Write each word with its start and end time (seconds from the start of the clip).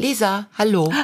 Lisa, 0.00 0.46
hallo. 0.56 0.90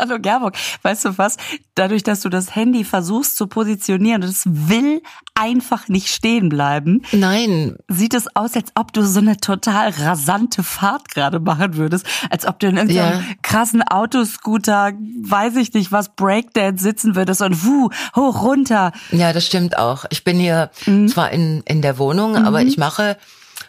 Hallo 0.00 0.20
Gerburg, 0.20 0.54
weißt 0.82 1.06
du 1.06 1.18
was? 1.18 1.38
Dadurch, 1.74 2.04
dass 2.04 2.20
du 2.20 2.28
das 2.28 2.54
Handy 2.54 2.84
versuchst 2.84 3.36
zu 3.36 3.48
positionieren, 3.48 4.20
das 4.20 4.44
will 4.46 5.02
einfach 5.34 5.88
nicht 5.88 6.06
stehen 6.06 6.48
bleiben. 6.48 7.02
Nein. 7.10 7.76
Sieht 7.88 8.14
es 8.14 8.28
aus, 8.36 8.54
als 8.54 8.70
ob 8.76 8.92
du 8.92 9.04
so 9.04 9.18
eine 9.18 9.38
total 9.38 9.90
rasante 9.90 10.62
Fahrt 10.62 11.08
gerade 11.08 11.40
machen 11.40 11.74
würdest. 11.74 12.06
Als 12.30 12.46
ob 12.46 12.60
du 12.60 12.68
in 12.68 12.76
irgendeinem 12.76 13.18
ja. 13.18 13.26
krassen 13.42 13.82
Autoscooter, 13.82 14.92
weiß 14.92 15.56
ich 15.56 15.74
nicht 15.74 15.90
was, 15.90 16.14
Breakdance 16.14 16.80
sitzen 16.80 17.16
würdest 17.16 17.42
und 17.42 17.64
wuh, 17.64 17.90
hoch, 18.14 18.44
runter. 18.44 18.92
Ja, 19.10 19.32
das 19.32 19.46
stimmt 19.46 19.76
auch. 19.76 20.04
Ich 20.10 20.22
bin 20.22 20.38
hier 20.38 20.70
mhm. 20.86 21.08
zwar 21.08 21.32
in, 21.32 21.62
in 21.62 21.82
der 21.82 21.98
Wohnung, 21.98 22.38
mhm. 22.38 22.46
aber 22.46 22.62
ich 22.62 22.78
mache 22.78 23.16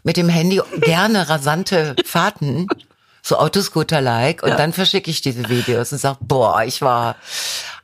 mit 0.03 0.15
dem 0.15 0.29
Handy 0.29 0.61
gerne 0.81 1.27
rasante 1.27 1.95
Fahrten 2.05 2.67
so 3.21 3.37
Autoscooter-like 3.37 4.43
und 4.43 4.49
ja. 4.49 4.55
dann 4.55 4.73
verschicke 4.73 5.09
ich 5.11 5.21
diese 5.21 5.49
Videos 5.49 5.91
und 5.91 5.97
sag, 5.99 6.17
boah, 6.21 6.63
ich 6.63 6.81
war, 6.81 7.15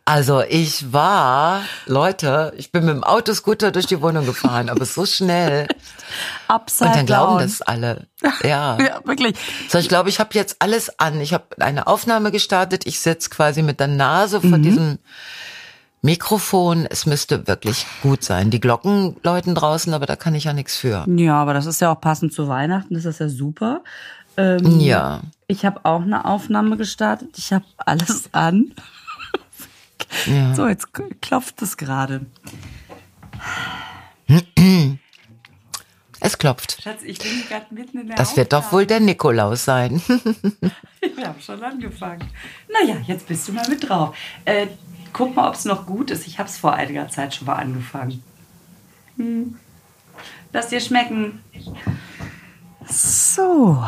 also 0.08 0.42
ich 0.42 0.94
war, 0.94 1.64
Leute, 1.88 2.54
ich 2.58 2.72
bin 2.72 2.86
mit 2.86 2.94
dem 2.94 3.04
Autoscooter 3.04 3.72
durch 3.72 3.88
die 3.88 4.02
Wohnung 4.02 4.28
gefahren, 4.28 4.70
aber 4.70 4.86
so 4.86 5.06
schnell. 5.06 5.68
Upside 6.48 6.90
und 6.90 6.96
dann 6.96 7.06
glauben 7.08 7.40
down. 7.40 7.42
das 7.42 7.62
alle. 7.64 8.08
Ja. 8.44 8.78
ja, 8.80 9.02
wirklich. 9.04 9.36
So, 9.68 9.80
ich 9.80 9.90
glaube, 9.90 10.10
ich 10.10 10.20
habe 10.20 10.30
jetzt 10.34 10.58
alles 10.60 11.00
an. 11.00 11.20
Ich 11.22 11.34
habe 11.34 11.46
eine 11.60 11.88
Aufnahme 11.88 12.32
gestartet. 12.32 12.86
Ich 12.86 13.00
sitze 13.00 13.30
quasi 13.32 13.64
mit 13.64 13.80
der 13.80 13.88
Nase 13.88 14.42
vor 14.42 14.58
mhm. 14.58 14.64
diesem 14.64 15.00
Mikrofon. 16.04 16.86
Es 16.88 17.08
müsste 17.08 17.48
wirklich 17.48 17.88
gut 18.04 18.24
sein. 18.24 18.52
Die 18.52 18.60
Glocken 18.60 19.18
läuten 19.24 19.56
draußen, 19.56 19.92
aber 19.94 20.06
da 20.06 20.16
kann 20.16 20.36
ich 20.36 20.44
ja 20.44 20.54
nichts 20.54 20.76
für. 20.76 21.04
Ja, 21.08 21.42
aber 21.42 21.56
das 21.56 21.66
ist 21.66 21.82
ja 21.82 21.92
auch 21.92 22.00
passend 22.00 22.32
zu 22.32 22.48
Weihnachten. 22.48 22.94
Das 22.94 23.06
ist 23.06 23.20
ja 23.20 23.28
super. 23.28 23.84
Ähm, 24.38 24.80
ja. 24.80 25.22
Ich 25.48 25.66
habe 25.66 25.82
auch 25.84 26.02
eine 26.02 26.26
Aufnahme 26.26 26.78
gestartet. 26.78 27.38
Ich 27.38 27.54
habe 27.54 27.66
alles 27.78 28.30
an. 28.34 28.74
Ja. 30.26 30.54
So, 30.56 30.68
jetzt 30.68 30.88
klopft 31.22 31.62
es 31.62 31.78
gerade. 31.78 32.26
Es 36.20 36.38
klopft. 36.38 36.82
Schatz, 36.82 37.04
ich 37.04 37.20
bin 37.20 37.44
gerade 37.48 37.66
mitten 37.70 38.00
in 38.00 38.08
der 38.08 38.16
Das 38.16 38.36
wird 38.36 38.52
doch 38.52 38.72
wohl 38.72 38.86
der 38.88 39.00
Nikolaus 39.00 39.66
sein. 39.66 40.02
Wir 41.16 41.28
haben 41.28 41.40
schon 41.40 41.62
angefangen. 41.64 42.28
Naja, 42.68 42.96
jetzt 43.06 43.28
bist 43.28 43.48
du 43.48 43.54
mal 43.54 43.68
mit 43.70 43.88
drauf. 43.88 44.16
Äh, 44.44 44.68
guck 45.14 45.36
mal, 45.36 45.48
ob 45.48 45.54
es 45.54 45.66
noch 45.66 45.86
gut 45.86 46.10
ist. 46.10 46.26
Ich 46.26 46.40
habe 46.40 46.50
es 46.50 46.58
vor 46.58 46.74
einiger 46.74 47.08
Zeit 47.10 47.36
schon 47.36 47.46
mal 47.46 47.58
angefangen. 47.58 48.24
Hm. 49.18 49.58
Lass 50.52 50.70
dir 50.70 50.80
schmecken. 50.80 51.44
So, 52.88 53.86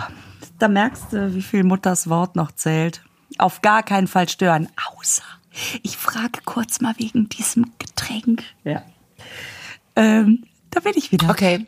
da 0.60 0.68
merkst 0.68 1.14
du, 1.14 1.34
wie 1.34 1.42
viel 1.42 1.64
Mutters 1.64 2.10
Wort 2.10 2.36
noch 2.36 2.52
zählt. 2.52 3.04
Auf 3.38 3.62
gar 3.62 3.84
keinen 3.84 4.08
Fall 4.08 4.30
stören, 4.30 4.70
außer 4.96 5.24
ich 5.84 5.98
frage 5.98 6.42
kurz 6.46 6.82
mal 6.82 6.94
wegen 6.98 7.30
diesem 7.30 7.72
Getränk. 7.80 8.44
Ja. 8.64 8.84
Ähm, 9.96 10.44
da 10.70 10.80
bin 10.80 10.94
ich 10.96 11.12
wieder. 11.12 11.30
Okay. 11.30 11.66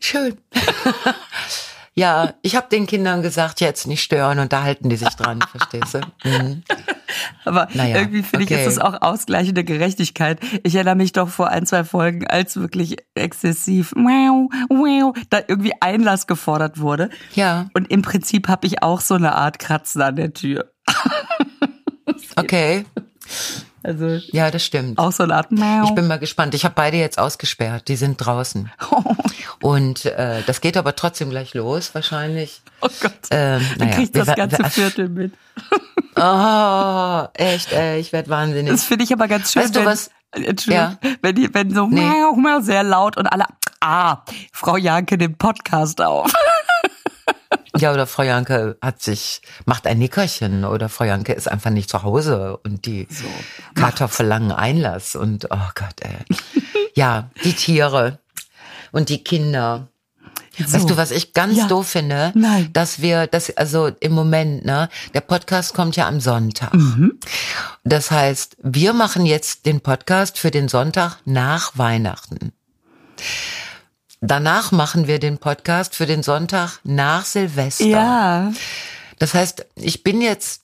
Schön. 0.00 0.36
ja, 1.94 2.32
ich 2.40 2.56
habe 2.56 2.68
den 2.70 2.86
Kindern 2.86 3.20
gesagt, 3.20 3.60
jetzt 3.60 3.86
nicht 3.86 4.02
stören 4.02 4.38
und 4.38 4.52
da 4.52 4.62
halten 4.62 4.88
die 4.88 4.96
sich 4.96 5.10
dran, 5.10 5.40
verstehst 5.50 5.94
du? 5.94 6.00
Mhm. 6.28 6.62
Aber 7.44 7.68
naja, 7.74 7.98
irgendwie 7.98 8.22
finde 8.22 8.46
okay. 8.46 8.54
ich, 8.54 8.60
ist 8.60 8.66
es 8.66 8.78
auch 8.78 9.02
ausgleichende 9.02 9.62
Gerechtigkeit. 9.62 10.40
Ich 10.62 10.74
erinnere 10.74 10.94
mich 10.94 11.12
doch 11.12 11.28
vor 11.28 11.48
ein, 11.48 11.66
zwei 11.66 11.84
Folgen, 11.84 12.26
als 12.26 12.56
wirklich 12.56 12.96
exzessiv 13.14 13.92
wow, 13.94 14.50
wow, 14.70 15.14
da 15.28 15.40
irgendwie 15.46 15.72
Einlass 15.80 16.26
gefordert 16.26 16.80
wurde. 16.80 17.10
Ja. 17.34 17.68
Und 17.74 17.90
im 17.90 18.00
Prinzip 18.00 18.48
habe 18.48 18.66
ich 18.66 18.82
auch 18.82 19.02
so 19.02 19.14
eine 19.14 19.34
Art 19.34 19.58
Kratzen 19.58 20.00
an 20.00 20.16
der 20.16 20.32
Tür. 20.32 20.72
okay. 22.36 22.86
Also 23.82 24.06
ja, 24.32 24.50
das 24.50 24.64
stimmt. 24.64 24.98
Auch 24.98 25.12
so. 25.12 25.24
Ich 25.24 25.94
bin 25.94 26.06
mal 26.06 26.18
gespannt. 26.18 26.54
Ich 26.54 26.64
habe 26.64 26.74
beide 26.74 26.96
jetzt 26.96 27.18
ausgesperrt. 27.18 27.88
Die 27.88 27.96
sind 27.96 28.16
draußen. 28.16 28.70
Und 29.60 30.06
äh, 30.06 30.42
das 30.46 30.60
geht 30.60 30.76
aber 30.76 30.96
trotzdem 30.96 31.30
gleich 31.30 31.54
los, 31.54 31.94
wahrscheinlich. 31.94 32.62
Oh 32.80 32.88
Gott. 33.00 33.12
Ähm, 33.30 33.60
naja, 33.60 33.74
Dann 33.78 33.90
kriegt 33.90 34.16
das 34.16 34.34
ganze 34.34 34.64
Viertel 34.70 35.08
mit. 35.08 35.32
oh, 36.16 37.26
echt, 37.34 37.72
ey, 37.72 38.00
ich 38.00 38.12
werde 38.12 38.28
wahnsinnig. 38.28 38.70
Das 38.70 38.84
finde 38.84 39.04
ich 39.04 39.12
aber 39.12 39.28
ganz 39.28 39.52
schön. 39.52 39.62
Weißt 39.62 39.76
du 39.76 39.84
was? 39.84 40.10
Entschuldigung, 40.32 40.96
ja. 41.02 41.10
wenn, 41.20 41.34
die, 41.34 41.52
wenn 41.52 41.74
so 41.74 41.86
nee. 41.86 42.10
sehr 42.60 42.82
laut 42.82 43.16
und 43.18 43.26
alle, 43.26 43.44
ah, 43.80 44.22
Frau 44.52 44.76
Janke 44.76 45.18
den 45.18 45.36
Podcast 45.36 46.00
auf. 46.00 46.32
Ja, 47.78 47.92
oder 47.92 48.06
Frau 48.06 48.22
Janke 48.22 48.76
hat 48.82 49.02
sich, 49.02 49.40
macht 49.64 49.86
ein 49.86 49.98
Nickerchen 49.98 50.64
oder 50.64 50.88
Frau 50.88 51.04
Janke 51.04 51.32
ist 51.32 51.48
einfach 51.50 51.70
nicht 51.70 51.88
zu 51.88 52.02
Hause 52.02 52.58
und 52.64 52.84
die 52.84 53.06
so, 53.10 53.24
Kater 53.74 54.08
verlangen 54.08 54.52
Einlass 54.52 55.16
und 55.16 55.46
oh 55.50 55.68
Gott, 55.74 56.00
ey. 56.00 56.16
ja, 56.94 57.30
die 57.44 57.54
Tiere 57.54 58.18
und 58.92 59.08
die 59.08 59.24
Kinder. 59.24 59.88
So. 60.58 60.74
Weißt 60.74 60.90
du, 60.90 60.96
was 60.98 61.10
ich 61.10 61.32
ganz 61.32 61.56
ja. 61.56 61.66
doof 61.66 61.88
finde? 61.88 62.30
Nein. 62.34 62.68
Dass 62.74 63.00
wir, 63.00 63.26
das, 63.26 63.56
also 63.56 63.90
im 64.00 64.12
Moment, 64.12 64.66
ne, 64.66 64.90
der 65.14 65.22
Podcast 65.22 65.72
kommt 65.72 65.96
ja 65.96 66.06
am 66.06 66.20
Sonntag. 66.20 66.74
Mhm. 66.74 67.18
Das 67.84 68.10
heißt, 68.10 68.58
wir 68.62 68.92
machen 68.92 69.24
jetzt 69.24 69.64
den 69.64 69.80
Podcast 69.80 70.38
für 70.38 70.50
den 70.50 70.68
Sonntag 70.68 71.16
nach 71.24 71.72
Weihnachten. 71.78 72.52
Danach 74.24 74.70
machen 74.70 75.08
wir 75.08 75.18
den 75.18 75.38
Podcast 75.38 75.96
für 75.96 76.06
den 76.06 76.22
Sonntag 76.22 76.78
nach 76.84 77.24
Silvester. 77.24 77.84
Ja. 77.84 78.52
Das 79.18 79.34
heißt, 79.34 79.66
ich 79.74 80.04
bin 80.04 80.20
jetzt 80.20 80.62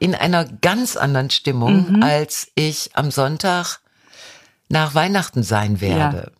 in 0.00 0.16
einer 0.16 0.44
ganz 0.44 0.96
anderen 0.96 1.30
Stimmung, 1.30 1.92
mhm. 1.92 2.02
als 2.02 2.50
ich 2.56 2.90
am 2.94 3.12
Sonntag 3.12 3.78
nach 4.68 4.96
Weihnachten 4.96 5.44
sein 5.44 5.80
werde. 5.80 6.32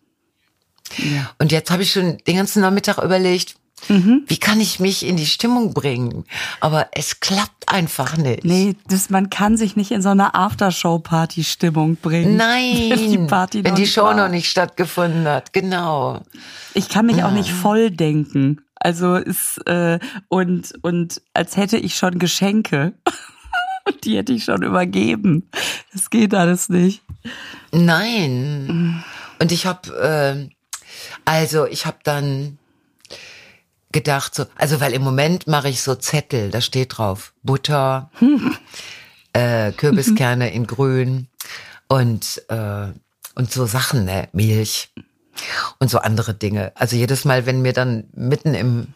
Ja. 0.97 1.05
ja. 1.05 1.31
Und 1.39 1.53
jetzt 1.53 1.71
habe 1.71 1.83
ich 1.83 1.93
schon 1.93 2.17
den 2.27 2.35
ganzen 2.35 2.61
Nachmittag 2.61 2.97
überlegt, 2.97 3.55
Mhm. 3.87 4.23
Wie 4.27 4.37
kann 4.37 4.59
ich 4.59 4.79
mich 4.79 5.05
in 5.05 5.17
die 5.17 5.25
Stimmung 5.25 5.73
bringen? 5.73 6.25
Aber 6.59 6.87
es 6.91 7.19
klappt 7.19 7.69
einfach 7.69 8.17
nicht. 8.17 8.43
Nee, 8.43 8.75
das, 8.87 9.09
man 9.09 9.29
kann 9.29 9.57
sich 9.57 9.75
nicht 9.75 9.91
in 9.91 10.01
so 10.01 10.09
eine 10.09 10.35
Aftershow-Party-Stimmung 10.35 11.95
bringen. 11.97 12.35
Nein, 12.35 12.89
wenn 12.89 13.11
die, 13.11 13.17
Party 13.17 13.63
wenn 13.63 13.75
die 13.75 13.87
Show 13.87 14.03
war. 14.03 14.15
noch 14.15 14.29
nicht 14.29 14.49
stattgefunden 14.49 15.27
hat. 15.27 15.53
Genau. 15.53 16.21
Ich 16.73 16.89
kann 16.89 17.05
mich 17.05 17.17
ja. 17.17 17.27
auch 17.27 17.31
nicht 17.31 17.51
voll 17.51 17.91
denken. 17.91 18.61
Also 18.75 19.15
ist 19.15 19.57
äh, 19.67 19.99
und 20.29 20.73
und 20.81 21.21
als 21.33 21.57
hätte 21.57 21.77
ich 21.77 21.95
schon 21.95 22.19
Geschenke. 22.19 22.93
die 24.03 24.17
hätte 24.17 24.33
ich 24.33 24.45
schon 24.45 24.61
übergeben. 24.61 25.49
Das 25.91 26.09
geht 26.09 26.33
alles 26.33 26.69
nicht. 26.69 27.01
Nein. 27.71 29.03
Und 29.39 29.51
ich 29.51 29.65
habe 29.65 29.89
äh, 29.99 30.49
also 31.25 31.65
ich 31.65 31.85
habe 31.85 31.97
dann 32.03 32.58
gedacht, 33.91 34.35
so, 34.35 34.45
also 34.55 34.79
weil 34.81 34.93
im 34.93 35.01
Moment 35.01 35.47
mache 35.47 35.69
ich 35.69 35.81
so 35.81 35.95
Zettel, 35.95 36.51
da 36.51 36.61
steht 36.61 36.97
drauf 36.97 37.33
Butter, 37.43 38.11
äh, 39.33 39.71
Kürbiskerne 39.71 40.51
in 40.53 40.67
Grün 40.67 41.27
und 41.87 42.43
äh, 42.49 42.87
und 43.35 43.51
so 43.51 43.65
Sachen, 43.65 44.05
ne, 44.05 44.27
Milch 44.33 44.89
und 45.79 45.89
so 45.89 45.99
andere 45.99 46.33
Dinge. 46.33 46.73
Also 46.75 46.95
jedes 46.95 47.23
Mal, 47.25 47.45
wenn 47.45 47.61
mir 47.61 47.73
dann 47.73 48.05
mitten 48.13 48.53
im 48.53 48.93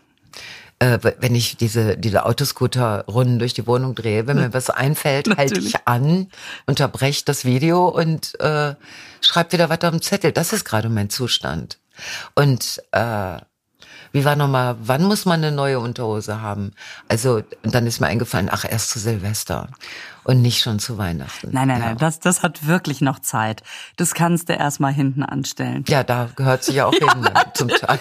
äh, 0.79 0.99
wenn 1.19 1.33
ich 1.33 1.55
diese, 1.55 1.95
diese 1.97 2.25
Autoscooter-Runden 2.25 3.39
durch 3.39 3.53
die 3.53 3.67
Wohnung 3.67 3.95
drehe, 3.95 4.27
wenn 4.27 4.37
mir 4.37 4.53
was 4.53 4.69
einfällt, 4.69 5.37
halte 5.37 5.59
ich 5.59 5.75
an, 5.87 6.29
unterbreche 6.65 7.23
das 7.23 7.45
Video 7.45 7.87
und 7.87 8.37
äh, 8.41 8.75
schreibe 9.21 9.53
wieder 9.53 9.69
weiter 9.69 9.87
auf 9.87 9.93
den 9.93 10.01
Zettel. 10.01 10.33
Das 10.33 10.51
ist 10.51 10.65
gerade 10.65 10.89
mein 10.89 11.09
Zustand. 11.09 11.79
Und 12.35 12.81
äh, 12.91 13.37
wie 14.13 14.25
war 14.25 14.35
nochmal, 14.35 14.75
wann 14.79 15.03
muss 15.03 15.25
man 15.25 15.43
eine 15.43 15.51
neue 15.51 15.79
Unterhose 15.79 16.39
haben? 16.39 16.71
Also, 17.07 17.41
dann 17.63 17.87
ist 17.87 17.99
mir 17.99 18.07
eingefallen, 18.07 18.47
ach, 18.51 18.63
erst 18.63 18.91
zu 18.91 18.99
Silvester 18.99 19.69
und 20.23 20.41
nicht 20.41 20.61
schon 20.61 20.77
zu 20.77 20.99
Weihnachten. 20.99 21.49
Nein, 21.51 21.67
nein, 21.67 21.81
ja. 21.81 21.87
nein, 21.87 21.97
das, 21.97 22.19
das 22.19 22.43
hat 22.43 22.67
wirklich 22.67 23.01
noch 23.01 23.19
Zeit. 23.19 23.63
Das 23.97 24.13
kannst 24.13 24.49
du 24.49 24.53
erstmal 24.53 24.93
hinten 24.93 25.23
anstellen. 25.23 25.83
Ja, 25.87 26.03
da 26.03 26.29
gehört 26.35 26.63
sie 26.63 26.73
ja 26.73 26.85
auch 26.85 26.93
hin, 26.93 27.09
zum 27.55 27.69
Teil. 27.69 27.99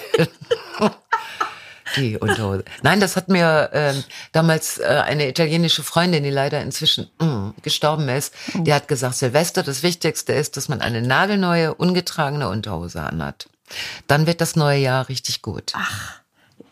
Die 1.97 2.19
Unterhose. 2.19 2.64
Nein, 2.82 3.00
das 3.00 3.17
hat 3.17 3.29
mir 3.29 3.70
äh, 3.73 3.94
damals 4.32 4.79
äh, 4.79 4.85
eine 4.85 5.29
italienische 5.29 5.82
Freundin, 5.82 6.23
die 6.23 6.31
leider 6.31 6.61
inzwischen 6.62 7.09
mh, 7.20 7.55
gestorben 7.62 8.09
ist, 8.09 8.35
oh. 8.55 8.61
die 8.62 8.73
hat 8.73 8.87
gesagt, 8.88 9.17
Silvester, 9.17 9.62
das 9.62 9.82
Wichtigste 9.82 10.32
ist, 10.32 10.56
dass 10.56 10.69
man 10.69 10.81
eine 10.81 11.03
nagelneue, 11.03 11.75
ungetragene 11.75 12.49
Unterhose 12.49 13.03
anhat. 13.03 13.49
Dann 14.07 14.27
wird 14.27 14.41
das 14.41 14.57
neue 14.57 14.79
Jahr 14.79 15.09
richtig 15.09 15.43
gut. 15.43 15.73
Ach, 15.75 16.21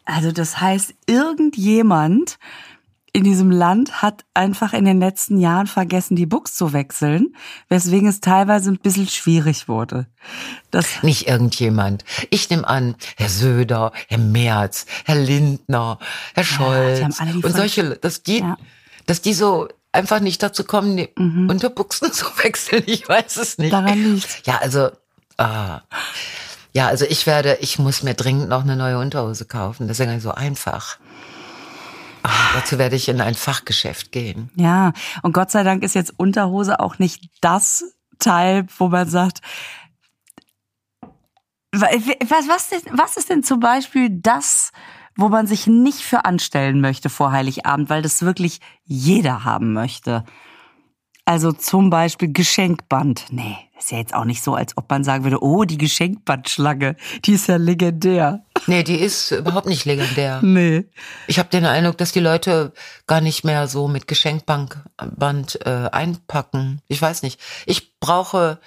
also 0.05 0.32
das 0.32 0.61
heißt, 0.61 0.94
irgendjemand 1.06 2.38
in 3.12 3.25
diesem 3.25 3.50
Land 3.50 4.02
hat 4.02 4.25
einfach 4.35 4.73
in 4.73 4.85
den 4.85 5.00
letzten 5.00 5.38
Jahren 5.38 5.67
vergessen, 5.67 6.14
die 6.14 6.26
Books 6.26 6.55
zu 6.55 6.73
wechseln, 6.73 7.35
weswegen 7.69 8.08
es 8.08 8.20
teilweise 8.20 8.70
ein 8.70 8.79
bisschen 8.79 9.08
schwierig 9.08 9.69
wurde. 9.69 10.06
Das 10.70 11.02
Nicht 11.02 11.26
irgendjemand. 11.26 12.05
Ich 12.31 12.49
nehme 12.50 12.67
an, 12.69 12.94
Herr 13.17 13.29
Söder, 13.29 13.93
Herr 14.08 14.19
Merz, 14.19 14.87
Herr 15.05 15.17
Lindner, 15.17 15.99
Herr 16.35 16.44
Scholz 16.44 17.00
ja, 17.00 17.06
und 17.43 17.56
solche, 17.56 17.97
dass 17.97 18.23
die, 18.23 18.41
ja. 18.41 18.56
dass 19.06 19.23
die 19.23 19.35
so 19.35 19.69
einfach 19.93 20.20
nicht 20.20 20.43
dazu 20.43 20.62
kommen, 20.62 20.97
die 20.97 21.08
Unterbuchsen 21.17 22.12
zu 22.12 22.26
wechseln. 22.43 22.85
Ich 22.87 23.08
weiß 23.08 23.38
es 23.38 23.58
nicht. 23.58 23.73
Daran 23.73 24.14
liegt's. 24.14 24.38
Ja, 24.44 24.58
also, 24.58 24.91
ah. 25.37 25.81
Ja, 26.72 26.87
also 26.87 27.05
ich 27.05 27.26
werde, 27.26 27.58
ich 27.61 27.78
muss 27.78 28.02
mir 28.02 28.14
dringend 28.14 28.49
noch 28.49 28.62
eine 28.62 28.76
neue 28.76 28.99
Unterhose 28.99 29.44
kaufen. 29.44 29.88
Das 29.88 29.96
ist 29.96 30.00
ja 30.00 30.06
gar 30.06 30.14
nicht 30.14 30.22
so 30.22 30.32
einfach. 30.32 30.99
Ah, 32.22 32.52
dazu 32.55 32.78
werde 32.78 32.96
ich 32.96 33.08
in 33.08 33.20
ein 33.20 33.34
Fachgeschäft 33.34 34.12
gehen. 34.12 34.50
Ja, 34.55 34.93
und 35.22 35.32
Gott 35.32 35.50
sei 35.50 35.62
Dank 35.62 35.82
ist 35.82 35.94
jetzt 35.94 36.12
Unterhose 36.19 36.81
auch 36.81 36.99
nicht 36.99 37.31
das 37.40 37.84
Teil, 38.19 38.67
wo 38.78 38.88
man 38.88 39.08
sagt, 39.08 39.40
was, 41.72 42.49
was, 42.49 42.73
ist, 42.73 42.87
was 42.93 43.16
ist 43.16 43.31
denn 43.31 43.43
zum 43.43 43.61
Beispiel 43.61 44.08
das, 44.11 44.73
wo 45.16 45.28
man 45.28 45.46
sich 45.46 45.66
nicht 45.66 46.00
für 46.00 46.25
anstellen 46.25 46.81
möchte 46.81 47.08
vor 47.08 47.32
Heiligabend, 47.32 47.88
weil 47.88 48.02
das 48.02 48.23
wirklich 48.23 48.61
jeder 48.84 49.44
haben 49.44 49.73
möchte? 49.73 50.25
Also 51.30 51.52
zum 51.52 51.90
Beispiel 51.90 52.32
Geschenkband. 52.32 53.26
Nee, 53.30 53.56
ist 53.78 53.92
ja 53.92 53.98
jetzt 53.98 54.14
auch 54.14 54.24
nicht 54.24 54.42
so, 54.42 54.54
als 54.56 54.76
ob 54.76 54.90
man 54.90 55.04
sagen 55.04 55.22
würde, 55.22 55.40
oh, 55.40 55.62
die 55.62 55.78
Geschenkbandschlange, 55.78 56.96
die 57.24 57.34
ist 57.34 57.46
ja 57.46 57.54
legendär. 57.54 58.44
Nee, 58.66 58.82
die 58.82 58.96
ist 58.96 59.30
überhaupt 59.30 59.66
nicht 59.68 59.84
legendär. 59.84 60.40
Nee. 60.42 60.86
Ich 61.28 61.38
habe 61.38 61.48
den 61.48 61.64
Eindruck, 61.66 61.98
dass 61.98 62.10
die 62.10 62.18
Leute 62.18 62.72
gar 63.06 63.20
nicht 63.20 63.44
mehr 63.44 63.68
so 63.68 63.86
mit 63.86 64.08
Geschenkband 64.08 64.74
äh, 65.64 65.88
einpacken. 65.92 66.82
Ich 66.88 67.00
weiß 67.00 67.22
nicht. 67.22 67.38
Ich 67.64 68.00
brauche 68.00 68.58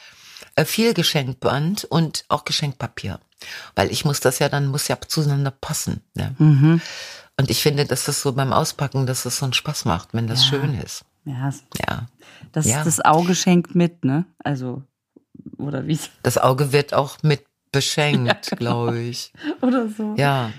äh, 0.56 0.64
viel 0.64 0.94
Geschenkband 0.94 1.84
und 1.84 2.24
auch 2.30 2.46
Geschenkpapier. 2.46 3.20
Weil 3.76 3.92
ich 3.92 4.06
muss 4.06 4.22
das 4.22 4.40
ja 4.40 4.48
dann, 4.48 4.68
muss 4.68 4.88
ja 4.88 4.98
zueinander 5.06 5.52
passen. 5.52 6.02
Ne? 6.14 6.34
Mhm. 6.40 6.82
Und 7.38 7.50
ich 7.50 7.62
finde, 7.62 7.84
dass 7.86 8.06
das 8.06 8.22
so 8.22 8.32
beim 8.32 8.54
Auspacken, 8.54 9.06
dass 9.06 9.24
das 9.24 9.40
so 9.40 9.46
einen 9.46 9.54
Spaß 9.54 9.84
macht, 9.84 10.14
wenn 10.14 10.28
das 10.28 10.44
Ja. 10.46 10.52
schön 10.52 10.80
ist. 10.80 11.04
Ja, 11.26 11.52
Ja. 11.88 12.08
das, 12.52 12.66
Ja. 12.66 12.84
das 12.84 13.00
Auge 13.04 13.36
schenkt 13.36 13.76
mit, 13.76 14.04
ne? 14.06 14.26
Also, 14.44 14.84
oder 15.58 15.88
wie? 15.88 16.00
Das 16.24 16.38
Auge 16.38 16.72
wird 16.72 16.94
auch 16.94 17.18
mit 17.24 17.46
beschenkt, 17.72 18.52
glaube 18.58 19.00
ich. 19.00 19.34
Oder 19.62 19.88
so. 19.90 20.14
Ja. 20.18 20.52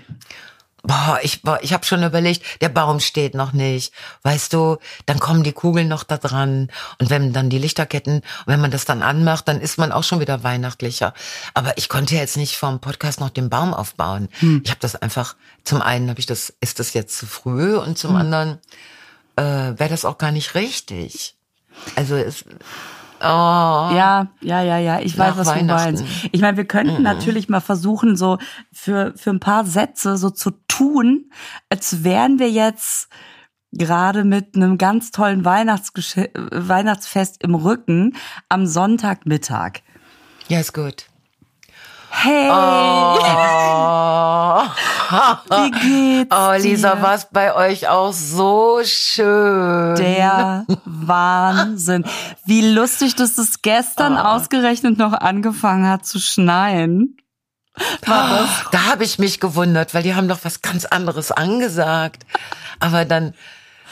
Boah, 0.87 1.17
ich, 1.23 1.41
boah, 1.41 1.57
ich 1.63 1.73
habe 1.73 1.83
schon 1.83 2.03
überlegt, 2.03 2.61
der 2.61 2.69
Baum 2.69 2.99
steht 2.99 3.33
noch 3.33 3.53
nicht. 3.53 3.91
Weißt 4.21 4.53
du, 4.53 4.77
dann 5.07 5.17
kommen 5.17 5.43
die 5.43 5.51
Kugeln 5.53 5.87
noch 5.87 6.03
da 6.03 6.17
dran. 6.19 6.69
Und 6.99 7.09
wenn 7.09 7.33
dann 7.33 7.49
die 7.49 7.57
Lichterketten, 7.57 8.21
wenn 8.45 8.59
man 8.61 8.69
das 8.69 8.85
dann 8.85 9.01
anmacht, 9.01 9.47
dann 9.47 9.61
ist 9.61 9.79
man 9.79 9.91
auch 9.91 10.03
schon 10.03 10.19
wieder 10.19 10.43
weihnachtlicher. 10.43 11.15
Aber 11.55 11.75
ich 11.79 11.89
konnte 11.89 12.13
jetzt 12.15 12.37
nicht 12.37 12.55
vom 12.57 12.81
Podcast 12.81 13.19
noch 13.19 13.31
den 13.31 13.49
Baum 13.49 13.73
aufbauen. 13.73 14.29
Ich 14.63 14.69
habe 14.69 14.79
das 14.79 14.95
einfach, 14.95 15.35
zum 15.63 15.81
einen 15.81 16.07
habe 16.09 16.19
ich 16.19 16.27
das, 16.27 16.53
ist 16.61 16.77
das 16.79 16.93
jetzt 16.93 17.17
zu 17.17 17.25
früh 17.25 17.75
und 17.77 17.97
zum 17.97 18.15
anderen 18.15 18.59
äh, 19.35 19.43
wäre 19.43 19.89
das 19.89 20.05
auch 20.05 20.17
gar 20.17 20.31
nicht 20.31 20.55
richtig. 20.55 21.35
Also 21.95 22.15
es, 22.15 22.45
oh, 23.19 23.23
Ja, 23.23 24.27
ja, 24.41 24.61
ja, 24.63 24.77
ja. 24.77 24.99
Ich 25.01 25.17
weiß, 25.17 25.37
was 25.37 25.53
du 25.53 25.63
meinst. 25.63 26.03
Ich 26.31 26.41
meine, 26.41 26.57
wir 26.57 26.65
könnten 26.65 27.03
natürlich 27.03 27.49
mal 27.49 27.59
versuchen, 27.61 28.15
so 28.15 28.37
für, 28.71 29.13
für 29.15 29.31
ein 29.31 29.39
paar 29.39 29.65
Sätze 29.65 30.17
so 30.17 30.29
zu 30.29 30.51
tun, 30.67 31.31
als 31.69 32.03
wären 32.03 32.39
wir 32.39 32.49
jetzt 32.49 33.09
gerade 33.71 34.23
mit 34.23 34.55
einem 34.55 34.77
ganz 34.77 35.11
tollen 35.11 35.43
Weihnachtsgesche 35.43 36.33
äh, 36.33 36.39
Weihnachtsfest 36.51 37.43
im 37.43 37.55
Rücken 37.55 38.15
am 38.47 38.65
Sonntagmittag. 38.67 39.81
ja, 40.47 40.59
ist 40.61 40.73
gut. 40.73 41.07
Hey, 42.09 42.49
Oh. 42.49 43.15
wie 45.49 45.71
geht's 45.71 46.35
Oh, 46.35 46.51
Lisa, 46.57 46.95
dir? 46.95 47.01
war's 47.01 47.27
bei 47.31 47.53
euch 47.55 47.87
auch 47.87 48.13
so 48.13 48.81
schön. 48.83 49.95
Der 49.95 50.65
Wahnsinn. 50.85 52.05
Wie 52.45 52.61
lustig, 52.73 53.15
dass 53.15 53.37
es 53.37 53.61
gestern 53.61 54.15
Ah. 54.17 54.35
ausgerechnet 54.35 54.97
noch 54.97 55.13
angefangen 55.13 55.87
hat 55.87 56.05
zu 56.05 56.19
schneien. 56.19 57.17
War 58.05 58.29
das 58.39 58.49
Da 58.71 58.85
habe 58.91 59.03
ich 59.03 59.19
mich 59.19 59.39
gewundert, 59.39 59.93
weil 59.93 60.03
die 60.03 60.15
haben 60.15 60.27
doch 60.29 60.39
was 60.43 60.61
ganz 60.61 60.85
anderes 60.85 61.31
angesagt. 61.31 62.25
Aber 62.79 63.03
dann 63.05 63.33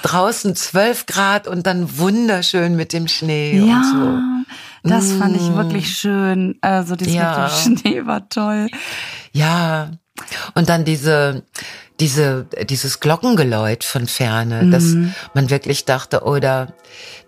draußen 0.04 0.56
12 0.56 1.06
Grad 1.06 1.48
und 1.48 1.66
dann 1.68 1.98
wunderschön 1.98 2.76
mit 2.76 2.94
dem 2.94 3.08
Schnee 3.08 3.58
Ja, 3.60 3.76
und 3.78 3.84
so. 3.86 4.90
das 4.90 5.12
fand 5.14 5.36
ich 5.36 5.54
wirklich 5.56 5.98
schön. 5.98 6.58
Also 6.62 6.96
das 6.96 7.08
Ja. 7.10 7.50
mit 7.66 7.78
dem 7.78 7.78
Schnee 7.78 8.06
war 8.06 8.28
toll. 8.30 8.68
Ja. 9.32 9.92
Und 10.56 10.70
dann 10.70 10.86
diese, 10.86 11.44
diese, 12.00 12.46
dieses 12.70 13.00
Glockengeläut 13.00 13.84
von 13.84 14.08
Ferne, 14.08 14.70
dass 14.70 14.96
man 15.34 15.50
wirklich 15.50 15.86
dachte, 15.86 16.24
oder 16.24 16.74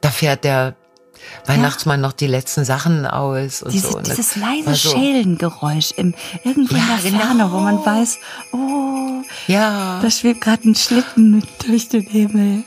da 0.01 0.09
fährt 0.09 0.43
der 0.43 0.75
Weihnachtsmann 1.47 2.01
noch 2.01 2.13
die 2.13 2.27
letzten 2.27 2.65
Sachen 2.65 3.05
aus 3.07 3.63
und 3.63 3.73
Diese, 3.73 3.89
so. 3.91 3.97
Und 3.97 4.07
dieses 4.07 4.35
leise 4.35 4.75
so- 4.75 4.91
Schelengeräusch 4.91 5.91
im, 5.97 6.13
irgendwo 6.43 6.75
in 6.75 6.81
Ja, 6.81 6.97
der 7.01 7.11
genau. 7.11 7.23
Ferne, 7.23 7.51
wo 7.51 7.57
man 7.59 7.83
weiß, 7.85 8.17
oh, 8.53 9.23
Ja. 9.47 9.99
da 10.01 10.11
schwebt 10.11 10.41
gerade 10.41 10.69
ein 10.69 10.75
Schlitten 10.75 11.43
durch 11.65 11.89
den 11.89 12.03
Himmel. 12.03 12.63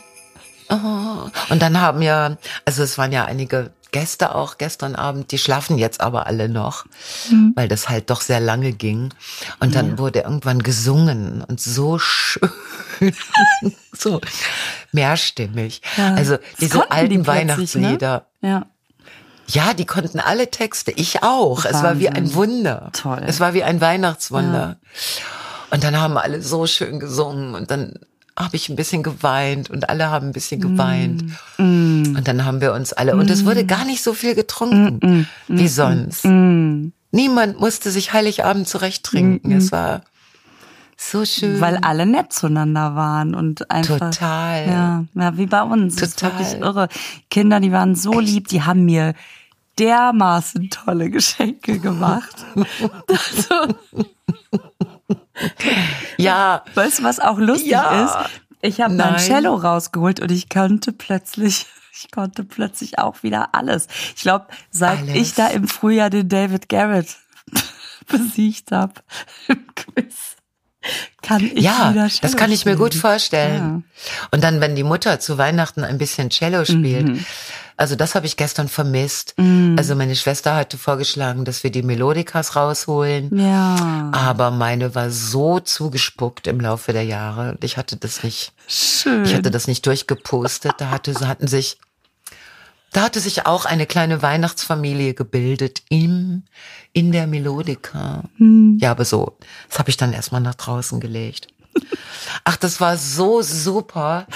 Oh. 0.71 1.31
Und 1.51 1.63
dann 1.63 1.81
haben 1.81 2.03
ja, 2.03 2.37
also 2.65 2.83
es 2.83 2.99
waren 2.99 3.13
ja 3.13 3.25
einige 3.25 3.71
Gäste 3.93 4.35
auch 4.35 4.59
gestern 4.59 4.95
Abend, 4.95 5.33
die 5.33 5.39
schlafen 5.39 5.79
jetzt 5.79 6.01
aber 6.01 6.27
alle 6.27 6.49
noch, 6.49 6.85
Mhm. 7.31 7.53
weil 7.57 7.69
das 7.69 7.89
halt 7.89 8.11
doch 8.11 8.21
sehr 8.21 8.41
lange 8.41 8.73
ging. 8.73 9.13
Und 9.61 9.75
dann 9.75 9.99
wurde 9.99 10.21
irgendwann 10.21 10.63
gesungen 10.63 11.43
und 11.43 11.61
so 11.61 11.99
schön, 11.99 12.51
so 13.93 14.21
mehrstimmig. 14.93 15.83
Ja. 15.97 16.15
Also 16.15 16.37
diese 16.61 16.79
die 16.79 16.91
alten 16.91 17.23
plötzlich, 17.23 17.25
ne? 17.25 17.27
Weihnachtslieder. 17.27 18.27
Ja. 18.43 18.67
Ja, 19.51 19.73
die 19.73 19.87
konnten 19.87 20.21
alle 20.21 20.51
Texte. 20.51 20.91
Ich 20.91 21.23
auch. 21.23 21.65
Es 21.65 21.83
war 21.83 21.99
wie 21.99 22.09
ein 22.11 22.17
Wahnsinn. 22.17 22.35
Wunder. 22.35 22.91
Toll. 22.93 23.23
Es 23.27 23.41
war 23.41 23.55
wie 23.55 23.65
ein 23.65 23.81
Weihnachtswunder. 23.81 24.77
Und 25.71 25.85
dann 25.85 25.99
haben 25.99 26.19
alle 26.19 26.43
so 26.43 26.67
schön 26.67 27.01
gesungen 27.01 27.55
und 27.55 27.71
dann 27.71 27.95
habe 28.39 28.57
ich 28.57 28.69
ein 28.69 28.77
bisschen 28.77 29.03
geweint 29.03 29.69
und 29.69 29.89
alle 29.89 30.11
haben 30.11 30.29
ein 30.29 30.33
bisschen 30.33 30.61
geweint. 30.61 31.25
Mm. 31.59 32.17
Und 32.17 32.29
dann 32.29 32.45
haben 32.45 32.61
wir 32.61 32.73
uns 32.73 32.93
alle, 32.93 33.17
und 33.17 33.31
es 33.31 33.45
wurde 33.45 33.67
gar 33.67 33.85
nicht 33.85 34.03
so 34.03 34.15
viel 34.15 34.35
getrunken 34.35 35.27
wie 35.49 35.69
sonst. 35.69 36.25
Mm. 36.25 36.93
Niemand 37.11 37.59
musste 37.59 37.91
sich 37.91 38.13
Heiligabend 38.13 38.69
zurecht 38.69 39.03
trinken. 39.05 39.53
Es 39.53 39.73
war 39.73 40.03
so 40.97 41.25
schön. 41.25 41.61
Weil 41.61 41.79
alle 41.79 42.07
nett 42.07 42.33
zueinander 42.33 42.95
waren 42.95 43.35
und 43.35 43.71
einfach. 43.71 44.11
Total. 44.11 44.67
Ja, 44.67 45.05
ja 45.15 45.37
wie 45.39 45.47
bei 45.47 45.63
uns. 45.63 45.97
Das 45.97 46.11
ist 46.11 46.19
Total. 46.19 46.39
wirklich 46.39 46.61
irre. 46.61 46.89
Kinder, 47.31 47.61
die 47.61 47.73
waren 47.73 47.95
so 47.95 48.19
lieb, 48.21 48.49
die 48.49 48.63
haben 48.63 48.85
mir 48.85 49.15
dermaßen 49.79 50.71
tolle 50.71 51.11
Geschenke 51.11 51.79
gemacht. 51.79 52.45
also, 53.09 53.75
ja, 56.17 56.65
weißt 56.75 56.99
du, 57.01 57.03
was 57.05 57.21
auch 57.21 57.39
lustig 57.39 57.69
Ja. 57.71 58.05
ist? 58.05 58.31
Ich 58.61 58.81
habe 58.81 58.95
mein. 58.95 59.17
Cello 59.19 59.55
rausgeholt 59.55 60.19
und 60.21 60.33
ich 60.33 60.49
konnte 60.49 60.93
plötzlich, 60.93 61.67
ich 61.93 62.11
konnte 62.11 62.43
plötzlich 62.45 62.99
auch 62.99 63.23
wieder 63.23 63.55
alles. 63.55 63.87
Ich 64.17 64.23
glaube, 64.23 64.49
seit 64.71 64.99
Alles. 65.01 65.15
ich 65.15 65.35
da 65.35 65.47
im 65.49 65.69
Frühjahr 65.69 66.11
den 66.11 66.29
David 66.29 66.69
Garrett 66.69 67.17
besiegt 68.09 68.73
habe 68.73 68.95
im 69.47 69.65
Quiz, 69.77 70.37
kann 71.23 71.45
ich 71.45 71.63
ja, 71.63 71.91
wieder 71.93 72.09
Cello 72.09 72.19
das 72.23 72.37
kann 72.37 72.51
ich 72.51 72.65
mir 72.65 72.75
gut 72.77 72.95
spielen. 72.95 73.01
vorstellen. 73.01 73.85
Und 74.33 74.43
dann, 74.43 74.61
wenn 74.61 74.75
die 74.75 74.83
Mutter 74.85 75.21
zu 75.21 75.39
Weihnachten 75.39 75.85
ein 75.85 75.99
bisschen 75.99 76.31
Cello 76.31 76.65
spielt, 76.65 77.07
Mhm. 77.07 77.25
Also 77.79 77.95
das 77.95 78.17
habe 78.17 78.27
ich 78.27 78.37
gestern 78.37 78.69
vermisst. 78.69 79.35
Also 79.77 79.95
meine 79.95 80.17
Schwester 80.17 80.57
hatte 80.57 80.77
vorgeschlagen, 80.77 81.45
dass 81.45 81.63
wir 81.63 81.71
die 81.71 81.85
Melodikas 81.85 82.57
rausholen. 82.57 83.39
Ja, 83.39 84.11
Aber 84.13 84.51
meine 84.51 84.97
war 84.97 85.11
so 85.11 85.61
zugespuckt 85.61 86.49
im 86.49 86.61
Laufe 86.61 86.93
der 86.93 87.05
Jahre. 87.05 87.57
Ich 87.63 87.77
hatte 87.77 87.97
das 87.97 88.25
nicht, 88.25 88.53
schön. 88.67 89.25
ich 89.25 89.33
hatte 89.33 89.53
das 89.53 89.69
nicht 89.69 89.87
durchgepostet. 89.87 90.73
Da 90.79 90.91
hatte, 90.91 91.15
hatten 91.27 91.47
sich, 91.47 91.79
da 92.93 93.03
hatte 93.03 93.21
sich 93.21 93.47
auch 93.47 93.65
eine 93.65 93.87
kleine 93.87 94.23
Weihnachtsfamilie 94.23 95.15
gebildet 95.15 95.83
im, 95.89 96.43
in 96.93 97.13
der 97.13 97.29
Melodika. 97.29 98.25
Hm. 98.39 98.79
Ja, 98.81 98.91
aber 98.91 99.05
so, 99.05 99.37
das 99.69 99.79
habe 99.79 99.91
ich 99.91 99.97
dann 99.97 100.13
erstmal 100.13 100.41
nach 100.41 100.57
draußen 100.57 100.99
gelegt. 100.99 101.47
Ach, 102.45 102.57
das 102.57 102.81
war 102.81 102.97
so 102.97 103.43
super. 103.43 104.27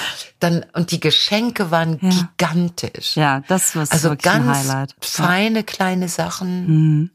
Dann, 0.41 0.65
und 0.75 0.91
die 0.91 1.01
Geschenke 1.01 1.71
waren 1.71 1.99
Ja. 2.01 2.11
gigantisch. 2.11 3.17
ja, 3.17 3.41
das 3.49 3.75
war 3.77 3.87
Also 3.91 4.15
ganz 4.21 4.59
Highlight. 4.69 4.95
feine 5.01 5.65
kleine 5.65 6.09
Sachen. 6.09 6.67
Mhm. 6.67 7.11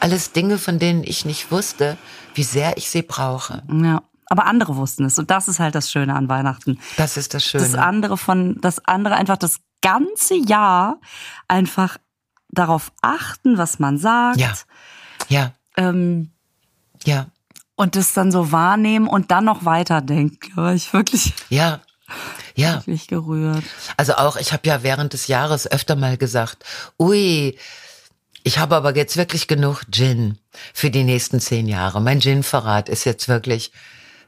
Alles 0.00 0.32
Dinge, 0.32 0.58
von 0.58 0.78
denen 0.78 1.02
ich 1.04 1.24
nicht 1.24 1.50
wusste, 1.50 1.96
wie 2.34 2.42
sehr 2.42 2.76
ich 2.76 2.90
sie 2.90 3.02
brauche. 3.02 3.62
Ja, 3.72 4.02
aber 4.26 4.46
andere 4.46 4.76
wussten 4.76 5.04
es 5.04 5.18
und 5.18 5.30
das 5.30 5.48
ist 5.48 5.60
halt 5.60 5.74
das 5.74 5.90
Schöne 5.90 6.14
an 6.14 6.28
Weihnachten. 6.28 6.78
Das 6.96 7.16
ist 7.16 7.32
das 7.34 7.44
Schöne. 7.44 7.64
Das 7.64 7.74
andere 7.74 8.16
von, 8.18 8.60
das 8.60 8.84
andere 8.84 9.14
einfach 9.14 9.36
das 9.38 9.60
ganze 9.80 10.34
Jahr 10.34 10.98
einfach 11.48 11.96
darauf 12.50 12.92
achten, 13.02 13.56
was 13.58 13.78
man 13.78 13.98
sagt. 13.98 14.38
Ja. 14.38 14.52
ja, 15.28 15.52
Ähm, 15.76 16.30
ja, 17.04 17.26
und 17.76 17.96
das 17.96 18.12
dann 18.12 18.30
so 18.30 18.52
wahrnehmen 18.52 19.08
und 19.08 19.30
dann 19.30 19.44
noch 19.44 19.64
weiterdenken. 19.64 20.52
Da 20.54 20.62
war 20.62 20.74
ich 20.74 20.92
wirklich, 20.92 21.32
ja. 21.48 21.80
Ja. 22.54 22.76
Wirklich 22.76 23.08
gerührt. 23.08 23.64
Also 23.96 24.14
auch, 24.14 24.36
ich 24.36 24.52
habe 24.52 24.68
ja 24.68 24.82
während 24.82 25.12
des 25.12 25.26
Jahres 25.26 25.70
öfter 25.70 25.96
mal 25.96 26.16
gesagt, 26.16 26.64
ui, 26.98 27.58
ich 28.42 28.58
habe 28.58 28.76
aber 28.76 28.94
jetzt 28.94 29.16
wirklich 29.16 29.48
genug 29.48 29.82
Gin 29.90 30.38
für 30.72 30.90
die 30.90 31.02
nächsten 31.02 31.40
zehn 31.40 31.66
Jahre. 31.66 32.00
Mein 32.00 32.20
Gin-Verrat 32.20 32.88
ist 32.90 33.04
jetzt 33.04 33.26
wirklich, 33.26 33.72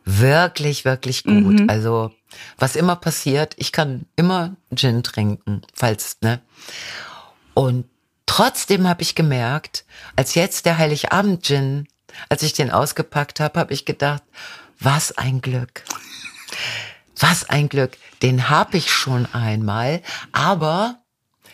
wirklich, 0.04 0.84
wirklich 0.84 1.22
gut. 1.22 1.60
Mhm. 1.60 1.66
Also 1.68 2.12
was 2.58 2.76
immer 2.76 2.96
passiert, 2.96 3.54
ich 3.58 3.72
kann 3.72 4.06
immer 4.16 4.56
Gin 4.74 5.02
trinken, 5.02 5.62
falls, 5.74 6.16
ne? 6.22 6.40
Und 7.54 7.86
trotzdem 8.24 8.88
habe 8.88 9.02
ich 9.02 9.14
gemerkt, 9.14 9.84
als 10.16 10.34
jetzt 10.34 10.66
der 10.66 10.78
Heiligabend-Gin, 10.78 11.86
als 12.28 12.42
ich 12.42 12.52
den 12.52 12.70
ausgepackt 12.70 13.40
habe, 13.40 13.58
habe 13.60 13.72
ich 13.74 13.84
gedacht, 13.84 14.22
was 14.80 15.16
ein 15.16 15.40
Glück. 15.40 15.84
Was 17.18 17.48
ein 17.48 17.68
Glück. 17.68 17.96
Den 18.22 18.48
habe 18.50 18.76
ich 18.76 18.90
schon 18.92 19.26
einmal, 19.32 20.02
aber 20.32 20.96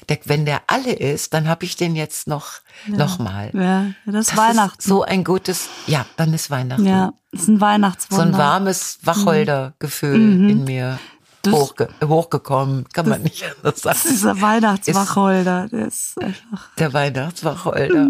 der, 0.08 0.18
wenn 0.24 0.44
der 0.44 0.62
alle 0.66 0.92
ist, 0.92 1.32
dann 1.34 1.46
habe 1.48 1.64
ich 1.64 1.76
den 1.76 1.94
jetzt 1.94 2.26
noch 2.26 2.54
noch 2.88 3.20
mal. 3.20 3.50
Ja, 3.54 3.86
das, 4.04 4.26
Das 4.26 4.36
Weihnachten. 4.36 4.78
ist 4.80 4.86
so 4.88 5.02
ein 5.02 5.22
gutes, 5.22 5.68
ja, 5.86 6.04
dann 6.16 6.34
ist 6.34 6.50
Weihnachten. 6.50 6.84
ja, 6.86 7.12
das 7.30 7.42
ist 7.42 7.48
ein 7.48 7.54
So 7.56 7.60
Weihnachtswunder. 7.60 8.24
ein 8.24 8.38
warmes 8.38 8.98
Wacholdergefühl 9.04 10.18
Mhm. 10.18 10.48
in 10.48 10.64
mir 10.64 10.98
Das- 11.42 11.54
hochge 11.54 11.88
hochgekommen, 12.04 12.88
kann 12.92 13.08
man 13.08 13.22
nicht 13.22 13.44
anders 13.44 13.80
sagen. 13.82 13.94
Das 13.96 14.04
ist 14.04 14.14
dieser 14.14 14.40
Weihnachtswacholder, 14.40 15.68
der 15.68 15.86
ist 15.86 16.20
einfach. 16.20 16.74
Der 16.76 16.92
Weihnachtswacholder. 16.92 18.08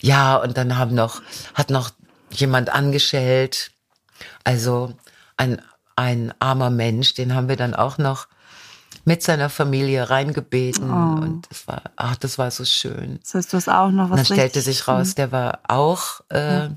Ja, 0.00 0.36
und 0.36 0.56
dann 0.56 0.76
haben 0.76 0.94
noch, 0.94 1.22
hat 1.54 1.70
noch 1.70 1.90
jemand 2.30 2.70
angeschellt. 2.70 3.72
Also 4.44 4.94
ein, 5.36 5.60
ein 5.96 6.34
armer 6.38 6.70
Mensch, 6.70 7.14
den 7.14 7.34
haben 7.34 7.48
wir 7.48 7.56
dann 7.56 7.74
auch 7.74 7.98
noch 7.98 8.28
mit 9.04 9.22
seiner 9.22 9.48
Familie 9.48 10.10
reingebeten. 10.10 10.90
Und 10.90 11.48
das 11.48 11.68
war, 11.68 11.82
ach, 11.96 12.16
das 12.16 12.38
war 12.38 12.50
so 12.50 12.64
schön. 12.64 13.20
Das 13.22 13.34
heißt, 13.34 13.52
du 13.52 13.56
hast 13.56 13.68
auch 13.68 13.90
noch 13.90 14.06
Und 14.06 14.10
was 14.12 14.28
dann 14.28 14.36
stellte 14.36 14.60
sich 14.60 14.88
raus, 14.88 15.14
der 15.14 15.30
war 15.32 15.60
auch 15.68 16.22
äh, 16.28 16.70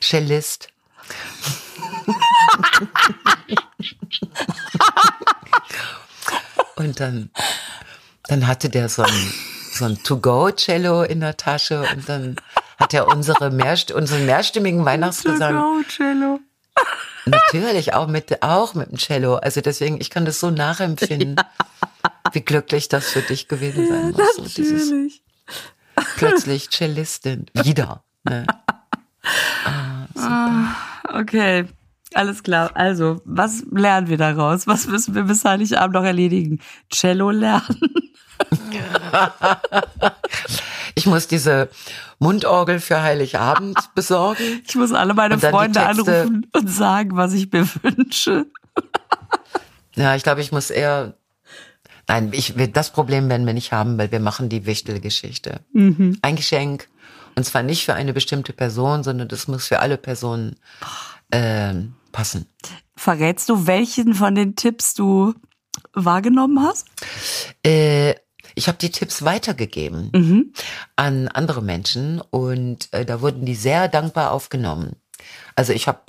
Cellist. 0.00 0.68
und 6.76 6.98
dann, 6.98 7.30
dann 8.24 8.46
hatte 8.48 8.68
der 8.68 8.88
so 8.88 9.02
ein, 9.02 9.32
so 9.76 9.84
ein 9.84 10.02
To-Go-Cello 10.02 11.02
in 11.02 11.20
der 11.20 11.36
Tasche 11.36 11.82
und 11.94 12.08
dann 12.08 12.36
hat 12.78 12.94
er 12.94 13.08
unsere 13.08 13.50
mehrst 13.50 13.92
unseren 13.92 14.26
mehrstimmigen 14.26 14.84
Weihnachtsgesang 14.84 15.56
Oh, 15.56 15.82
Cello. 15.88 16.40
natürlich 17.26 17.94
auch 17.94 18.06
mit 18.06 18.42
auch 18.42 18.74
mit 18.74 18.90
dem 18.90 18.98
Cello. 18.98 19.36
Also 19.36 19.60
deswegen, 19.60 20.00
ich 20.00 20.10
kann 20.10 20.24
das 20.24 20.40
so 20.40 20.50
nachempfinden, 20.50 21.36
wie 22.32 22.40
glücklich 22.40 22.88
das 22.88 23.10
für 23.10 23.22
dich 23.22 23.48
gewesen 23.48 23.88
sein 23.88 24.10
muss. 24.10 24.56
Natürlich. 24.56 25.22
plötzlich 26.16 26.70
Cellistin 26.70 27.46
wieder. 27.54 28.02
Ne? 28.24 28.46
Okay, 31.08 31.66
alles 32.14 32.42
klar. 32.42 32.70
Also, 32.74 33.20
was 33.24 33.64
lernen 33.70 34.08
wir 34.08 34.16
daraus? 34.16 34.66
Was 34.66 34.86
müssen 34.86 35.14
wir 35.14 35.22
bis 35.22 35.44
Heiligabend 35.44 35.94
noch 35.94 36.04
erledigen? 36.04 36.60
Cello 36.90 37.30
lernen? 37.30 37.78
Ich 40.94 41.06
muss 41.06 41.28
diese 41.28 41.68
Mundorgel 42.18 42.80
für 42.80 43.02
Heiligabend 43.02 43.78
besorgen. 43.94 44.62
Ich 44.66 44.74
muss 44.74 44.92
alle 44.92 45.14
meine 45.14 45.38
Freunde 45.38 45.84
anrufen 45.84 46.46
und 46.52 46.68
sagen, 46.68 47.16
was 47.16 47.32
ich 47.34 47.52
mir 47.52 47.68
wünsche. 47.82 48.46
Ja, 49.94 50.16
ich 50.16 50.22
glaube, 50.22 50.40
ich 50.40 50.52
muss 50.52 50.70
eher. 50.70 51.14
Nein, 52.08 52.30
ich, 52.32 52.54
das 52.72 52.92
Problem 52.92 53.28
werden 53.28 53.46
wir 53.46 53.54
nicht 53.54 53.72
haben, 53.72 53.98
weil 53.98 54.10
wir 54.12 54.20
machen 54.20 54.48
die 54.48 54.64
Wichtelgeschichte. 54.64 55.60
Ein 56.22 56.36
Geschenk. 56.36 56.88
Und 57.34 57.44
zwar 57.44 57.62
nicht 57.62 57.84
für 57.84 57.94
eine 57.94 58.14
bestimmte 58.14 58.52
Person, 58.54 59.02
sondern 59.02 59.28
das 59.28 59.46
muss 59.48 59.66
für 59.66 59.80
alle 59.80 59.98
Personen 59.98 60.56
ähm, 61.30 61.94
passen. 62.12 62.46
Verrätst 62.96 63.50
du, 63.50 63.66
welchen 63.66 64.14
von 64.14 64.34
den 64.34 64.56
Tipps 64.56 64.94
du 64.94 65.34
wahrgenommen 65.92 66.62
hast? 66.62 66.86
Äh, 67.62 68.14
ich 68.56 68.68
habe 68.68 68.78
die 68.78 68.90
Tipps 68.90 69.22
weitergegeben 69.22 70.10
an 70.96 71.28
andere 71.28 71.62
Menschen 71.62 72.20
und 72.30 72.92
äh, 72.92 73.04
da 73.04 73.20
wurden 73.20 73.44
die 73.44 73.54
sehr 73.54 73.86
dankbar 73.86 74.32
aufgenommen. 74.32 74.96
Also 75.54 75.72
ich 75.72 75.86
habe 75.86 76.00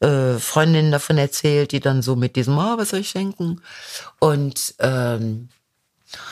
äh, 0.00 0.38
Freundinnen 0.38 0.92
davon 0.92 1.18
erzählt, 1.18 1.72
die 1.72 1.80
dann 1.80 2.02
so 2.02 2.16
mit 2.16 2.36
diesem, 2.36 2.56
oh, 2.56 2.78
was 2.78 2.90
soll 2.90 3.00
ich 3.00 3.10
schenken? 3.10 3.60
Und 4.20 4.74
ähm, 4.78 5.48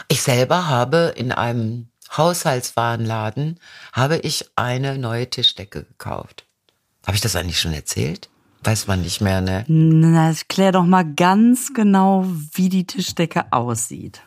ich 0.09 0.23
selber 0.23 0.69
habe 0.69 1.13
in 1.17 1.33
einem 1.33 1.89
Haushaltswarenladen 2.17 3.59
habe 3.93 4.19
ich 4.19 4.51
eine 4.57 4.99
neue 4.99 5.31
Tischdecke 5.31 5.85
gekauft. 5.85 6.47
Habe 7.07 7.17
ich 7.17 7.21
das 7.21 7.37
eigentlich 7.37 7.61
schon 7.61 7.73
erzählt? 7.73 8.29
Weiß 8.63 8.87
man 8.87 9.01
nicht 9.01 9.21
mehr, 9.21 9.41
ne? 9.41 9.65
Na, 9.69 10.33
klär 10.49 10.73
doch 10.73 10.85
mal 10.85 11.05
ganz 11.05 11.73
genau, 11.73 12.27
wie 12.53 12.69
die 12.69 12.87
Tischdecke 12.87 13.53
aussieht. 13.53 14.21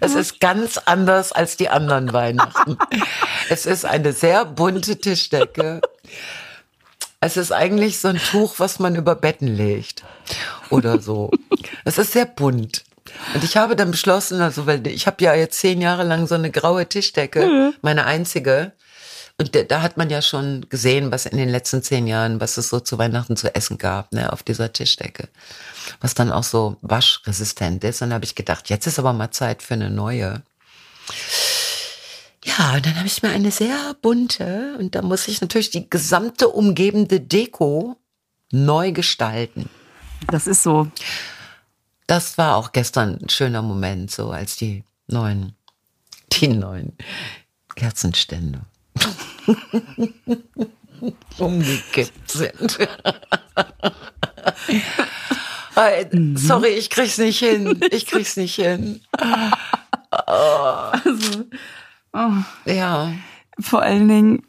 Es 0.00 0.14
ist 0.14 0.40
ganz 0.40 0.78
anders 0.78 1.32
als 1.32 1.56
die 1.56 1.68
anderen 1.68 2.12
Weihnachten. 2.12 2.78
Es 3.48 3.64
ist 3.64 3.84
eine 3.84 4.12
sehr 4.12 4.44
bunte 4.44 4.98
Tischdecke. 4.98 5.80
Es 7.20 7.36
ist 7.36 7.52
eigentlich 7.52 7.98
so 7.98 8.08
ein 8.08 8.18
Tuch, 8.18 8.54
was 8.58 8.78
man 8.78 8.96
über 8.96 9.14
Betten 9.14 9.48
legt 9.48 10.02
oder 10.70 11.00
so. 11.00 11.30
Es 11.84 11.98
ist 11.98 12.12
sehr 12.12 12.26
bunt. 12.26 12.84
Und 13.34 13.44
ich 13.44 13.56
habe 13.56 13.76
dann 13.76 13.92
beschlossen, 13.92 14.40
also 14.40 14.66
weil 14.66 14.86
ich 14.88 15.06
habe 15.06 15.22
ja 15.22 15.34
jetzt 15.34 15.58
zehn 15.60 15.80
Jahre 15.80 16.02
lang 16.02 16.26
so 16.26 16.34
eine 16.34 16.50
graue 16.50 16.88
Tischdecke, 16.88 17.72
meine 17.82 18.04
einzige. 18.04 18.72
Und 19.38 19.54
da- 19.54 19.64
da 19.64 19.82
hat 19.82 19.98
man 19.98 20.08
ja 20.08 20.22
schon 20.22 20.66
gesehen, 20.70 21.12
was 21.12 21.26
in 21.26 21.36
den 21.36 21.50
letzten 21.50 21.82
zehn 21.82 22.06
Jahren, 22.06 22.40
was 22.40 22.56
es 22.56 22.70
so 22.70 22.80
zu 22.80 22.96
Weihnachten 22.98 23.36
zu 23.36 23.54
essen 23.54 23.76
gab, 23.76 24.12
ne, 24.12 24.32
auf 24.32 24.42
dieser 24.42 24.72
Tischdecke. 24.72 25.28
Was 26.00 26.14
dann 26.14 26.32
auch 26.32 26.42
so 26.44 26.76
waschresistent 26.80 27.84
ist. 27.84 28.00
Und 28.00 28.10
da 28.10 28.14
habe 28.14 28.24
ich 28.24 28.34
gedacht, 28.34 28.70
jetzt 28.70 28.86
ist 28.86 28.98
aber 28.98 29.12
mal 29.12 29.30
Zeit 29.30 29.62
für 29.62 29.74
eine 29.74 29.90
neue. 29.90 30.42
Ja, 32.44 32.74
und 32.74 32.86
dann 32.86 32.96
habe 32.96 33.06
ich 33.06 33.22
mir 33.22 33.28
eine 33.30 33.50
sehr 33.50 33.94
bunte 34.00 34.76
und 34.78 34.94
da 34.94 35.02
muss 35.02 35.28
ich 35.28 35.40
natürlich 35.40 35.70
die 35.70 35.90
gesamte 35.90 36.48
umgebende 36.48 37.20
Deko 37.20 37.96
neu 38.52 38.92
gestalten. 38.92 39.68
das 40.28 40.46
ist 40.46 40.62
so. 40.62 40.90
Das 42.06 42.38
war 42.38 42.56
auch 42.56 42.72
gestern 42.72 43.18
ein 43.20 43.28
schöner 43.28 43.62
Moment, 43.62 44.10
so 44.12 44.30
als 44.30 44.56
die 44.56 44.84
neuen, 45.08 45.56
die 46.32 46.48
neuen 46.48 46.96
Kerzenstände 47.74 48.60
umgekippt 51.38 52.30
sind. 52.30 52.78
Äh, 55.76 56.06
Sorry, 56.36 56.68
ich 56.68 56.90
krieg's 56.90 57.18
nicht 57.18 57.38
hin. 57.38 57.80
Ich 57.90 58.06
krieg's 58.06 58.36
nicht 58.36 58.54
hin. 58.54 59.00
Ja. 62.64 63.12
Vor 63.60 63.82
allen 63.82 64.08
Dingen, 64.08 64.42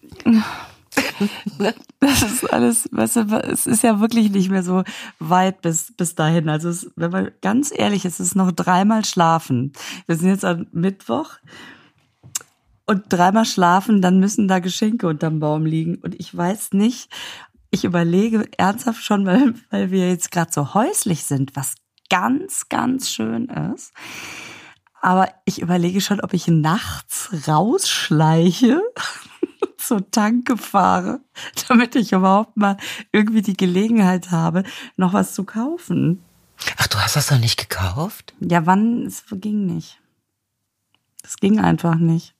das 1.99 2.21
ist 2.21 2.53
alles, 2.53 2.87
weißt 2.91 3.15
du, 3.17 3.41
es 3.43 3.67
ist 3.67 3.83
ja 3.83 3.99
wirklich 3.99 4.31
nicht 4.31 4.49
mehr 4.49 4.63
so 4.63 4.83
weit 5.19 5.61
bis, 5.61 5.93
bis 5.97 6.15
dahin. 6.15 6.47
Also, 6.47 6.69
es, 6.69 6.89
wenn 6.95 7.11
man 7.11 7.31
ganz 7.41 7.73
ehrlich 7.75 8.05
ist, 8.05 8.21
es 8.21 8.27
ist 8.27 8.35
noch 8.35 8.53
dreimal 8.53 9.03
schlafen. 9.03 9.73
Wir 10.05 10.15
sind 10.15 10.29
jetzt 10.29 10.45
am 10.45 10.67
Mittwoch 10.71 11.31
und 12.87 13.03
dreimal 13.09 13.45
schlafen, 13.45 14.01
dann 14.01 14.19
müssen 14.19 14.47
da 14.47 14.59
Geschenke 14.59 15.07
unterm 15.07 15.39
Baum 15.39 15.65
liegen. 15.65 15.95
Und 15.95 16.19
ich 16.19 16.35
weiß 16.35 16.71
nicht, 16.73 17.09
ich 17.69 17.83
überlege 17.83 18.49
ernsthaft 18.57 19.03
schon, 19.03 19.25
weil, 19.25 19.53
weil 19.69 19.91
wir 19.91 20.09
jetzt 20.09 20.31
gerade 20.31 20.51
so 20.51 20.73
häuslich 20.73 21.25
sind, 21.25 21.55
was 21.55 21.75
ganz, 22.09 22.69
ganz 22.69 23.09
schön 23.09 23.49
ist. 23.73 23.93
Aber 25.01 25.29
ich 25.45 25.61
überlege 25.61 26.01
schon, 26.01 26.21
ob 26.21 26.33
ich 26.33 26.47
nachts 26.47 27.29
rausschleiche, 27.47 28.81
zur 29.77 30.09
Tanke 30.09 30.57
fahre, 30.57 31.21
damit 31.67 31.95
ich 31.95 32.13
überhaupt 32.13 32.57
mal 32.57 32.77
irgendwie 33.11 33.41
die 33.41 33.57
Gelegenheit 33.57 34.31
habe, 34.31 34.63
noch 34.95 35.13
was 35.13 35.33
zu 35.33 35.43
kaufen. 35.43 36.23
Ach, 36.77 36.87
du 36.87 36.97
hast 36.97 37.15
das 37.15 37.27
doch 37.27 37.37
nicht 37.37 37.59
gekauft? 37.59 38.33
Ja, 38.39 38.65
wann? 38.65 39.05
Es 39.05 39.23
ging 39.29 39.65
nicht. 39.65 40.01
Es 41.23 41.37
ging 41.37 41.59
einfach 41.59 41.95
nicht. 41.95 42.36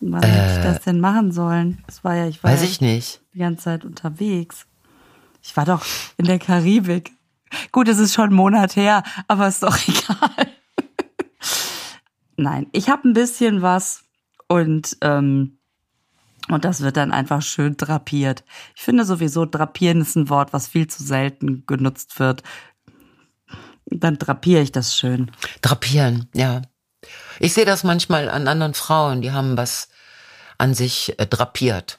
Wann 0.00 0.22
hätte 0.22 0.58
ich 0.58 0.62
das 0.64 0.82
denn 0.82 1.00
machen 1.00 1.32
sollen? 1.32 1.82
Das 1.86 2.04
war 2.04 2.14
ja, 2.14 2.26
ich 2.28 2.42
war 2.44 2.52
Weiß 2.52 2.62
ja 2.62 2.68
ich 2.68 2.80
nicht. 2.80 3.22
die 3.34 3.38
ganze 3.38 3.64
Zeit 3.64 3.84
unterwegs. 3.84 4.66
Ich 5.42 5.56
war 5.56 5.64
doch 5.64 5.84
in 6.16 6.26
der 6.26 6.38
Karibik. 6.38 7.12
Gut, 7.72 7.88
es 7.88 7.98
ist 7.98 8.12
schon 8.14 8.26
einen 8.26 8.34
Monat 8.34 8.76
her, 8.76 9.02
aber 9.28 9.48
ist 9.48 9.62
doch 9.62 9.76
egal. 9.88 10.46
Nein, 12.36 12.66
ich 12.72 12.88
habe 12.90 13.08
ein 13.08 13.14
bisschen 13.14 13.62
was 13.62 14.04
und 14.48 14.96
ähm, 15.00 15.58
Und 16.48 16.64
das 16.64 16.80
wird 16.82 16.96
dann 16.96 17.12
einfach 17.12 17.42
schön 17.42 17.76
drapiert. 17.76 18.44
Ich 18.76 18.82
finde 18.82 19.04
sowieso, 19.04 19.46
drapieren 19.46 20.00
ist 20.02 20.16
ein 20.16 20.28
Wort, 20.28 20.52
was 20.52 20.68
viel 20.68 20.86
zu 20.86 21.02
selten 21.02 21.64
genutzt 21.66 22.18
wird. 22.20 22.42
Dann 23.86 24.18
drapiere 24.18 24.62
ich 24.62 24.72
das 24.72 24.96
schön. 24.96 25.30
Drapieren, 25.62 26.28
ja. 26.34 26.62
Ich 27.40 27.54
sehe 27.54 27.64
das 27.64 27.84
manchmal 27.84 28.28
an 28.28 28.48
anderen 28.48 28.74
Frauen, 28.74 29.20
die 29.22 29.32
haben 29.32 29.56
was 29.56 29.88
an 30.58 30.74
sich 30.74 31.18
äh, 31.18 31.26
drapiert. 31.26 31.98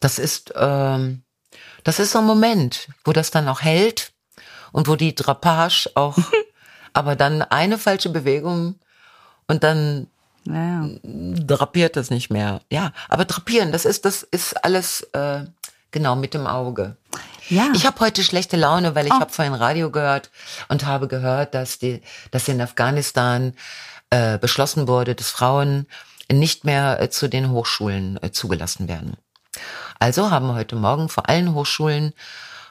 Das 0.00 0.18
ist, 0.18 0.52
ähm, 0.56 1.22
das 1.84 1.98
ist 1.98 2.12
so 2.12 2.18
ein 2.18 2.26
Moment, 2.26 2.88
wo 3.04 3.12
das 3.12 3.30
dann 3.30 3.48
auch 3.48 3.60
hält 3.62 4.12
und 4.72 4.88
wo 4.88 4.96
die 4.96 5.14
Drapage 5.14 5.90
auch, 5.94 6.16
aber 6.92 7.16
dann 7.16 7.42
eine 7.42 7.78
falsche 7.78 8.08
Bewegung 8.10 8.76
und 9.46 9.62
dann 9.64 10.06
Ja, 10.44 10.86
drapiert 11.02 11.96
es 11.96 12.10
nicht 12.10 12.30
mehr. 12.30 12.60
Ja, 12.70 12.92
aber 13.08 13.24
drapieren, 13.24 13.72
das 13.72 13.84
ist, 13.84 14.04
das 14.04 14.22
ist 14.22 14.52
alles 14.64 15.02
äh, 15.12 15.44
genau 15.90 16.16
mit 16.16 16.34
dem 16.34 16.46
Auge. 16.46 16.96
ja. 17.48 17.68
Ich 17.74 17.86
habe 17.86 18.00
heute 18.00 18.22
schlechte 18.22 18.56
Laune, 18.56 18.94
weil 18.94 19.06
ich 19.06 19.12
Oh. 19.12 19.20
habe 19.20 19.32
vorhin 19.32 19.54
Radio 19.54 19.90
gehört 19.90 20.30
und 20.68 20.84
habe 20.86 21.08
gehört, 21.08 21.54
dass 21.54 21.78
die, 21.78 22.02
dass 22.32 22.48
in 22.48 22.60
Afghanistan 22.60 23.54
äh, 24.10 24.38
beschlossen 24.38 24.88
wurde, 24.88 25.14
dass 25.14 25.30
Frauen 25.30 25.86
nicht 26.30 26.64
mehr 26.64 27.00
äh, 27.00 27.10
zu 27.10 27.28
den 27.28 27.50
Hochschulen 27.50 28.22
äh, 28.22 28.30
zugelassen 28.30 28.88
werden. 28.88 29.16
Also 29.98 30.30
haben 30.30 30.52
heute 30.54 30.76
Morgen 30.76 31.08
vor 31.08 31.28
allen 31.28 31.54
Hochschulen 31.54 32.12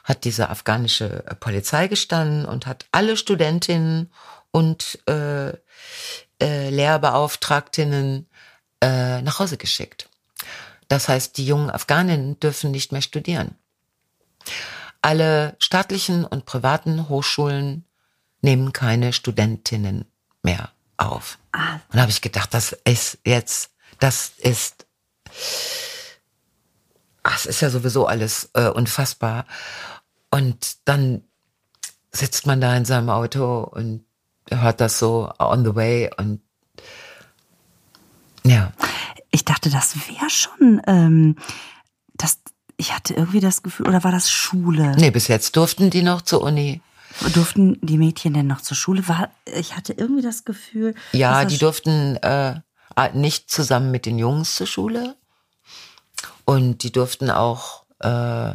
hat 0.04 0.24
diese 0.24 0.50
afghanische 0.50 1.26
äh, 1.26 1.34
Polizei 1.34 1.88
gestanden 1.88 2.44
und 2.44 2.66
hat 2.66 2.86
alle 2.92 3.16
Studentinnen 3.16 4.10
und 4.50 4.98
äh, 5.08 5.50
äh, 6.40 6.70
Lehrbeauftragtinnen 6.70 8.28
äh, 8.80 9.22
nach 9.22 9.38
Hause 9.38 9.56
geschickt. 9.56 10.08
Das 10.88 11.08
heißt, 11.08 11.36
die 11.36 11.46
jungen 11.46 11.70
Afghaninnen 11.70 12.38
dürfen 12.38 12.70
nicht 12.70 12.92
mehr 12.92 13.02
studieren. 13.02 13.56
Alle 15.02 15.56
staatlichen 15.58 16.24
und 16.24 16.46
privaten 16.46 17.08
Hochschulen 17.08 17.84
nehmen 18.42 18.72
keine 18.72 19.12
Studentinnen 19.12 20.04
mehr 20.42 20.70
auf. 20.96 21.38
Ah. 21.52 21.74
Und 21.74 21.96
da 21.96 22.00
habe 22.02 22.10
ich 22.10 22.20
gedacht, 22.20 22.52
das 22.54 22.76
ist 22.84 23.18
jetzt, 23.24 23.70
das 23.98 24.32
ist, 24.38 24.86
ach, 27.22 27.36
es 27.36 27.46
ist 27.46 27.60
ja 27.60 27.70
sowieso 27.70 28.06
alles 28.06 28.50
äh, 28.54 28.68
unfassbar. 28.68 29.46
Und 30.30 30.76
dann 30.86 31.24
sitzt 32.12 32.46
man 32.46 32.60
da 32.60 32.76
in 32.76 32.84
seinem 32.84 33.10
Auto 33.10 33.60
und 33.60 34.04
hört 34.50 34.80
das 34.80 34.98
so 34.98 35.32
on 35.38 35.64
the 35.64 35.74
way 35.74 36.10
und 36.16 36.40
ja, 38.44 38.72
Ich 39.30 39.44
dachte, 39.44 39.70
das 39.70 39.96
wäre 40.08 40.30
schon, 40.30 40.80
ähm, 40.86 41.36
das, 42.14 42.38
ich 42.76 42.94
hatte 42.94 43.14
irgendwie 43.14 43.40
das 43.40 43.62
Gefühl, 43.62 43.88
oder 43.88 44.04
war 44.04 44.12
das 44.12 44.30
Schule? 44.30 44.94
nee, 44.96 45.10
bis 45.10 45.28
jetzt 45.28 45.56
durften 45.56 45.90
die 45.90 46.02
noch 46.02 46.22
zur 46.22 46.42
Uni. 46.42 46.80
Durften 47.32 47.78
die 47.80 47.98
Mädchen 47.98 48.34
denn 48.34 48.46
noch 48.46 48.60
zur 48.60 48.76
Schule? 48.76 49.06
War, 49.08 49.30
ich 49.46 49.76
hatte 49.76 49.92
irgendwie 49.92 50.22
das 50.22 50.44
Gefühl. 50.44 50.94
Ja, 51.12 51.44
die 51.44 51.58
durften 51.58 52.16
äh, 52.16 52.60
nicht 53.14 53.50
zusammen 53.50 53.90
mit 53.90 54.06
den 54.06 54.18
Jungs 54.18 54.56
zur 54.56 54.66
Schule. 54.66 55.16
Und 56.44 56.82
die 56.82 56.92
durften 56.92 57.30
auch 57.30 57.84
äh, 58.00 58.52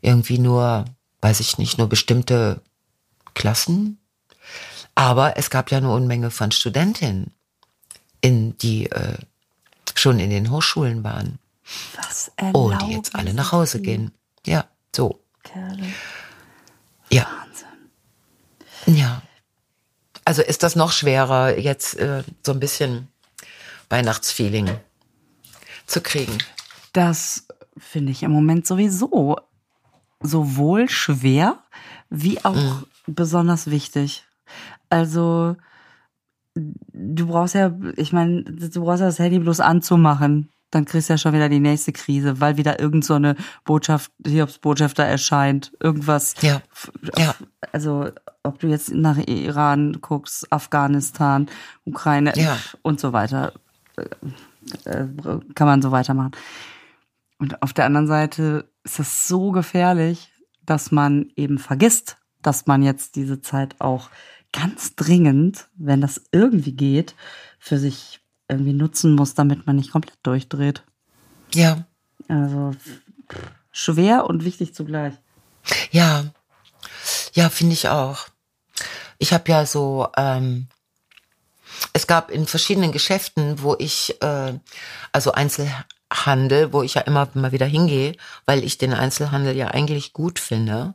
irgendwie 0.00 0.38
nur, 0.38 0.84
weiß 1.20 1.40
ich 1.40 1.58
nicht, 1.58 1.78
nur 1.78 1.88
bestimmte 1.88 2.62
Klassen. 3.34 3.98
Aber 4.94 5.36
es 5.36 5.50
gab 5.50 5.70
ja 5.70 5.78
eine 5.78 5.92
Unmenge 5.92 6.30
von 6.30 6.52
Studentinnen, 6.52 7.32
in, 8.20 8.56
die 8.58 8.90
äh, 8.90 9.18
schon 9.94 10.18
in 10.18 10.30
den 10.30 10.50
Hochschulen 10.50 11.02
waren. 11.04 11.38
was 11.96 12.30
Oh, 12.52 12.72
die 12.82 12.92
jetzt 12.92 13.14
alle 13.14 13.34
nach 13.34 13.52
Hause 13.52 13.80
gehen. 13.80 14.12
Ja, 14.46 14.66
so. 14.94 15.20
Kerle. 15.42 15.86
Ja. 17.10 17.26
Ja. 18.86 19.22
Also 20.24 20.42
ist 20.42 20.62
das 20.62 20.76
noch 20.76 20.92
schwerer, 20.92 21.58
jetzt 21.58 21.96
äh, 21.98 22.22
so 22.44 22.52
ein 22.52 22.60
bisschen 22.60 23.08
Weihnachtsfeeling 23.88 24.70
zu 25.86 26.00
kriegen. 26.00 26.38
Das 26.92 27.46
finde 27.78 28.12
ich 28.12 28.22
im 28.22 28.30
Moment 28.30 28.66
sowieso 28.66 29.36
sowohl 30.20 30.88
schwer 30.88 31.58
wie 32.10 32.44
auch 32.44 32.54
Mhm. 32.54 32.86
besonders 33.06 33.70
wichtig. 33.70 34.24
Also 34.88 35.56
du 36.54 37.26
brauchst 37.26 37.54
ja, 37.54 37.72
ich 37.96 38.12
meine, 38.12 38.42
du 38.42 38.80
brauchst 38.84 39.00
ja 39.00 39.06
das 39.06 39.18
Handy 39.18 39.38
bloß 39.38 39.60
anzumachen. 39.60 40.50
Dann 40.70 40.84
kriegst 40.84 41.08
du 41.08 41.14
ja 41.14 41.18
schon 41.18 41.32
wieder 41.32 41.48
die 41.48 41.60
nächste 41.60 41.92
Krise, 41.92 42.40
weil 42.40 42.56
wieder 42.56 42.78
irgend 42.78 43.04
so 43.04 43.14
eine 43.14 43.34
Botschaft, 43.64 44.12
Hiobsbotschafter 44.24 45.04
erscheint. 45.04 45.72
Irgendwas. 45.80 46.34
Ja. 46.42 46.62
Ja. 47.18 47.34
Also, 47.72 48.10
ob 48.42 48.60
du 48.60 48.68
jetzt 48.68 48.92
nach 48.92 49.18
Iran 49.18 50.00
guckst, 50.00 50.50
Afghanistan, 50.52 51.48
Ukraine 51.84 52.32
Ja. 52.36 52.56
und 52.82 53.00
so 53.00 53.12
weiter, 53.12 53.52
äh, 53.96 55.06
kann 55.54 55.66
man 55.66 55.82
so 55.82 55.90
weitermachen. 55.90 56.32
Und 57.38 57.62
auf 57.62 57.72
der 57.72 57.86
anderen 57.86 58.06
Seite 58.06 58.70
ist 58.84 58.98
das 58.98 59.26
so 59.26 59.50
gefährlich, 59.50 60.32
dass 60.64 60.92
man 60.92 61.30
eben 61.36 61.58
vergisst, 61.58 62.18
dass 62.42 62.66
man 62.66 62.82
jetzt 62.82 63.16
diese 63.16 63.40
Zeit 63.40 63.76
auch 63.80 64.10
ganz 64.52 64.94
dringend, 64.94 65.68
wenn 65.76 66.00
das 66.00 66.22
irgendwie 66.32 66.72
geht, 66.72 67.14
für 67.58 67.78
sich 67.78 68.20
irgendwie 68.50 68.72
nutzen 68.72 69.14
muss, 69.14 69.34
damit 69.34 69.66
man 69.66 69.76
nicht 69.76 69.92
komplett 69.92 70.18
durchdreht. 70.22 70.82
Ja. 71.54 71.84
Also 72.28 72.72
schwer 73.72 74.26
und 74.26 74.44
wichtig 74.44 74.74
zugleich. 74.74 75.14
Ja. 75.90 76.24
Ja, 77.32 77.48
finde 77.48 77.74
ich 77.74 77.88
auch. 77.88 78.26
Ich 79.18 79.32
habe 79.32 79.50
ja 79.50 79.66
so, 79.66 80.08
ähm, 80.16 80.68
es 81.92 82.06
gab 82.06 82.30
in 82.30 82.46
verschiedenen 82.46 82.92
Geschäften, 82.92 83.62
wo 83.62 83.76
ich, 83.78 84.20
äh, 84.22 84.58
also 85.12 85.32
Einzelhandel, 85.32 86.72
wo 86.72 86.82
ich 86.82 86.94
ja 86.94 87.02
immer 87.02 87.28
mal 87.34 87.52
wieder 87.52 87.66
hingehe, 87.66 88.16
weil 88.46 88.64
ich 88.64 88.78
den 88.78 88.94
Einzelhandel 88.94 89.56
ja 89.56 89.68
eigentlich 89.68 90.12
gut 90.12 90.38
finde, 90.38 90.94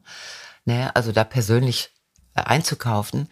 ne, 0.65 0.95
also 0.95 1.11
da 1.11 1.23
persönlich 1.23 1.91
äh, 2.35 2.41
einzukaufen. 2.41 3.29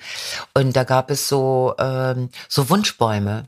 Und 0.54 0.76
da 0.76 0.84
gab 0.84 1.12
es 1.12 1.28
so, 1.28 1.76
ähm, 1.78 2.30
so 2.48 2.70
Wunschbäume. 2.70 3.48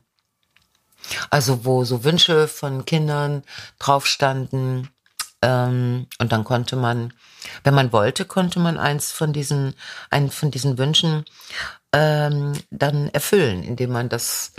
Also 1.29 1.65
wo 1.65 1.83
so 1.83 2.03
Wünsche 2.03 2.47
von 2.47 2.85
Kindern 2.85 3.43
drauf 3.79 4.05
standen. 4.07 4.89
Ähm, 5.41 6.07
und 6.19 6.31
dann 6.31 6.43
konnte 6.43 6.75
man, 6.75 7.13
wenn 7.63 7.73
man 7.73 7.91
wollte, 7.91 8.25
konnte 8.25 8.59
man 8.59 8.77
eins 8.77 9.11
von 9.11 9.33
diesen, 9.33 9.75
einen 10.09 10.31
von 10.31 10.51
diesen 10.51 10.77
Wünschen 10.77 11.25
ähm, 11.95 12.53
dann 12.71 13.09
erfüllen, 13.09 13.63
indem 13.63 13.91
man 13.91 14.09
das 14.09 14.51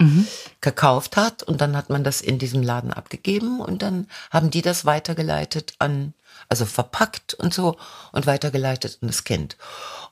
gekauft 0.62 1.16
hat 1.18 1.42
und 1.42 1.60
dann 1.60 1.76
hat 1.76 1.90
man 1.90 2.02
das 2.02 2.22
in 2.22 2.38
diesem 2.38 2.62
Laden 2.62 2.92
abgegeben 2.92 3.60
und 3.60 3.82
dann 3.82 4.08
haben 4.30 4.50
die 4.50 4.62
das 4.62 4.86
weitergeleitet 4.86 5.74
an, 5.78 6.14
also 6.48 6.64
verpackt 6.64 7.34
und 7.34 7.52
so 7.52 7.76
und 8.12 8.26
weitergeleitet 8.26 8.98
an 9.02 9.08
das 9.08 9.24
Kind. 9.24 9.58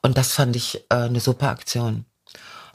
Und 0.03 0.19
das 0.19 0.33
fand 0.33 0.55
ich 0.55 0.85
äh, 0.91 0.97
eine 0.97 1.21
super 1.21 1.49
Aktion. 1.49 2.05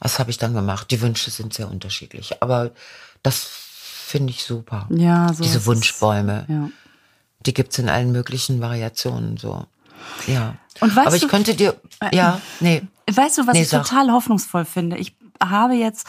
Das 0.00 0.18
habe 0.18 0.30
ich 0.30 0.38
dann 0.38 0.54
gemacht. 0.54 0.90
Die 0.90 1.00
Wünsche 1.00 1.30
sind 1.30 1.54
sehr 1.54 1.70
unterschiedlich, 1.70 2.42
aber 2.42 2.72
das 3.22 3.42
finde 3.44 4.30
ich 4.32 4.44
super. 4.44 4.86
Ja, 4.90 5.32
so 5.32 5.42
Diese 5.42 5.58
es. 5.58 5.66
Wunschbäume. 5.66 6.46
Ja. 6.48 6.68
Die 7.46 7.54
gibt's 7.54 7.78
in 7.78 7.88
allen 7.88 8.12
möglichen 8.12 8.60
Variationen 8.60 9.36
so. 9.36 9.66
Ja. 10.26 10.54
Und 10.80 10.94
weißt 10.96 11.06
Aber 11.06 11.16
ich 11.16 11.22
du- 11.22 11.28
könnte 11.28 11.54
dir, 11.54 11.76
ja, 12.12 12.40
nee. 12.60 12.82
Weißt 13.10 13.38
du, 13.38 13.46
was 13.46 13.54
Nee, 13.54 13.62
ich 13.62 13.68
sag. 13.68 13.84
total 13.84 14.10
hoffnungsvoll 14.12 14.64
finde? 14.64 14.96
Ich 14.98 15.16
habe 15.42 15.74
jetzt 15.74 16.06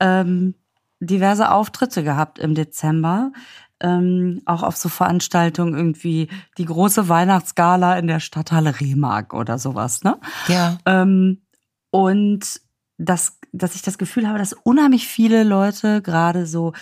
ähm, 0.00 0.54
diverse 1.00 1.50
Auftritte 1.50 2.02
gehabt 2.02 2.38
im 2.38 2.54
Dezember. 2.54 3.32
Ähm, 3.80 4.40
auch 4.46 4.62
auf 4.62 4.76
so 4.76 4.88
Veranstaltungen 4.88 5.74
irgendwie 5.76 6.28
die 6.56 6.64
große 6.64 7.10
Weihnachtsgala 7.10 7.98
in 7.98 8.06
der 8.06 8.20
Stadthalle 8.20 8.80
Rehmark 8.80 9.34
oder 9.34 9.58
sowas, 9.58 10.02
ne? 10.02 10.18
Ja, 10.48 10.78
Ähm, 10.86 11.42
und 11.90 12.60
das, 12.98 13.38
dass 13.52 13.74
ich 13.74 13.82
das 13.82 13.98
Gefühl 13.98 14.28
habe, 14.28 14.38
dass 14.38 14.52
unheimlich 14.52 15.06
viele 15.06 15.44
Leute 15.44 16.02
gerade 16.02 16.46
so 16.46 16.72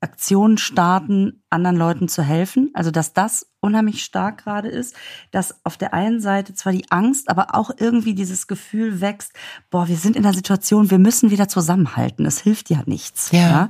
Aktionen 0.00 0.58
starten, 0.58 1.42
anderen 1.50 1.76
Leuten 1.76 2.08
zu 2.08 2.22
helfen. 2.22 2.70
Also 2.74 2.90
dass 2.90 3.14
das 3.14 3.50
unheimlich 3.60 4.04
stark 4.04 4.44
gerade 4.44 4.68
ist, 4.68 4.94
dass 5.32 5.64
auf 5.64 5.76
der 5.76 5.92
einen 5.92 6.20
Seite 6.20 6.54
zwar 6.54 6.72
die 6.72 6.90
Angst, 6.90 7.28
aber 7.28 7.54
auch 7.54 7.70
irgendwie 7.76 8.14
dieses 8.14 8.46
Gefühl 8.46 9.00
wächst, 9.00 9.32
boah, 9.70 9.88
wir 9.88 9.96
sind 9.96 10.14
in 10.14 10.24
einer 10.24 10.34
Situation, 10.34 10.90
wir 10.90 10.98
müssen 10.98 11.30
wieder 11.30 11.48
zusammenhalten. 11.48 12.26
Es 12.26 12.40
hilft 12.40 12.70
ja 12.70 12.82
nichts. 12.86 13.32
Ja. 13.32 13.68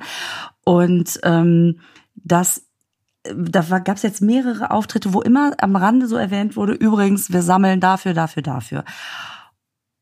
Und 0.64 1.18
ähm, 1.22 1.80
das 2.14 2.64
da 3.34 3.78
gab 3.80 3.96
es 3.96 4.02
jetzt 4.02 4.22
mehrere 4.22 4.70
Auftritte, 4.70 5.12
wo 5.12 5.20
immer 5.20 5.52
am 5.58 5.76
Rande 5.76 6.06
so 6.06 6.16
erwähnt 6.16 6.56
wurde, 6.56 6.72
übrigens, 6.72 7.30
wir 7.32 7.42
sammeln 7.42 7.80
dafür, 7.80 8.14
dafür, 8.14 8.42
dafür. 8.42 8.84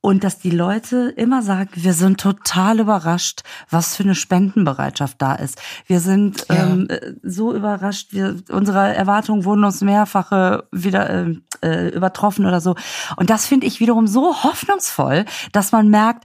Und 0.07 0.23
dass 0.23 0.39
die 0.39 0.51
Leute 0.51 1.13
immer 1.17 1.43
sagen, 1.43 1.71
wir 1.75 1.93
sind 1.93 2.21
total 2.21 2.79
überrascht, 2.79 3.43
was 3.71 3.97
für 3.97 4.05
eine 4.05 4.15
Spendenbereitschaft 4.15 5.21
da 5.21 5.35
ist. 5.35 5.61
Wir 5.89 5.99
sind 5.99 6.47
Ja. 6.49 6.63
ähm, 6.63 6.89
äh, 6.89 7.15
so 7.25 7.53
überrascht, 7.53 8.13
wir, 8.13 8.37
unsere 8.51 8.95
Erwartungen 8.95 9.45
wurden 9.45 9.65
uns 9.65 9.81
mehrfache 9.81 10.69
wieder 10.71 11.11
äh, 11.11 11.35
äh, 11.61 11.89
übertroffen 11.89 12.47
oder 12.47 12.61
so. 12.61 12.77
Und 13.17 13.31
das 13.31 13.47
finde 13.47 13.67
ich 13.67 13.81
wiederum 13.81 14.07
so 14.07 14.45
hoffnungsvoll, 14.45 15.25
dass 15.51 15.73
man 15.73 15.89
merkt, 15.89 16.23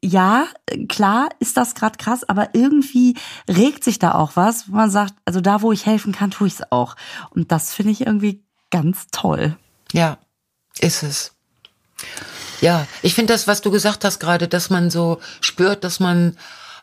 ja, 0.00 0.44
klar 0.88 1.28
ist 1.40 1.56
das 1.56 1.74
gerade 1.74 1.98
krass, 1.98 2.22
aber 2.22 2.50
irgendwie 2.52 3.16
regt 3.48 3.82
sich 3.82 3.98
da 3.98 4.14
auch 4.14 4.36
was, 4.36 4.70
wo 4.70 4.76
man 4.76 4.90
sagt, 4.90 5.14
also 5.24 5.40
da, 5.40 5.60
wo 5.60 5.72
ich 5.72 5.86
helfen 5.86 6.12
kann, 6.12 6.30
tue 6.30 6.46
ich 6.46 6.54
es 6.54 6.70
auch. 6.70 6.94
Und 7.30 7.50
das 7.50 7.74
finde 7.74 7.90
ich 7.90 8.06
irgendwie 8.06 8.44
ganz 8.70 9.08
toll. 9.10 9.56
Ja, 9.90 10.18
ist 10.78 11.02
es. 11.02 11.32
Ja, 12.60 12.86
ich 13.02 13.14
finde 13.14 13.32
das, 13.32 13.46
was 13.46 13.60
du 13.60 13.70
gesagt 13.70 14.04
hast 14.04 14.18
gerade, 14.20 14.48
dass 14.48 14.70
man 14.70 14.90
so 14.90 15.20
spürt, 15.40 15.84
dass 15.84 16.00
man 16.00 16.36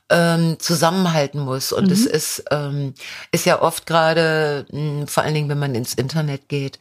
ähm, 0.10 0.58
zusammenhalten 0.60 1.40
muss. 1.40 1.72
Und 1.72 1.90
es 1.90 2.06
ist, 2.06 2.44
ähm, 2.52 2.94
ist 3.32 3.46
ja 3.46 3.62
oft 3.62 3.86
gerade, 3.86 4.66
mh, 4.72 5.08
vor 5.08 5.24
allen 5.24 5.34
Dingen, 5.34 5.50
wenn 5.50 5.60
man 5.60 5.74
ins 5.74 5.94
Internet 5.94 6.50
geht, 6.50 6.80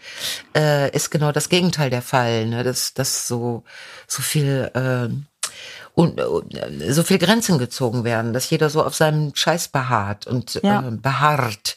äh, 0.57 0.90
ist 0.94 1.11
genau 1.11 1.31
das 1.31 1.48
Gegenteil 1.48 1.90
der 1.90 2.03
Fall. 2.03 2.46
Ne? 2.46 2.64
Dass, 2.64 2.92
dass 2.92 3.29
so, 3.29 3.62
so 4.09 4.20
viel 4.22 4.70
ähm, 4.74 5.26
und 5.94 6.18
äh, 6.18 6.92
so 6.92 7.03
viel 7.05 7.18
Grenzen 7.18 7.59
gezogen 7.59 8.03
werden, 8.05 8.33
dass 8.33 8.50
jeder 8.50 8.68
so 8.70 8.83
auf 8.85 8.96
seinem 8.96 9.33
Scheiß 9.35 9.68
beharrt 9.68 10.26
und 10.26 10.61
Ja. 10.62 10.81
ähm, 10.81 11.00
beharrt. 11.00 11.76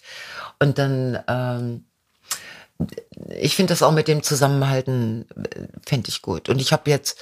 Und 0.59 0.77
dann 0.79 1.19
ähm, 1.27 1.85
ich 3.29 3.55
finde 3.55 3.73
das 3.73 3.83
auch 3.83 3.91
mit 3.91 4.07
dem 4.07 4.23
Zusammenhalten, 4.23 5.25
äh, 5.35 5.67
fände 5.85 6.09
ich 6.09 6.21
gut. 6.21 6.49
Und 6.49 6.59
ich 6.59 6.73
habe 6.73 6.89
jetzt 6.89 7.17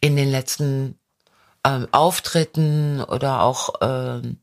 in 0.00 0.16
den 0.16 0.30
letzten 0.30 0.98
ähm, 1.64 1.88
Auftritten 1.92 3.02
oder 3.02 3.42
auch 3.42 3.74
ähm, 3.80 4.38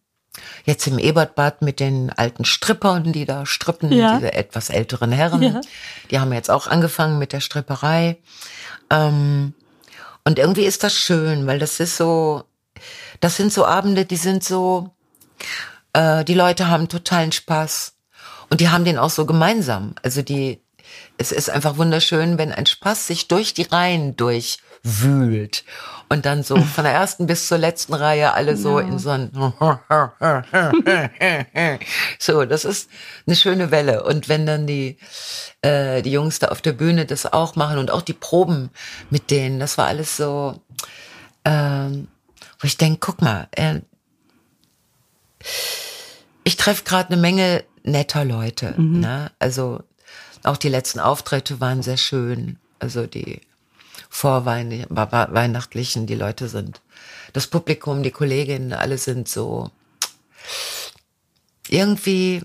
jetzt 0.65 0.87
im 0.87 0.97
Ebertbad 0.97 1.61
mit 1.61 1.79
den 1.79 2.09
alten 2.09 2.43
Strippern, 2.45 3.13
die 3.13 3.25
da 3.25 3.45
strippen, 3.45 3.91
Ja. 3.91 4.15
diese 4.15 4.33
etwas 4.33 4.69
älteren 4.69 5.11
Herren, 5.11 5.41
Ja. 5.43 5.61
die 6.09 6.19
haben 6.19 6.33
jetzt 6.33 6.49
auch 6.49 6.67
angefangen 6.67 7.19
mit 7.19 7.33
der 7.33 7.39
Stripperei. 7.39 8.17
Ähm, 8.89 9.53
und 10.25 10.39
irgendwie 10.39 10.65
ist 10.65 10.83
das 10.83 10.93
schön, 10.93 11.45
weil 11.47 11.59
das 11.59 11.79
ist 11.79 11.97
so, 11.97 12.43
das 13.19 13.35
sind 13.35 13.53
so 13.53 13.65
Abende, 13.65 14.05
die 14.05 14.15
sind 14.17 14.43
so, 14.43 14.91
äh, 15.93 16.23
die 16.23 16.33
Leute 16.33 16.67
haben 16.69 16.87
totalen 16.89 17.31
Spaß. 17.31 17.92
Und 18.49 18.61
die 18.61 18.69
haben 18.69 18.85
den 18.85 18.97
auch 18.97 19.09
so 19.09 19.25
gemeinsam. 19.25 19.95
Also 20.03 20.21
die, 20.21 20.61
es 21.17 21.31
ist 21.31 21.49
einfach 21.49 21.77
wunderschön, 21.77 22.37
wenn 22.37 22.51
ein 22.51 22.65
Spaß 22.65 23.07
sich 23.07 23.27
durch 23.27 23.53
die 23.53 23.63
Reihen 23.63 24.15
durchwühlt. 24.15 25.63
Und 26.09 26.25
dann 26.25 26.43
so 26.43 26.57
von 26.57 26.83
der 26.83 26.93
ersten 26.93 27.25
bis 27.25 27.47
zur 27.47 27.57
letzten 27.57 27.93
Reihe 27.93 28.33
alle 28.33 28.57
so 28.57 28.79
in 28.79 28.99
so 28.99 29.09
ein 29.09 29.31
So, 32.19 32.45
das 32.45 32.65
ist 32.65 32.89
eine 33.25 33.35
schöne 33.35 33.71
Welle. 33.71 34.03
Und 34.03 34.29
wenn 34.29 34.45
dann 34.45 34.67
die, 34.67 34.97
äh, 35.61 36.01
die 36.01 36.11
Jungs 36.11 36.39
da 36.39 36.49
auf 36.49 36.61
der 36.61 36.73
Bühne 36.73 37.05
das 37.05 37.31
auch 37.31 37.55
machen 37.55 37.77
und 37.77 37.91
auch 37.91 38.01
die 38.01 38.13
Proben 38.13 38.69
mit 39.09 39.31
denen, 39.31 39.59
das 39.59 39.77
war 39.77 39.87
alles 39.87 40.17
so, 40.17 40.61
ähm, 41.45 42.07
wo 42.59 42.67
ich 42.67 42.77
denke, 42.77 42.99
guck 42.99 43.21
mal, 43.21 43.47
äh, 43.51 43.79
ich 46.43 46.57
treffe 46.57 46.83
gerade 46.83 47.11
eine 47.13 47.21
Menge 47.21 47.63
netter 47.83 48.25
Leute. 48.25 48.73
Ne? 48.81 49.31
Also 49.39 49.81
auch 50.43 50.57
die 50.57 50.69
letzten 50.69 50.99
Auftritte 50.99 51.59
waren 51.59 51.81
sehr 51.83 51.97
schön. 51.97 52.57
Also 52.79 53.07
die 53.07 53.41
vorweihnachtlichen, 54.09 54.95
weihnachtlichen, 55.33 56.05
die 56.07 56.15
Leute 56.15 56.47
sind, 56.49 56.81
das 57.33 57.47
Publikum, 57.47 58.03
die 58.03 58.11
Kolleginnen, 58.11 58.73
alle 58.73 58.97
sind 58.97 59.27
so 59.27 59.71
irgendwie, 61.69 62.41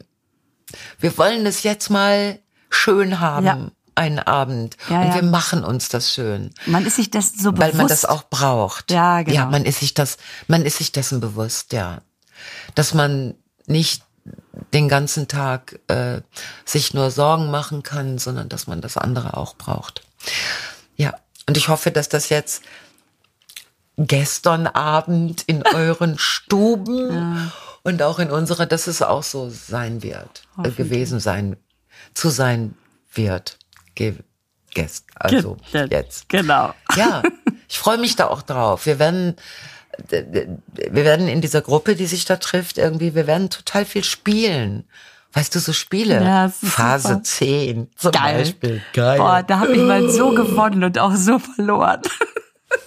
wir 1.01 1.17
wollen 1.19 1.45
es 1.47 1.63
jetzt 1.63 1.91
mal 1.91 2.39
schön 2.71 3.21
haben, 3.21 3.47
Ja. 3.47 3.71
einen 3.95 4.19
Abend. 4.21 4.77
Ja, 4.89 5.03
und 5.03 5.09
ja. 5.09 5.15
wir 5.17 5.23
machen 5.25 5.65
uns 5.65 5.89
das 5.89 6.15
schön. 6.15 6.51
Man 6.67 6.87
ist 6.87 6.97
sich 6.97 7.11
dessen 7.11 7.39
so 7.41 7.51
Weil 7.53 7.73
bewusst. 7.73 7.77
man 7.77 7.89
das 7.89 8.05
auch 8.05 8.25
braucht. 8.31 8.91
Ja, 8.91 9.23
genau. 9.23 9.37
Ja, 9.37 9.47
man 9.47 9.65
ist 9.65 9.81
sich 9.81 9.95
das, 9.95 10.17
man 10.47 10.65
ist 10.65 10.79
sich 10.79 10.93
dessen 10.93 11.21
bewusst, 11.21 11.73
ja. 11.73 12.01
Dass 12.75 12.95
man 12.95 13.35
nicht 13.69 14.03
den 14.73 14.89
ganzen 14.89 15.29
Tag 15.29 15.79
äh, 15.89 16.21
sich 16.65 16.93
nur 16.95 17.11
Sorgen 17.11 17.51
machen 17.51 17.83
kann, 17.83 18.19
sondern 18.19 18.49
dass 18.49 18.67
man 18.67 18.81
das 18.81 18.97
andere 18.97 19.37
auch 19.37 19.55
braucht. 19.57 20.03
Ja, 20.97 21.15
und 21.47 21.57
ich 21.57 21.69
hoffe, 21.69 21.91
dass 21.91 22.09
das 22.09 22.29
jetzt 22.29 22.63
gestern 23.97 24.67
Abend 24.67 25.43
in 25.43 25.63
euren 25.75 26.19
Stuben 26.19 27.51
und 27.83 28.03
auch 28.03 28.19
in 28.19 28.31
unserer, 28.31 28.67
dass 28.67 28.87
es 28.87 29.03
auch 29.03 29.23
so 29.23 29.49
sein 29.51 30.03
wird, 30.03 30.43
äh, 30.63 30.71
gewesen 30.71 31.21
sein, 31.21 31.57
zu 32.15 32.29
sein 32.31 32.75
wird. 33.13 33.59
Ge 33.95 34.15
gest, 34.75 35.07
also 35.15 35.57
Ge- 35.73 35.89
jetzt. 35.91 36.29
Genau. 36.29 36.75
Ja, 36.95 37.23
ich 37.69 37.79
freue 37.79 37.99
mich 37.99 38.17
da 38.17 38.29
auch 38.29 38.43
drauf. 38.43 38.87
Wir 38.87 38.99
werden, 38.99 39.35
wir 40.11 41.05
werden 41.05 41.29
in 41.29 41.41
dieser 41.41 41.61
Gruppe, 41.61 41.95
die 41.97 42.07
sich 42.07 42.25
da 42.25 42.37
trifft, 42.37 42.79
irgendwie, 42.79 43.15
wir 43.15 43.27
werden 43.27 43.51
total 43.51 43.85
viel 43.85 44.05
spielen. 44.05 44.85
Weißt 45.35 45.55
du, 45.55 45.59
so 45.59 45.73
Spiele. 45.75 46.23
Ja, 46.25 46.49
Phase 46.49 47.09
super. 47.09 47.23
10 47.23 47.91
zum 47.97 48.13
Geil. 48.13 48.39
Beispiel. 48.39 48.83
Geil. 48.95 49.19
Boah, 49.19 49.43
da 49.43 49.61
habe 49.61 49.73
ich 49.75 49.83
mal 49.83 50.09
so 50.09 50.31
gewonnen 50.35 50.83
und 50.85 50.99
auch 50.99 51.15
so 51.15 51.39
verloren. 51.39 52.01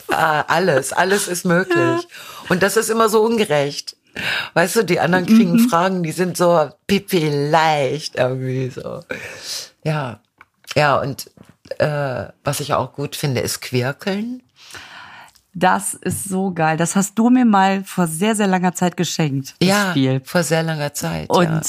Ah, 0.10 0.42
alles, 0.48 0.92
alles 0.92 1.28
ist 1.28 1.46
möglich. 1.46 2.08
Und 2.50 2.64
das 2.64 2.78
ist 2.78 2.90
immer 2.90 3.10
so 3.10 3.22
ungerecht. 3.22 3.96
Weißt 4.56 4.76
du, 4.76 4.84
die 4.84 5.00
anderen 5.00 5.26
kriegen 5.26 5.54
Mhm. 5.54 5.70
Fragen, 5.70 6.04
die 6.04 6.12
sind 6.12 6.36
so 6.36 6.70
pipi 6.88 7.30
leicht 7.50 8.16
irgendwie 8.16 8.70
so. 8.70 9.02
Ja, 9.84 10.20
ja, 10.76 11.00
und 11.00 11.30
äh, 11.78 12.26
was 12.44 12.60
ich 12.60 12.74
auch 12.74 12.94
gut 12.94 13.16
finde, 13.16 13.42
ist 13.42 13.62
Quirkeln. 13.62 14.42
Das 15.54 15.94
ist 15.96 16.24
so 16.26 16.54
geil. 16.54 16.78
Das 16.78 16.96
hast 16.96 17.16
du 17.20 17.30
mir 17.30 17.46
mal 17.46 17.84
vor 17.84 18.08
sehr, 18.08 18.36
sehr 18.36 18.48
langer 18.48 18.74
Zeit 18.74 18.96
geschenkt. 18.96 19.56
Das 19.60 19.68
Ja, 19.70 19.90
Spiel. 19.92 20.22
vor 20.24 20.44
sehr 20.44 20.64
langer 20.64 20.94
Zeit. 20.94 21.30
Und 21.30 21.44
ja. 21.44 21.62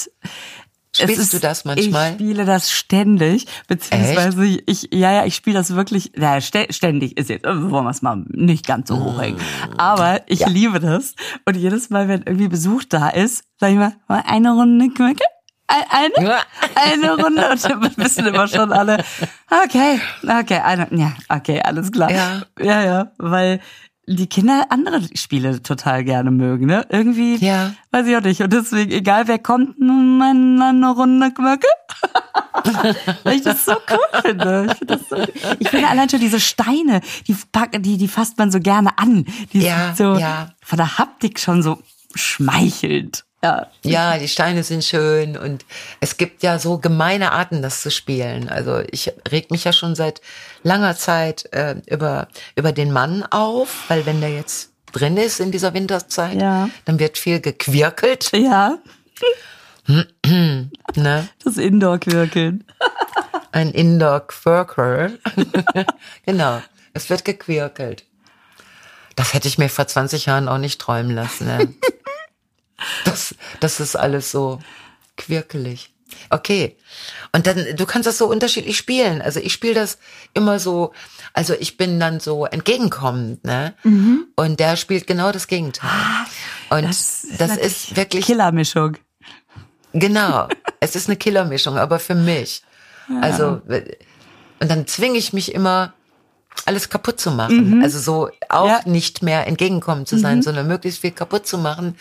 Spielst 0.94 1.22
ist, 1.22 1.32
du 1.32 1.38
das 1.40 1.64
manchmal? 1.64 2.10
Ich 2.10 2.14
spiele 2.16 2.44
das 2.44 2.70
ständig, 2.70 3.46
beziehungsweise 3.66 4.44
ich, 4.66 4.88
ja, 4.92 5.10
ja, 5.10 5.24
ich 5.24 5.34
spiele 5.34 5.56
das 5.56 5.74
wirklich, 5.74 6.12
ja, 6.18 6.34
stä- 6.36 6.70
ständig 6.70 7.16
ist 7.16 7.30
jetzt, 7.30 7.46
äh, 7.46 7.70
wollen 7.70 7.86
wir 7.86 7.90
es 7.90 8.02
mal 8.02 8.22
nicht 8.28 8.66
ganz 8.66 8.88
so 8.90 9.02
hochhängen. 9.02 9.40
Aber 9.78 10.20
ich 10.26 10.40
Mm. 10.40 10.42
Ja. 10.42 10.48
liebe 10.48 10.80
das. 10.80 11.14
Und 11.46 11.56
jedes 11.56 11.88
Mal, 11.88 12.08
wenn 12.08 12.22
irgendwie 12.24 12.48
Besuch 12.48 12.84
da 12.84 13.08
ist, 13.08 13.42
sag 13.58 13.70
ich 13.70 13.76
mal, 13.78 13.94
mal 14.06 14.22
eine 14.26 14.52
Runde 14.52 14.90
Quicke. 14.90 15.24
Ein- 15.90 16.10
Eine, 16.16 16.36
eine 16.74 17.22
Runde 17.22 17.50
und 17.50 17.64
dann 17.64 17.96
wissen 17.96 18.26
immer 18.26 18.46
schon 18.48 18.72
alle, 18.72 19.02
okay, 19.64 20.00
okay, 20.22 20.58
eine, 20.58 20.88
ja, 20.90 21.12
okay, 21.28 21.60
alles 21.62 21.90
klar. 21.90 22.10
Ja. 22.10 22.42
ja, 22.60 22.82
ja, 22.82 23.12
weil 23.18 23.60
die 24.06 24.26
Kinder 24.28 24.66
andere 24.70 25.00
Spiele 25.14 25.62
total 25.62 26.02
gerne 26.04 26.30
mögen, 26.32 26.66
ne? 26.66 26.84
Irgendwie, 26.90 27.36
Ja. 27.36 27.72
weiß 27.92 28.06
ich 28.08 28.16
auch 28.16 28.20
nicht. 28.20 28.40
Und 28.42 28.52
deswegen, 28.52 28.90
egal 28.90 29.28
wer 29.28 29.38
kommt, 29.38 29.76
eine 29.80 30.90
Runde 30.94 31.30
Quirke. 31.32 31.68
Weil 33.24 33.36
ich 33.36 33.42
das 33.42 33.64
so 33.64 33.72
cool 33.90 34.20
finde. 34.22 34.66
Ich 34.72 34.78
finde, 34.78 35.00
so, 35.08 35.16
ich 35.58 35.68
finde 35.68 35.88
allein 35.88 36.08
schon 36.08 36.20
diese 36.20 36.40
Steine, 36.40 37.00
die, 37.26 37.34
packen- 37.52 37.82
die, 37.82 37.96
die 37.96 38.08
fasst 38.08 38.38
man 38.38 38.50
so 38.50 38.58
gerne 38.60 38.98
an. 38.98 39.24
Die 39.52 39.60
Ja, 39.60 39.86
sind 39.94 39.96
so 39.96 40.16
ja. 40.18 40.48
von 40.62 40.76
der 40.78 40.98
Haptik 40.98 41.38
schon 41.40 41.62
so 41.62 41.80
schmeichelnd. 42.14 43.24
Ja. 43.44 43.66
Ja, 43.84 44.18
die 44.18 44.28
Steine 44.28 44.62
sind 44.62 44.84
schön 44.84 45.36
und 45.36 45.64
es 46.00 46.16
gibt 46.16 46.44
ja 46.44 46.58
so 46.60 46.78
gemeine 46.78 47.32
Arten, 47.32 47.60
das 47.60 47.80
zu 47.82 47.90
spielen. 47.90 48.48
Also 48.48 48.82
ich 48.90 49.12
reg 49.30 49.50
mich 49.50 49.64
ja 49.64 49.72
schon 49.72 49.96
seit 49.96 50.20
langer 50.62 50.96
Zeit 50.96 51.52
äh, 51.52 51.74
über, 51.86 52.28
über 52.54 52.70
den 52.70 52.92
Mann 52.92 53.24
auf, 53.30 53.84
weil 53.88 54.06
wenn 54.06 54.20
der 54.20 54.30
jetzt 54.30 54.70
drin 54.92 55.16
ist 55.16 55.40
in 55.40 55.50
dieser 55.50 55.74
Winterzeit, 55.74 56.40
Ja. 56.40 56.68
dann 56.84 57.00
wird 57.00 57.18
viel 57.18 57.40
gequirkelt. 57.40 58.30
Ja, 58.32 58.78
Ne? 60.94 61.28
das 61.44 61.56
Indoor-Quirkeln. 61.56 62.64
Ein 63.50 63.70
Indoor-Quirker. 63.72 65.10
genau, 66.26 66.62
es 66.94 67.10
wird 67.10 67.24
gequirkelt. 67.24 68.04
Das 69.16 69.34
hätte 69.34 69.48
ich 69.48 69.58
mir 69.58 69.68
vor 69.68 69.86
20 69.86 70.26
Jahren 70.26 70.48
auch 70.48 70.58
nicht 70.58 70.80
träumen 70.80 71.14
lassen. 71.14 71.46
Ne? 71.46 71.74
Das, 73.04 73.34
das 73.60 73.80
ist 73.80 73.96
alles 73.96 74.30
so 74.30 74.60
quirkelig. 75.16 75.92
Okay. 76.30 76.76
Und 77.32 77.46
dann, 77.46 77.76
du 77.76 77.86
kannst 77.86 78.06
das 78.06 78.18
so 78.18 78.26
unterschiedlich 78.26 78.76
spielen. 78.76 79.22
Also 79.22 79.40
ich 79.40 79.52
spiele 79.52 79.74
das 79.74 79.98
immer 80.34 80.58
so, 80.58 80.92
also 81.32 81.54
ich 81.54 81.76
bin 81.76 81.98
dann 81.98 82.20
so 82.20 82.44
entgegenkommend, 82.46 83.44
ne? 83.44 83.74
Und 84.36 84.60
der 84.60 84.76
spielt 84.76 85.06
genau 85.06 85.32
das 85.32 85.46
Gegenteil. 85.46 85.90
Und 86.70 86.84
das, 86.84 87.24
ist 87.24 87.40
natürlich 87.40 87.66
ist 87.66 87.96
wirklich, 87.96 88.26
Killermischung. 88.26 88.96
genau, 89.92 90.48
es 90.80 90.96
ist 90.96 91.08
eine 91.08 91.16
Killermischung, 91.16 91.78
aber 91.78 91.98
für 91.98 92.14
mich. 92.14 92.62
Also, 93.20 93.60
und 94.60 94.70
dann 94.70 94.86
zwinge 94.86 95.18
ich 95.18 95.32
mich 95.32 95.54
immer, 95.54 95.92
alles 96.64 96.88
kaputt 96.88 97.20
zu 97.20 97.30
machen. 97.30 97.82
Also 97.82 97.98
so 97.98 98.30
auch 98.48 98.66
Ja. 98.66 98.80
nicht 98.84 99.22
mehr 99.22 99.46
entgegenkommen 99.46 100.06
zu 100.06 100.18
sein, 100.18 100.42
sondern 100.42 100.68
möglichst 100.68 101.00
viel 101.00 101.10
kaputt 101.10 101.46
zu 101.46 101.58
machen. 101.58 101.96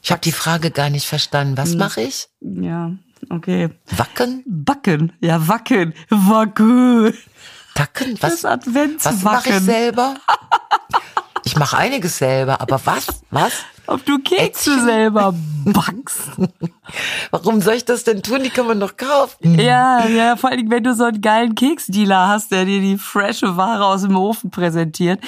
Ich 0.02 0.10
habe 0.10 0.22
die 0.22 0.32
Frage 0.32 0.70
gar 0.70 0.90
nicht 0.90 1.06
verstanden. 1.06 1.56
Was 1.56 1.74
mache 1.74 2.02
ich? 2.02 2.28
Ja, 2.40 2.92
okay. 3.28 3.70
Wacken? 3.96 4.42
Backen. 4.46 5.12
Ja, 5.20 5.46
wacken. 5.48 5.94
Wacken. 6.09 7.14
Tacken? 7.74 8.18
Das 8.20 8.44
Was? 8.44 8.44
Was 8.44 8.64
mache 8.66 9.48
ich 9.48 9.54
Adventswacken. 9.54 9.61
selber? 9.64 10.14
Ich 11.44 11.56
mache 11.56 11.76
einiges 11.76 12.18
selber, 12.18 12.61
aber 12.61 12.80
was? 12.85 13.06
Was? 13.30 13.52
Ob 13.90 14.05
du 14.07 14.18
Kekse 14.18 14.42
Ätzchen. 14.72 14.85
selber 14.85 15.35
backst. 15.64 16.20
Warum 17.31 17.61
soll 17.61 17.74
ich 17.74 17.85
das 17.85 18.05
denn 18.05 18.22
tun? 18.22 18.42
Die 18.42 18.50
kann 18.50 18.66
man 18.66 18.81
doch 18.81 18.96
kaufen. 18.96 19.59
Ja, 19.61 20.07
ja, 20.07 20.37
vor 20.37 20.50
allem, 20.50 20.70
wenn 20.70 20.83
du 20.83 20.94
so 20.94 21.05
einen 21.05 21.20
geilen 21.20 21.55
Keksdealer 21.55 22.29
hast, 22.29 22.50
der 22.50 22.64
dir 22.64 22.81
die 22.81 22.98
frische 22.98 23.57
Ware 23.57 23.85
aus 23.85 24.03
dem 24.03 24.16
Ofen 24.16 24.50
präsentiert. 24.50 25.20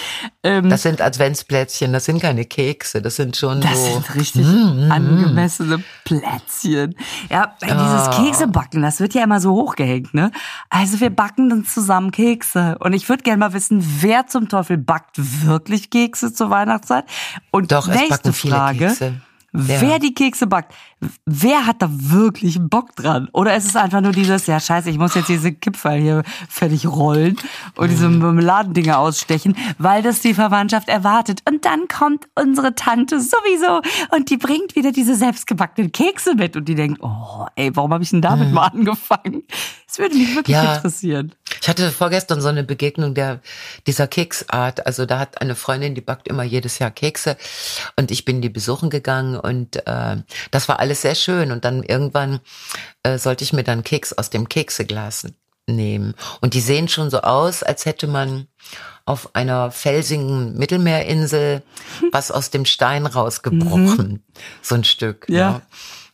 Ähm, 0.43 0.71
Das 0.71 0.83
sind 0.83 1.01
Adventsplätzchen, 1.01 1.93
das 1.93 2.07
sind 2.07 2.21
keine 2.23 2.45
Kekse, 2.45 3.03
das 3.03 3.17
sind 3.17 3.37
schon 3.37 3.61
Das 3.61 3.75
so. 3.77 3.93
sind 3.93 4.15
richtig 4.15 4.47
angemessene 4.91 5.83
Plätzchen. 6.05 6.95
Ja, 7.31 7.55
dieses 7.63 8.11
Keksebacken, 8.17 8.83
das 8.83 9.01
wird 9.01 9.15
ja 9.15 9.25
immer 9.25 9.41
so 9.41 9.53
hochgehängt, 9.53 10.15
ne? 10.15 10.31
Also 10.71 11.01
wir 11.01 11.11
backen 11.11 11.49
dann 11.51 11.65
zusammen 11.65 12.11
Kekse. 12.11 12.77
Und 12.81 12.93
ich 12.93 13.09
würde 13.09 13.23
gerne 13.23 13.39
mal 13.39 13.53
wissen, 13.53 13.85
wer 14.01 14.27
zum 14.27 14.49
Teufel 14.49 14.79
backt 14.79 15.17
wirklich 15.47 15.91
Kekse 15.91 16.33
zur 16.33 16.51
Weihnachtszeit? 16.51 17.05
Und 17.51 17.71
Doch, 17.73 17.89
es 17.89 18.09
backen 18.09 18.33
viele 18.33 18.52
Frage. 18.57 18.85
Ja. 19.55 19.81
Wer 19.83 19.99
die 19.99 20.15
Kekse 20.15 20.47
backt, 20.47 20.73
wer 21.27 21.67
hat 21.67 21.83
da 21.83 21.87
wirklich 21.91 22.59
Bock 22.59 22.97
dran? 22.97 23.29
Oder 23.35 23.55
ist 23.55 23.67
es 23.67 23.77
einfach 23.77 24.01
nur 24.01 24.13
dieses, 24.13 24.47
ja 24.47 24.59
scheiße, 24.59 24.89
ich 24.89 24.97
muss 24.97 25.15
jetzt 25.15 25.29
diese 25.29 25.53
Kipferl 25.53 26.01
hier 26.01 26.23
fertig 26.49 26.87
rollen 26.87 27.37
und 27.77 27.91
diese 27.91 28.09
Mhm. 28.09 28.21
Marmeladendinger 28.21 28.99
ausstechen, 28.99 29.55
weil 29.77 30.03
das 30.03 30.21
die 30.21 30.33
Verwandtschaft 30.33 30.89
erwartet. 30.89 31.43
Und 31.47 31.67
dann 31.67 31.87
kommt 31.87 32.29
unsere 32.35 32.75
Tante 32.75 33.21
sowieso 33.21 33.83
und 34.17 34.31
die 34.31 34.39
bringt 34.39 34.75
wieder 34.75 34.91
diese 34.91 35.17
selbstgebackenen 35.17 35.93
Kekse 35.93 36.35
mit 36.35 36.57
und 36.57 36.67
die 36.67 36.75
denkt, 36.75 37.01
oh 37.03 37.45
ey, 37.55 37.77
warum 37.77 37.93
habe 37.93 38.03
ich 38.05 38.09
denn 38.11 38.23
damit 38.23 38.53
mal 38.55 38.69
angefangen? 38.69 39.43
Das 39.87 39.99
würde 39.99 40.17
mich 40.17 40.35
wirklich 40.35 40.57
Mhm. 40.57 40.63
Ja. 40.65 40.77
interessieren. 40.77 41.33
Ich 41.63 41.69
hatte 41.69 41.93
vorgestern 41.93 42.41
so 42.41 42.49
eine 42.49 42.65
Begegnung 42.65 43.15
der 43.15 43.41
dieser 43.87 44.09
Keksart. 44.09 44.85
Also 44.85 45.07
da 45.07 45.21
hat 45.21 45.41
eine 45.41 45.55
Freundin, 45.55 45.95
die 45.95 46.01
backt 46.01 46.27
immer 46.27 46.43
jedes 46.43 46.81
Jahr 46.81 46.91
Kekse 46.91 47.37
und 47.95 48.11
ich 48.11 48.25
bin 48.25 48.43
die 48.43 48.49
besuchen 48.49 48.91
gegangen 48.91 49.39
und 49.39 49.87
äh, 49.87 50.17
das 50.51 50.69
war 50.69 50.81
alles 50.81 51.03
sehr 51.03 51.15
schön. 51.15 51.53
Und 51.53 51.65
dann 51.65 51.85
irgendwann 51.85 52.41
äh, 53.05 53.17
sollte 53.17 53.45
ich 53.45 53.53
mir 53.53 53.63
dann 53.63 53.85
Keks 53.85 54.13
aus 54.13 54.29
dem 54.29 54.49
Kekseglas 54.49 55.29
nehmen 55.69 56.15
und 56.41 56.55
die 56.55 56.61
sehen 56.61 56.89
schon 56.89 57.11
so 57.11 57.21
aus, 57.21 57.63
als 57.63 57.87
hätte 57.87 58.09
man 58.09 58.49
auf 59.05 59.37
einer 59.37 59.71
felsigen 59.71 60.59
Mittelmeerinsel 60.59 61.63
was 62.11 62.33
aus 62.33 62.51
dem 62.51 62.65
Stein 62.65 63.07
rausgebrochen, 63.07 64.25
so 64.63 64.75
ein 64.75 64.83
Stück. 64.83 65.27
Ja. 65.29 65.37
Ja. 65.37 65.63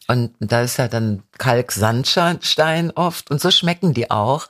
Und 0.08 0.34
da 0.40 0.62
ist 0.62 0.78
ja 0.78 0.88
dann 0.88 1.22
Kalk-Sandstein 1.38 2.90
oft 2.92 3.30
und 3.30 3.40
so 3.40 3.50
schmecken 3.50 3.94
die 3.94 4.10
auch. 4.10 4.48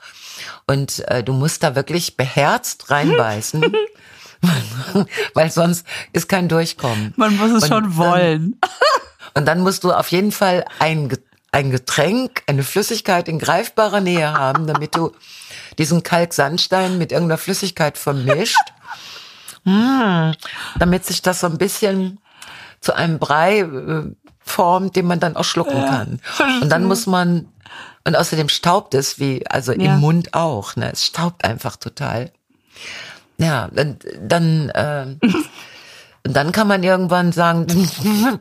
Und 0.67 1.07
äh, 1.07 1.23
du 1.23 1.33
musst 1.33 1.63
da 1.63 1.75
wirklich 1.75 2.17
beherzt 2.17 2.89
reinbeißen, 2.91 3.63
weil 5.33 5.51
sonst 5.51 5.85
ist 6.13 6.29
kein 6.29 6.47
Durchkommen. 6.47 7.13
Man 7.17 7.35
muss 7.37 7.51
es 7.51 7.63
Und 7.63 7.69
schon 7.69 7.83
dann- 7.83 7.97
wollen. 7.97 8.59
Und 9.35 9.45
dann 9.45 9.61
musst 9.61 9.83
du 9.83 9.91
auf 9.91 10.09
jeden 10.11 10.31
Fall 10.31 10.65
ein, 10.79 11.15
ein 11.51 11.69
Getränk, 11.71 12.41
eine 12.47 12.63
Flüssigkeit 12.63 13.27
in 13.27 13.37
greifbarer 13.37 14.01
Nähe 14.01 14.33
haben, 14.33 14.65
damit 14.65 14.95
du 14.95 15.11
diesen 15.77 16.01
Kalksandstein 16.03 16.97
mit 16.97 17.11
irgendeiner 17.11 17.37
Flüssigkeit 17.37 17.97
vermischt, 17.97 18.57
hm, 19.65 20.33
damit 20.79 21.05
sich 21.05 21.21
das 21.21 21.41
so 21.41 21.47
ein 21.47 21.57
bisschen 21.59 22.19
zu 22.81 22.93
einem 22.93 23.19
Brei 23.19 23.59
äh, 23.59 24.03
formt, 24.39 24.95
den 24.95 25.05
man 25.05 25.19
dann 25.19 25.35
auch 25.35 25.43
schlucken 25.43 25.85
kann. 25.85 26.19
Und 26.61 26.69
dann 26.69 26.85
muss 26.85 27.05
man 27.05 27.47
und 28.05 28.15
außerdem 28.15 28.49
staubt 28.49 28.93
es 28.93 29.19
wie 29.19 29.45
also 29.47 29.71
Ja. 29.73 29.93
im 29.95 29.99
Mund 29.99 30.33
auch, 30.33 30.75
ne? 30.75 30.91
Es 30.91 31.05
staubt 31.05 31.43
einfach 31.45 31.75
total. 31.75 32.31
Ja, 33.37 33.65
und 33.75 34.05
dann 34.21 34.69
äh, 34.69 35.15
dann 36.23 36.51
kann 36.51 36.67
man 36.67 36.83
irgendwann 36.83 37.31
sagen, 37.31 37.67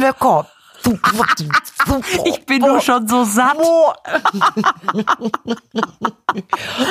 lecker. 0.00 0.48
Ich 2.24 2.46
bin 2.46 2.60
nur 2.60 2.80
schon 2.80 3.08
so 3.08 3.24
satt. 3.24 3.56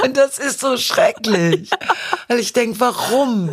Und 0.04 0.18
das 0.18 0.40
ist 0.40 0.60
so 0.60 0.78
schrecklich. 0.78 1.70
Weil 2.28 2.40
ich 2.40 2.54
denke, 2.54 2.80
warum? 2.80 3.50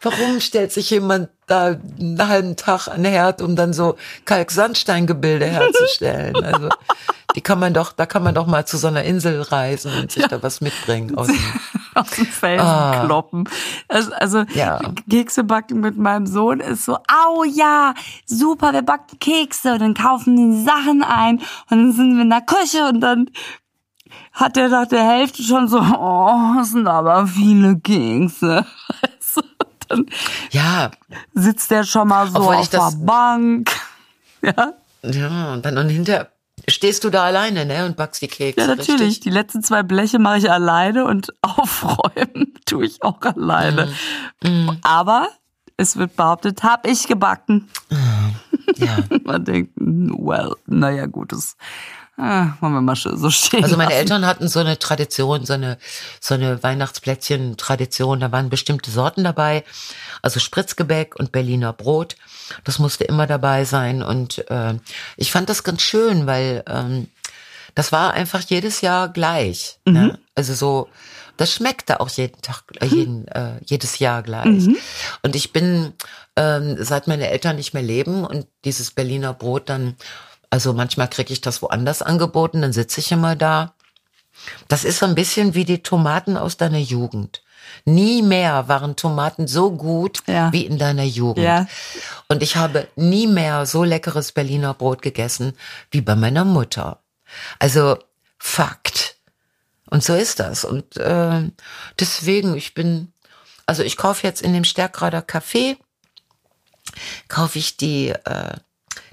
Warum 0.00 0.40
stellt 0.40 0.72
sich 0.72 0.90
jemand 0.90 1.28
da 1.46 1.76
einen 1.98 2.28
halben 2.28 2.56
Tag 2.56 2.88
an 2.88 3.02
den 3.02 3.12
Herd, 3.12 3.42
um 3.42 3.56
dann 3.56 3.72
so 3.72 3.96
Kalksandsteingebilde 4.24 5.46
herzustellen? 5.46 6.36
Also, 6.44 6.68
die 7.34 7.40
kann 7.40 7.58
man 7.58 7.74
doch, 7.74 7.92
da 7.92 8.06
kann 8.06 8.22
man 8.22 8.34
doch 8.34 8.46
mal 8.46 8.66
zu 8.66 8.76
so 8.76 8.86
einer 8.86 9.04
Insel 9.04 9.42
reisen 9.42 9.92
und 9.98 10.12
sich 10.12 10.26
da 10.26 10.42
was 10.42 10.60
mitbringen. 10.60 11.16
Aus 11.16 11.26
dem, 11.26 11.36
aus 12.00 12.10
dem 12.10 12.26
Felsen 12.26 12.66
Ah. 12.66 13.04
kloppen. 13.06 13.48
Also, 13.88 14.12
also 14.14 14.44
Ja. 14.54 14.80
Kekse 15.08 15.44
backen 15.44 15.80
mit 15.80 15.96
meinem 15.96 16.26
Sohn 16.26 16.60
ist 16.60 16.84
so, 16.84 16.96
au 16.96 17.44
ja, 17.44 17.94
super, 18.26 18.72
wir 18.72 18.82
backen 18.82 19.18
Kekse 19.18 19.72
und 19.74 19.80
dann 19.80 19.94
kaufen 19.94 20.36
die 20.36 20.62
Sachen 20.64 21.02
ein 21.02 21.38
und 21.38 21.44
dann 21.70 21.92
sind 21.92 22.16
wir 22.16 22.22
in 22.22 22.30
der 22.30 22.40
Küche 22.42 22.88
und 22.88 23.00
dann 23.00 23.30
hat 24.32 24.56
er 24.56 24.68
nach 24.68 24.86
der 24.86 25.04
Hälfte 25.04 25.42
schon 25.42 25.68
so, 25.68 25.78
oh, 25.78 26.54
das 26.56 26.70
sind 26.70 26.86
aber 26.86 27.26
viele 27.26 27.78
Kekse. 27.78 28.64
Und 29.36 29.44
dann 29.88 30.06
ja, 30.50 30.90
sitzt 31.34 31.70
er 31.72 31.84
schon 31.84 32.08
mal 32.08 32.26
so 32.28 32.38
Obwohl 32.38 32.56
auf 32.56 32.68
der 32.68 32.90
Bank. 32.98 33.70
Ja, 34.42 34.74
ja, 35.02 35.52
und 35.54 35.64
dann 35.64 35.78
und 35.78 35.88
hinter 35.88 36.28
stehst 36.68 37.04
du 37.04 37.10
da 37.10 37.24
alleine, 37.24 37.66
ne, 37.66 37.84
und 37.84 37.96
backst 37.96 38.22
die 38.22 38.28
Kekse. 38.28 38.60
ja 38.60 38.66
natürlich. 38.68 39.00
Richtig? 39.00 39.20
Die 39.20 39.30
letzten 39.30 39.62
zwei 39.62 39.82
Bleche 39.82 40.18
mache 40.18 40.38
ich 40.38 40.50
alleine 40.50 41.04
und 41.04 41.32
aufräumen 41.42 42.54
tue 42.66 42.86
ich 42.86 43.02
auch 43.02 43.20
alleine. 43.20 43.92
Mhm. 44.42 44.78
Aber 44.82 45.28
es 45.76 45.96
wird 45.96 46.16
behauptet, 46.16 46.62
hab 46.62 46.86
ich 46.86 47.06
gebacken. 47.06 47.68
Ja. 48.76 48.98
Man 49.24 49.44
denkt, 49.44 49.72
well, 49.76 50.54
naja, 50.66 51.06
gut, 51.06 51.32
das 51.32 51.56
ah, 52.16 52.52
wollen 52.60 52.74
wir 52.74 52.80
mal 52.80 52.96
so 52.96 53.30
stehen. 53.30 53.64
Also 53.64 53.76
meine 53.76 53.90
lassen. 53.90 54.00
Eltern 54.00 54.26
hatten 54.26 54.48
so 54.48 54.60
eine 54.60 54.78
Tradition, 54.78 55.44
so 55.44 55.54
eine, 55.54 55.78
so 56.20 56.34
eine 56.34 56.62
Weihnachtsplätzchen-Tradition. 56.62 58.20
Da 58.20 58.32
waren 58.32 58.50
bestimmte 58.50 58.90
Sorten 58.90 59.24
dabei. 59.24 59.64
Also 60.22 60.40
Spritzgebäck 60.40 61.16
und 61.16 61.32
Berliner 61.32 61.72
Brot. 61.72 62.16
Das 62.64 62.78
musste 62.78 63.04
immer 63.04 63.26
dabei 63.26 63.64
sein. 63.64 64.02
Und 64.02 64.48
äh, 64.50 64.74
ich 65.16 65.32
fand 65.32 65.48
das 65.48 65.64
ganz 65.64 65.82
schön, 65.82 66.26
weil 66.26 66.62
ähm, 66.68 67.08
das 67.74 67.92
war 67.92 68.14
einfach 68.14 68.40
jedes 68.40 68.80
Jahr 68.80 69.08
gleich. 69.08 69.78
Ne? 69.84 70.18
Also 70.34 70.54
so, 70.54 70.88
das 71.36 71.52
schmeckte 71.52 72.00
auch 72.00 72.08
jeden 72.10 72.40
Tag, 72.42 72.62
äh, 72.80 72.86
jeden, 72.86 73.26
äh, 73.28 73.60
jedes 73.64 73.98
Jahr 73.98 74.22
gleich. 74.22 74.64
Und 75.22 75.34
ich 75.34 75.52
bin, 75.52 75.92
ähm, 76.36 76.76
seit 76.78 77.06
meine 77.08 77.28
Eltern 77.30 77.56
nicht 77.56 77.74
mehr 77.74 77.82
leben 77.82 78.24
und 78.24 78.46
dieses 78.64 78.90
Berliner 78.90 79.34
Brot 79.34 79.68
dann, 79.68 79.96
also 80.50 80.72
manchmal 80.72 81.08
kriege 81.08 81.32
ich 81.32 81.40
das 81.40 81.62
woanders 81.62 82.02
angeboten, 82.02 82.62
dann 82.62 82.72
sitze 82.72 83.00
ich 83.00 83.10
immer 83.10 83.36
da 83.36 83.74
Das 84.68 84.84
ist 84.84 84.98
so 84.98 85.06
ein 85.06 85.14
bisschen 85.14 85.54
wie 85.54 85.64
die 85.64 85.82
Tomaten 85.82 86.36
aus 86.36 86.56
deiner 86.56 86.78
Jugend. 86.78 87.42
Nie 87.86 88.22
mehr 88.22 88.66
waren 88.68 88.96
Tomaten 88.96 89.46
so 89.46 89.70
gut 89.70 90.22
Ja. 90.26 90.50
wie 90.52 90.64
in 90.64 90.78
deiner 90.78 91.04
Jugend. 91.04 91.44
Ja. 91.44 91.66
Und 92.28 92.42
ich 92.42 92.56
habe 92.56 92.88
nie 92.96 93.26
mehr 93.26 93.66
so 93.66 93.84
leckeres 93.84 94.32
Berliner 94.32 94.72
Brot 94.74 95.02
gegessen 95.02 95.52
wie 95.90 96.00
bei 96.00 96.16
meiner 96.16 96.44
Mutter. 96.44 97.00
Also 97.58 97.98
Fakt. 98.38 99.16
Und 99.90 100.02
so 100.04 100.14
ist 100.14 100.40
das. 100.40 100.64
Und 100.64 100.96
äh, 100.96 101.50
deswegen, 101.98 102.56
ich 102.56 102.74
bin, 102.74 103.12
also 103.66 103.82
ich 103.82 103.96
kaufe 103.96 104.26
jetzt 104.26 104.42
in 104.42 104.52
dem 104.52 104.64
Stärkrader 104.64 105.20
Café, 105.20 105.76
kaufe 107.28 107.58
ich 107.58 107.76
die, 107.76 108.08
äh, 108.10 108.56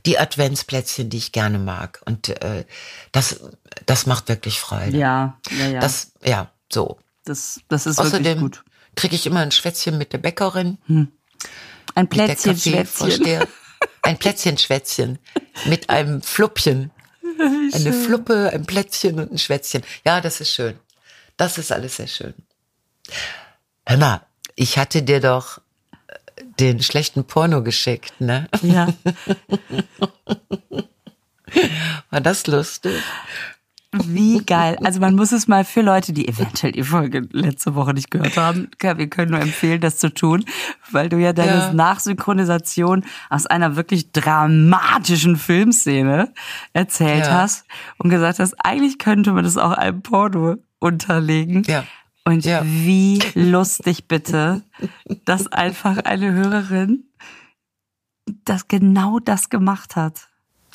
die 0.05 0.17
Adventsplätzchen, 0.19 1.09
die 1.09 1.17
ich 1.17 1.31
gerne 1.31 1.59
mag. 1.59 2.01
Und 2.05 2.29
äh, 2.29 2.65
das, 3.11 3.39
das 3.85 4.05
macht 4.05 4.27
wirklich 4.27 4.59
Freude. 4.59 4.97
Ja, 4.97 5.37
ja, 5.57 5.67
ja. 5.67 5.79
Das, 5.79 6.11
ja, 6.23 6.49
so. 6.71 6.97
Das, 7.23 7.61
das 7.67 7.85
ist 7.85 7.97
wirklich 7.97 8.13
Außerdem 8.13 8.39
gut. 8.39 8.63
kriege 8.95 9.15
ich 9.15 9.25
immer 9.25 9.41
ein 9.41 9.51
Schwätzchen 9.51 9.97
mit 9.97 10.13
der 10.13 10.17
Bäckerin, 10.17 10.77
Ein 10.87 11.11
mit 11.95 12.13
der 12.17 12.25
Plätzchen, 12.35 12.57
Schwätzchen. 12.57 13.47
Ein 14.03 14.17
Plätzchenschwätzchen 14.17 15.19
mit 15.65 15.89
einem 15.89 16.21
Fluppchen. 16.21 16.91
Eine 17.73 17.93
Fluppe, 17.93 18.51
ein 18.53 18.65
Plätzchen 18.65 19.19
und 19.19 19.31
ein 19.31 19.37
Schwätzchen. 19.37 19.83
Ja, 20.05 20.21
das 20.21 20.41
ist 20.41 20.51
schön. 20.51 20.77
Das 21.37 21.57
ist 21.57 21.71
alles 21.71 21.95
sehr 21.95 22.07
schön. 22.07 22.35
Hör 23.87 23.97
mal, 23.97 24.21
ich 24.55 24.77
hatte 24.77 25.01
dir 25.01 25.19
doch 25.21 25.57
äh, 26.07 26.43
den 26.59 26.83
schlechten 26.83 27.23
Porno 27.25 27.63
geschickt, 27.63 28.19
ne? 28.19 28.47
Ja. 28.61 28.93
War 32.11 32.21
das 32.21 32.45
lustig? 32.47 33.01
Wie 33.93 34.37
geil. 34.45 34.77
Also 34.83 35.01
man 35.01 35.15
muss 35.15 35.33
es 35.33 35.49
mal 35.49 35.65
für 35.65 35.81
Leute, 35.81 36.13
die 36.13 36.25
eventuell 36.27 36.71
die 36.71 36.83
Folge 36.83 37.27
letzte 37.33 37.75
Woche 37.75 37.93
nicht 37.93 38.09
gehört 38.09 38.37
haben, 38.37 38.69
wir 38.79 39.09
können 39.09 39.31
nur 39.31 39.41
empfehlen, 39.41 39.81
das 39.81 39.97
zu 39.97 40.13
tun, 40.13 40.45
weil 40.91 41.09
du 41.09 41.17
ja 41.17 41.33
deine 41.33 41.51
Ja. 41.51 41.73
Nachsynchronisation 41.73 43.03
aus 43.29 43.47
einer 43.47 43.75
wirklich 43.75 44.13
dramatischen 44.13 45.35
Filmszene 45.35 46.33
erzählt 46.71 47.25
Ja. 47.25 47.41
hast 47.41 47.65
und 47.97 48.09
gesagt 48.09 48.39
hast, 48.39 48.53
eigentlich 48.63 48.97
könnte 48.97 49.33
man 49.33 49.43
das 49.43 49.57
auch 49.57 49.71
einem 49.73 50.01
Porno 50.01 50.55
unterlegen. 50.79 51.63
Ja. 51.67 51.83
Und 52.23 52.45
Ja. 52.45 52.61
wie 52.63 53.19
lustig 53.35 54.07
bitte, 54.07 54.61
dass 55.25 55.47
einfach 55.51 55.97
eine 55.97 56.31
Hörerin 56.31 57.03
das 58.45 58.69
genau 58.69 59.19
das 59.19 59.49
gemacht 59.49 59.97
hat. 59.97 60.29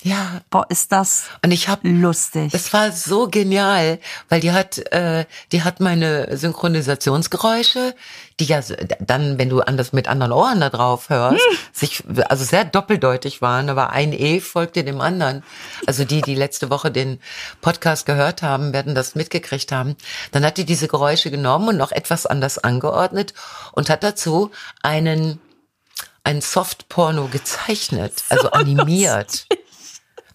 Ja. 0.06 0.40
Boah, 0.50 0.66
ist 0.68 0.92
das 0.92 1.24
Und 1.42 1.50
ich 1.50 1.68
habe 1.68 1.88
lustig. 1.88 2.54
Es 2.54 2.72
war 2.72 2.92
so 2.92 3.26
genial, 3.28 3.98
weil 4.28 4.40
die 4.40 4.52
hat, 4.52 4.78
äh, 4.92 5.24
die 5.50 5.64
hat 5.64 5.80
meine 5.80 6.36
Synchronisationsgeräusche, 6.36 7.92
die 8.38 8.44
ja 8.44 8.60
dann, 9.00 9.36
wenn 9.38 9.48
du 9.48 9.62
anders 9.62 9.92
mit 9.92 10.06
anderen 10.06 10.30
Ohren 10.30 10.60
da 10.60 10.70
drauf 10.70 11.08
hörst, 11.08 11.40
sich 11.72 12.04
also 12.28 12.44
sehr 12.44 12.64
doppeldeutig 12.64 13.42
waren, 13.42 13.68
aber 13.68 13.90
ein 13.90 14.12
E 14.12 14.38
folgte 14.40 14.84
dem 14.84 15.00
anderen. 15.00 15.42
Also 15.86 16.04
die, 16.04 16.22
die 16.22 16.36
letzte 16.36 16.70
Woche 16.70 16.92
den 16.92 17.18
Podcast 17.60 18.06
gehört 18.06 18.42
haben, 18.42 18.72
werden 18.72 18.94
das 18.94 19.16
mitgekriegt 19.16 19.72
haben. 19.72 19.96
Dann 20.30 20.44
hat 20.44 20.56
die 20.56 20.64
diese 20.64 20.86
Geräusche 20.86 21.32
genommen 21.32 21.70
und 21.70 21.78
noch 21.78 21.90
etwas 21.90 22.26
anders 22.26 22.58
angeordnet 22.58 23.34
und 23.72 23.90
hat 23.90 24.04
dazu 24.04 24.52
einen 24.82 25.40
ein 26.22 26.40
Softporno 26.40 27.28
gezeichnet, 27.28 28.24
also 28.28 28.50
animiert. 28.52 29.46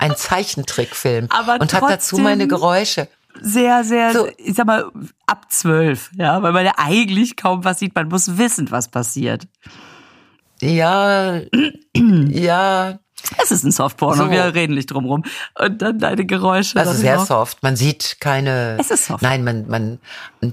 Ein 0.01 0.15
Zeichentrickfilm. 0.17 1.27
Aber 1.29 1.59
und 1.61 1.73
hat 1.73 1.83
dazu 1.89 2.17
meine 2.17 2.47
Geräusche. 2.47 3.07
sehr, 3.41 3.83
sehr, 3.83 4.11
So. 4.13 4.27
ich 4.37 4.55
sag 4.55 4.65
mal, 4.65 4.91
ab 5.27 5.45
zwölf, 5.49 6.09
ja, 6.17 6.41
weil 6.43 6.51
man 6.51 6.65
ja 6.65 6.73
eigentlich 6.77 7.37
kaum 7.37 7.63
was 7.63 7.79
sieht. 7.79 7.95
Man 7.95 8.07
muss 8.09 8.37
wissen, 8.37 8.71
was 8.71 8.89
passiert. 8.89 9.43
Ja, 10.61 11.39
ja, 11.95 12.99
Es 13.37 13.51
ist 13.51 13.63
ein 13.63 13.71
Softporno, 13.71 14.25
So. 14.25 14.31
wir 14.31 14.53
reden 14.53 14.73
nicht 14.75 14.87
drum 14.91 15.05
rum. 15.05 15.23
Und 15.57 15.81
dann 15.81 15.97
deine 15.99 16.25
Geräusche. 16.25 16.77
also 16.79 16.91
dann 16.91 17.01
sehr 17.01 17.15
noch. 17.17 17.25
soft. 17.25 17.63
Man 17.63 17.75
sieht 17.75 18.17
keine. 18.19 18.77
Es 18.79 18.91
ist 18.91 19.05
soft. 19.05 19.21
Nein, 19.23 19.43
man, 19.43 19.67
man. 19.67 19.99
äh, 20.41 20.49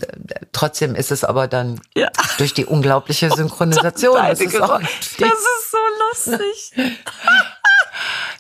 Trotzdem 0.53 0.95
ist 0.95 1.11
es 1.11 1.25
aber 1.25 1.49
dann 1.49 1.81
Ja. 1.95 2.09
durch 2.39 2.55
die 2.55 2.65
unglaubliche 2.67 3.31
Synchronisation. 3.35 4.17
Das 4.17 4.41
ist, 4.41 4.61
auch. 4.61 4.81
Das 4.81 4.91
ist 5.19 5.71
so 5.71 5.79
lustig. 6.37 6.73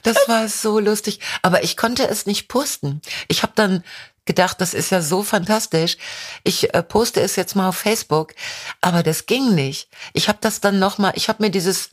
das 0.08 0.28
war 0.28 0.48
so 0.48 0.78
lustig. 0.78 1.20
Aber 1.42 1.62
ich 1.62 1.76
konnte 1.76 2.08
es 2.08 2.26
nicht 2.26 2.48
posten. 2.48 3.00
Ich 3.28 3.42
habe 3.42 3.52
dann 3.54 3.84
gedacht, 4.24 4.60
das 4.60 4.74
ist 4.74 4.90
ja 4.90 5.00
so 5.00 5.22
fantastisch. 5.22 5.96
Ich 6.44 6.74
äh, 6.74 6.82
poste 6.82 7.20
es 7.20 7.36
jetzt 7.36 7.54
mal 7.56 7.68
auf 7.68 7.76
Facebook, 7.76 8.34
aber 8.80 9.02
das 9.02 9.26
ging 9.26 9.54
nicht. 9.54 9.88
Ich 10.12 10.28
habe 10.28 10.38
das 10.40 10.60
dann 10.60 10.78
noch 10.78 10.98
mal. 10.98 11.12
Ich 11.14 11.28
habe 11.28 11.42
mir 11.42 11.50
dieses 11.50 11.90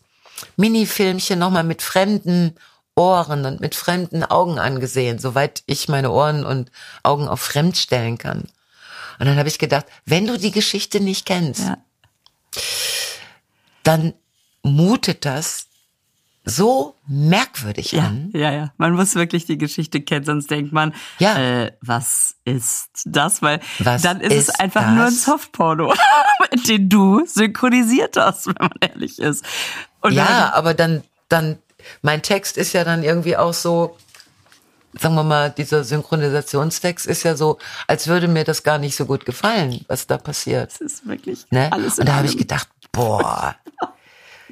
Mini-Filmchen 0.57 1.39
noch 1.39 1.49
mal 1.51 1.63
mit 1.63 1.81
fremden 1.81 2.55
Ohren 2.95 3.45
und 3.45 3.59
mit 3.61 3.75
fremden 3.75 4.23
Augen 4.23 4.59
angesehen, 4.59 5.19
soweit 5.19 5.63
ich 5.65 5.87
meine 5.89 6.11
Ohren 6.11 6.45
und 6.45 6.71
Augen 7.03 7.27
auf 7.27 7.41
fremd 7.41 7.77
stellen 7.77 8.17
kann. 8.17 8.47
Und 9.19 9.27
dann 9.27 9.37
habe 9.37 9.47
ich 9.49 9.59
gedacht, 9.59 9.85
wenn 10.05 10.27
du 10.27 10.37
die 10.37 10.51
Geschichte 10.51 10.99
nicht 10.99 11.25
kennst, 11.25 11.61
Ja. 11.61 11.77
dann 13.83 14.13
mutet 14.63 15.25
das 15.25 15.64
so 16.47 16.95
merkwürdig 17.07 17.91
Ja, 17.93 18.03
an. 18.03 18.29
ja, 18.33 18.51
ja. 18.51 18.73
Man 18.77 18.93
muss 18.93 19.15
wirklich 19.15 19.45
die 19.45 19.57
Geschichte 19.57 20.01
kennen, 20.01 20.25
sonst 20.25 20.51
denkt 20.51 20.71
man, 20.71 20.93
Ja. 21.19 21.35
äh, 21.37 21.71
was 21.81 22.35
ist 22.45 22.89
das? 23.05 23.41
Weil 23.41 23.59
Was 23.79 24.03
dann 24.03 24.21
ist, 24.21 24.31
es 24.31 24.49
ist 24.49 24.59
einfach 24.59 24.89
nur 24.91 25.05
ein 25.05 25.13
das? 25.13 25.23
Softporno, 25.23 25.93
den 26.67 26.87
du 26.89 27.25
synchronisiert 27.25 28.15
hast, 28.17 28.47
wenn 28.47 28.55
man 28.59 28.71
ehrlich 28.79 29.17
ist. 29.19 29.43
Und 30.01 30.13
Ja, 30.13 30.53
aber 30.53 30.73
dann, 30.75 31.03
dann, 31.29 31.57
mein 32.03 32.21
Text 32.21 32.57
ist 32.57 32.73
ja 32.73 32.83
dann 32.83 33.03
irgendwie 33.03 33.37
auch 33.37 33.53
so, 33.53 33.97
sagen 34.99 35.15
wir 35.15 35.23
mal, 35.23 35.49
dieser 35.49 35.83
Synchronisationstext 35.83 37.05
ist 37.07 37.23
ja 37.23 37.35
so, 37.35 37.57
als 37.87 38.07
würde 38.07 38.27
mir 38.27 38.43
das 38.43 38.63
gar 38.63 38.77
nicht 38.77 38.95
so 38.95 39.05
gut 39.05 39.25
gefallen, 39.25 39.83
was 39.87 40.07
da 40.07 40.17
passiert. 40.17 40.71
das 40.73 40.81
ist 40.81 41.07
wirklich 41.07 41.45
Ne? 41.49 41.71
alles 41.71 41.97
Und 41.99 42.07
da 42.07 42.15
habe 42.17 42.27
ich 42.27 42.37
gedacht, 42.37 42.67
boah, 42.91 43.55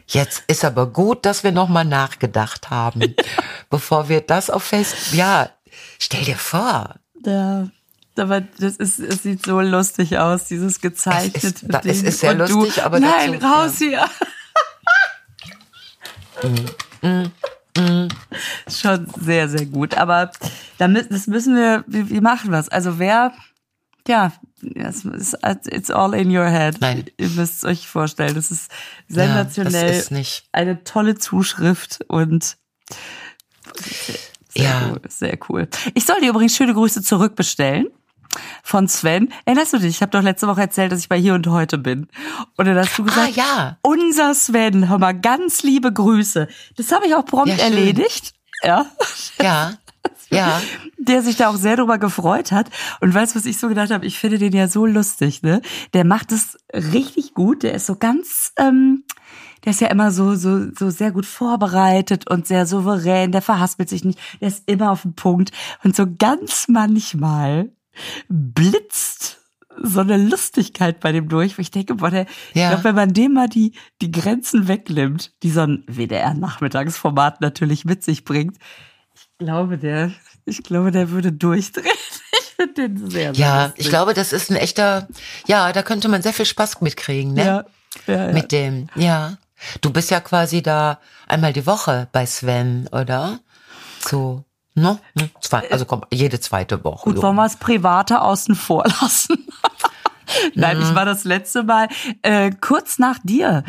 jetzt 0.07 0.43
ist 0.47 0.63
aber 0.65 0.87
gut, 0.87 1.25
dass 1.25 1.43
wir 1.43 1.51
nochmal 1.51 1.85
nachgedacht 1.85 2.69
haben, 2.69 3.15
bevor 3.69 4.09
wir 4.09 4.21
das 4.21 4.49
auf 4.49 4.63
Fest, 4.63 5.13
ja, 5.13 5.49
stell 5.99 6.23
dir 6.23 6.35
vor. 6.37 6.95
Ja, 7.25 7.67
aber 8.17 8.41
das 8.41 8.75
ist, 8.77 8.99
es 8.99 9.23
sieht 9.23 9.45
so 9.45 9.59
lustig 9.61 10.17
aus, 10.17 10.45
dieses 10.45 10.81
gezeichnete 10.81 11.37
Es 11.39 11.43
ist- 11.45 11.61
Ding. 11.83 11.91
es 11.91 12.01
ist 12.03 12.19
sehr 12.19 12.31
Und 12.31 12.37
lustig, 12.49 12.75
du, 12.75 12.83
aber 12.85 12.99
nein, 12.99 13.33
dazu- 13.39 13.45
raus 13.45 13.77
hier. 13.77 14.05
Mm, 17.01 17.25
Schon 18.69 19.07
sehr, 19.19 19.49
sehr 19.49 19.65
gut. 19.65 19.95
Aber 19.95 20.31
damit, 20.77 21.11
das 21.11 21.27
müssen 21.27 21.55
wir, 21.55 21.83
wie, 21.87 22.09
wie 22.09 22.21
machen 22.21 22.51
wir 22.51 22.59
es? 22.59 22.69
Also 22.69 22.99
wer, 22.99 23.33
ja, 24.07 24.31
it's 24.61 25.89
all 25.91 26.13
in 26.13 26.35
your 26.35 26.45
head. 26.49 26.77
Nein. 26.81 27.05
Ihr 27.17 27.29
müsst 27.29 27.57
es 27.57 27.63
euch 27.65 27.87
vorstellen. 27.87 28.35
Das 28.35 28.51
ist 28.51 28.71
Ja, 29.07 29.25
sensationell. 29.25 29.87
das 29.87 29.97
ist 29.97 30.11
nicht. 30.11 30.45
Eine 30.51 30.83
tolle 30.83 31.15
Zuschrift 31.15 31.99
und 32.07 32.57
sehr 34.49 34.63
Ja. 34.65 34.89
cool, 34.91 35.01
sehr 35.09 35.37
cool. 35.49 35.67
Ich 35.93 36.05
soll 36.05 36.19
dir 36.21 36.29
übrigens 36.29 36.55
schöne 36.55 36.73
Grüße 36.73 37.01
zurückbestellen 37.01 37.87
von 38.63 38.87
Sven. 38.87 39.31
Erinnerst 39.45 39.73
du 39.73 39.77
dich? 39.77 39.89
Ich 39.89 40.01
habe 40.01 40.11
doch 40.11 40.21
letzte 40.21 40.47
Woche 40.47 40.61
erzählt, 40.61 40.91
dass 40.91 40.99
ich 40.99 41.09
bei 41.09 41.19
Hier 41.19 41.33
und 41.33 41.47
Heute 41.47 41.77
bin. 41.77 42.07
Und 42.57 42.65
dann 42.65 42.77
hast 42.77 42.97
du 42.97 43.03
gesagt, 43.03 43.29
Ah, 43.29 43.35
ja. 43.35 43.77
unser 43.81 44.33
Sven, 44.33 44.89
hör 44.89 44.97
mal, 44.99 45.13
ganz 45.19 45.63
liebe 45.63 45.91
Grüße. 45.93 46.47
Das 46.77 46.91
habe 46.91 47.07
ich 47.07 47.15
auch 47.15 47.25
prompt 47.25 47.49
Ja, 47.49 47.55
erledigt. 47.63 48.33
Ja. 48.63 48.85
Ja, 49.41 49.73
ja. 50.35 50.61
Der 50.97 51.21
sich 51.21 51.35
da 51.35 51.49
auch 51.49 51.55
sehr 51.57 51.75
drüber 51.75 51.97
gefreut 51.97 52.51
hat. 52.51 52.69
Und 53.01 53.13
weißt 53.13 53.33
du, 53.35 53.39
was 53.39 53.45
ich 53.45 53.57
so 53.57 53.67
gedacht 53.67 53.91
habe? 53.91 54.05
Ich 54.05 54.19
finde 54.19 54.37
den 54.37 54.53
ja 54.53 54.67
so 54.67 54.85
lustig, 54.85 55.41
ne? 55.43 55.61
Der 55.93 56.05
macht 56.05 56.31
es 56.31 56.57
richtig 56.73 57.33
gut. 57.33 57.63
Der 57.63 57.73
ist 57.73 57.85
so 57.85 57.95
ganz, 57.95 58.53
ähm, 58.57 59.03
der 59.65 59.71
ist 59.71 59.81
ja 59.81 59.87
immer 59.89 60.11
so, 60.11 60.35
so, 60.35 60.71
so 60.77 60.89
sehr 60.89 61.11
gut 61.11 61.25
vorbereitet 61.25 62.29
und 62.29 62.47
sehr 62.47 62.65
souverän. 62.65 63.31
Der 63.31 63.41
verhaspelt 63.41 63.89
sich 63.89 64.05
nicht. 64.05 64.19
Der 64.39 64.47
ist 64.47 64.63
immer 64.69 64.91
auf 64.91 65.01
den 65.01 65.13
Punkt. 65.15 65.51
Und 65.83 65.95
so 65.95 66.05
ganz 66.17 66.67
manchmal 66.69 67.71
blitzt 68.29 69.39
so 69.81 70.01
eine 70.01 70.17
Lustigkeit 70.17 70.99
bei 70.99 71.11
dem 71.11 71.27
durch, 71.29 71.57
wo 71.57 71.61
ich 71.61 71.71
denke, 71.71 71.95
boah, 71.95 72.11
der, 72.11 72.27
ich 72.53 72.61
Ja. 72.61 72.69
glaube, 72.69 72.83
wenn 72.85 72.95
man 72.95 73.13
dem 73.13 73.33
mal 73.33 73.49
die, 73.49 73.73
die 74.01 74.11
Grenzen 74.11 74.67
wegnimmt, 74.67 75.33
die 75.41 75.49
so 75.49 75.61
ein 75.61 75.83
WDR-Nachmittagsformat 75.87 77.41
natürlich 77.41 77.83
mit 77.83 78.03
sich 78.03 78.23
bringt, 78.23 78.57
ich 79.15 79.27
glaube, 79.39 79.77
der, 79.77 80.11
ich 80.45 80.63
glaube, 80.63 80.91
der 80.91 81.09
würde 81.09 81.31
durchdrehen. 81.31 81.85
Ich 82.55 82.55
finde 82.65 82.87
den 82.87 83.09
sehr, 83.09 83.33
sehr 83.33 83.43
Ja, 83.45 83.63
lustig. 83.65 83.81
ich 83.85 83.89
glaube, 83.89 84.13
das 84.13 84.31
ist 84.31 84.51
ein 84.51 84.55
echter, 84.55 85.07
ja, 85.47 85.71
da 85.73 85.81
könnte 85.81 86.07
man 86.07 86.21
sehr 86.21 86.33
viel 86.33 86.45
Spaß 86.45 86.81
mitkriegen, 86.81 87.33
ne? 87.33 87.43
ja, 87.45 87.65
ja, 88.05 88.27
ja. 88.27 88.31
Mit 88.31 88.51
dem, 88.51 88.89
ja. 88.95 89.37
Du 89.81 89.91
bist 89.91 90.11
ja 90.11 90.19
quasi 90.19 90.61
da 90.61 90.99
einmal 91.27 91.51
die 91.51 91.65
Woche 91.65 92.07
bei 92.11 92.27
Sven, 92.27 92.87
oder? 92.91 93.39
So. 93.99 94.45
No? 94.75 94.99
Hm, 95.17 95.31
Zwei, 95.41 95.69
also 95.71 95.85
komm, 95.85 96.03
jede 96.11 96.39
zweite 96.39 96.83
Woche. 96.83 97.09
Gut, 97.11 97.21
wollen 97.23 97.35
wir 97.35 97.43
das 97.43 97.57
Private 97.57 98.21
außen 98.21 98.53
vor 98.55 98.83
lassen? 99.01 99.47
Nein, 100.53 100.79
ich 100.79 100.93
war 100.93 101.05
das 101.05 101.23
letzte 101.23 101.63
Mal 101.63 101.87
äh, 102.21 102.51
kurz 102.51 102.99
nach 102.99 103.17
dir. 103.23 103.63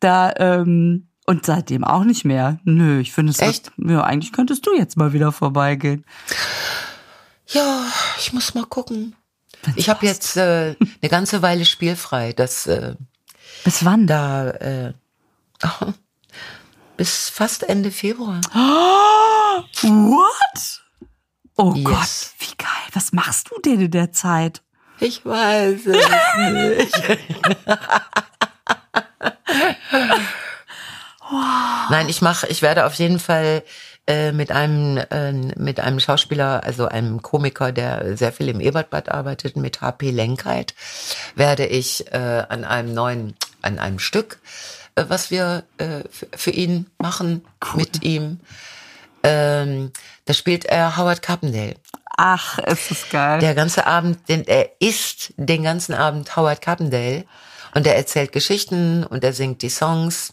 Da, 0.00 0.32
ähm, 0.36 1.08
und 1.28 1.44
seitdem 1.44 1.84
auch 1.84 2.04
nicht 2.04 2.24
mehr. 2.24 2.58
Nö, 2.64 3.00
ich 3.00 3.12
finde 3.12 3.32
es. 3.32 3.38
Echt? 3.38 3.70
Ja, 3.76 4.02
eigentlich 4.02 4.32
könntest 4.32 4.66
du 4.66 4.74
jetzt 4.74 4.96
mal 4.96 5.12
wieder 5.12 5.30
vorbeigehen. 5.30 6.04
Ja, 7.48 7.84
ich 8.18 8.32
muss 8.32 8.54
mal 8.54 8.64
gucken. 8.64 9.14
Ich 9.76 9.90
habe 9.90 10.06
jetzt 10.06 10.36
äh, 10.36 10.74
eine 11.02 11.10
ganze 11.10 11.42
Weile 11.42 11.64
spielfrei. 11.66 12.32
Das 12.32 12.66
äh, 12.66 12.94
Bis 13.64 13.84
wann? 13.84 14.06
da 14.06 14.48
äh, 14.50 14.94
bis 16.96 17.28
fast 17.28 17.68
Ende 17.68 17.90
Februar. 17.90 18.40
What? 19.82 20.82
Oh 21.56 21.74
Yes. 21.74 21.84
Gott, 21.84 22.30
wie 22.38 22.56
geil. 22.56 22.68
Was 22.94 23.12
machst 23.12 23.50
du 23.50 23.60
denn 23.60 23.80
in 23.82 23.90
der 23.90 24.12
Zeit? 24.12 24.62
Ich 25.00 25.26
weiß 25.26 25.86
es 25.86 25.96
nicht. 26.38 27.02
Nein, 31.30 32.08
ich 32.08 32.22
mache, 32.22 32.46
ich 32.48 32.62
werde 32.62 32.86
auf 32.86 32.94
jeden 32.94 33.18
Fall 33.18 33.62
äh, 34.06 34.32
mit 34.32 34.50
einem 34.50 34.96
äh, 35.10 35.32
mit 35.32 35.80
einem 35.80 36.00
Schauspieler, 36.00 36.64
also 36.64 36.88
einem 36.88 37.20
Komiker, 37.20 37.72
der 37.72 38.16
sehr 38.16 38.32
viel 38.32 38.48
im 38.48 38.60
Ebertbad 38.60 39.10
arbeitet, 39.10 39.56
mit 39.56 39.82
HP 39.82 40.10
Lenkheit, 40.10 40.74
werde 41.34 41.66
ich 41.66 42.10
äh, 42.12 42.44
an 42.48 42.64
einem 42.64 42.94
neuen, 42.94 43.34
an 43.60 43.78
einem 43.78 43.98
Stück, 43.98 44.38
äh, 44.94 45.04
was 45.08 45.30
wir 45.30 45.64
äh, 45.76 46.04
für, 46.34 46.50
ihn 46.50 46.86
machen, 46.98 47.44
mit 47.74 48.02
ihm. 48.02 48.40
Ähm, 49.22 49.92
da 50.24 50.32
spielt 50.32 50.64
er 50.64 50.96
Howard 50.96 51.20
Carpendale. 51.20 51.74
Ach, 52.16 52.58
es 52.64 52.90
ist 52.90 53.10
geil. 53.10 53.40
Der 53.40 53.54
ganze 53.54 53.86
Abend, 53.86 54.28
den, 54.28 54.46
er 54.46 54.70
ist 54.80 55.34
den 55.36 55.62
ganzen 55.62 55.94
Abend 55.94 56.34
Howard 56.34 56.62
Carpendale 56.62 57.26
und 57.74 57.86
er 57.86 57.96
erzählt 57.96 58.32
Geschichten 58.32 59.04
und 59.04 59.22
er 59.22 59.34
singt 59.34 59.60
die 59.60 59.68
Songs. 59.68 60.32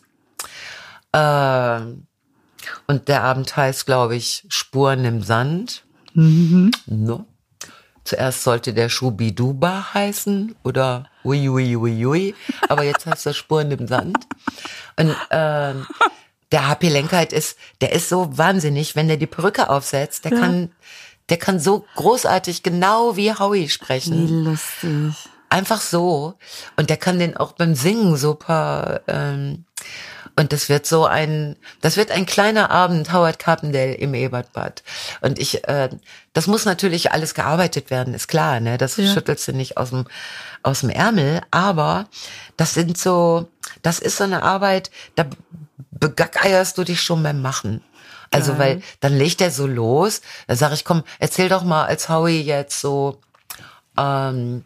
Ähm, 1.16 2.07
und 2.88 3.07
der 3.07 3.24
Abend 3.24 3.55
heißt, 3.55 3.86
glaube 3.86 4.16
ich, 4.16 4.45
Spuren 4.49 5.05
im 5.05 5.22
Sand. 5.22 5.84
No. 6.13 7.26
Zuerst 8.03 8.43
sollte 8.43 8.74
der 8.74 8.89
Schubiduba 8.89 9.93
heißen 9.93 10.55
oder 10.63 11.09
Ui 11.24 11.49
Ui 11.49 11.76
Ui 11.76 12.05
Ui, 12.05 12.36
aber 12.70 12.84
jetzt 12.84 13.05
heißt 13.05 13.26
er 13.26 13.34
Spuren 13.34 13.72
im 13.72 13.88
Sand. 13.88 14.18
Und 14.97 15.16
ähm, 15.32 15.88
der 16.51 16.68
HP 16.68 16.89
Lenkheit 16.89 17.34
ist, 17.34 17.57
der 17.82 17.93
ist 17.93 18.09
so 18.09 18.38
wahnsinnig, 18.38 18.95
wenn 18.95 19.07
der 19.07 19.18
die 19.18 19.26
Perücke 19.26 19.70
aufsetzt, 19.70 20.26
der 20.26 20.32
kann, 20.32 20.72
der 21.30 21.38
kann 21.38 21.59
so 21.59 21.86
großartig 21.95 22.61
genau 22.61 23.16
wie 23.16 23.34
Howie 23.34 23.63
wie 23.63 23.70
sprechen. 23.70 24.43
lustig. 24.45 25.16
Einfach 25.49 25.82
so. 25.82 26.36
Und 26.76 26.89
der 26.89 26.97
kann 26.97 27.18
den 27.18 27.36
auch 27.36 27.53
beim 27.53 27.76
Singen 27.76 28.18
super, 28.18 29.01
ähm, 29.07 29.66
und 30.38 30.51
das 30.51 30.67
wird 30.69 30.86
so 30.86 31.05
ein, 31.05 31.55
das 31.81 31.95
wird 31.97 32.11
ein 32.11 32.25
kleiner 32.25 32.69
Abend 32.69 33.13
Howard 33.13 33.39
Carpendale 33.39 33.93
im 33.93 34.13
Ebertbad. 34.13 34.83
Und 35.21 35.39
ich, 35.39 35.65
äh, 35.67 35.89
das 36.33 36.47
muss 36.47 36.65
natürlich 36.65 37.11
alles 37.11 37.33
gearbeitet 37.33 37.89
werden, 37.89 38.13
ist 38.13 38.27
klar, 38.27 38.59
ne? 38.59 38.77
Das 38.77 38.97
Ja. 38.97 39.13
schüttelst 39.13 39.47
du 39.47 39.53
nicht 39.53 39.77
aus 39.77 39.91
dem, 39.91 40.05
aus 40.63 40.81
dem 40.81 40.89
Ärmel. 40.89 41.41
Aber 41.51 42.07
das 42.57 42.73
sind 42.73 42.97
so, 42.97 43.47
das 43.81 43.99
ist 43.99 44.17
so 44.17 44.25
eine 44.25 44.43
Arbeit, 44.43 44.91
da 45.15 45.25
begackerst 45.91 46.77
du 46.77 46.83
dich 46.83 47.01
schon 47.01 47.23
beim 47.23 47.41
Machen. 47.41 47.81
Also, 48.31 48.53
Geil. 48.53 48.59
weil 48.59 48.81
dann 48.99 49.17
legt 49.17 49.39
er 49.39 49.51
so 49.51 49.65
los, 49.67 50.21
da 50.47 50.55
sag 50.55 50.73
ich, 50.73 50.83
komm, 50.83 51.03
erzähl 51.19 51.47
doch 51.47 51.63
mal 51.63 51.86
als 51.86 52.09
Howie 52.09 52.41
jetzt 52.41 52.81
so, 52.81 53.21
ähm, 53.97 54.65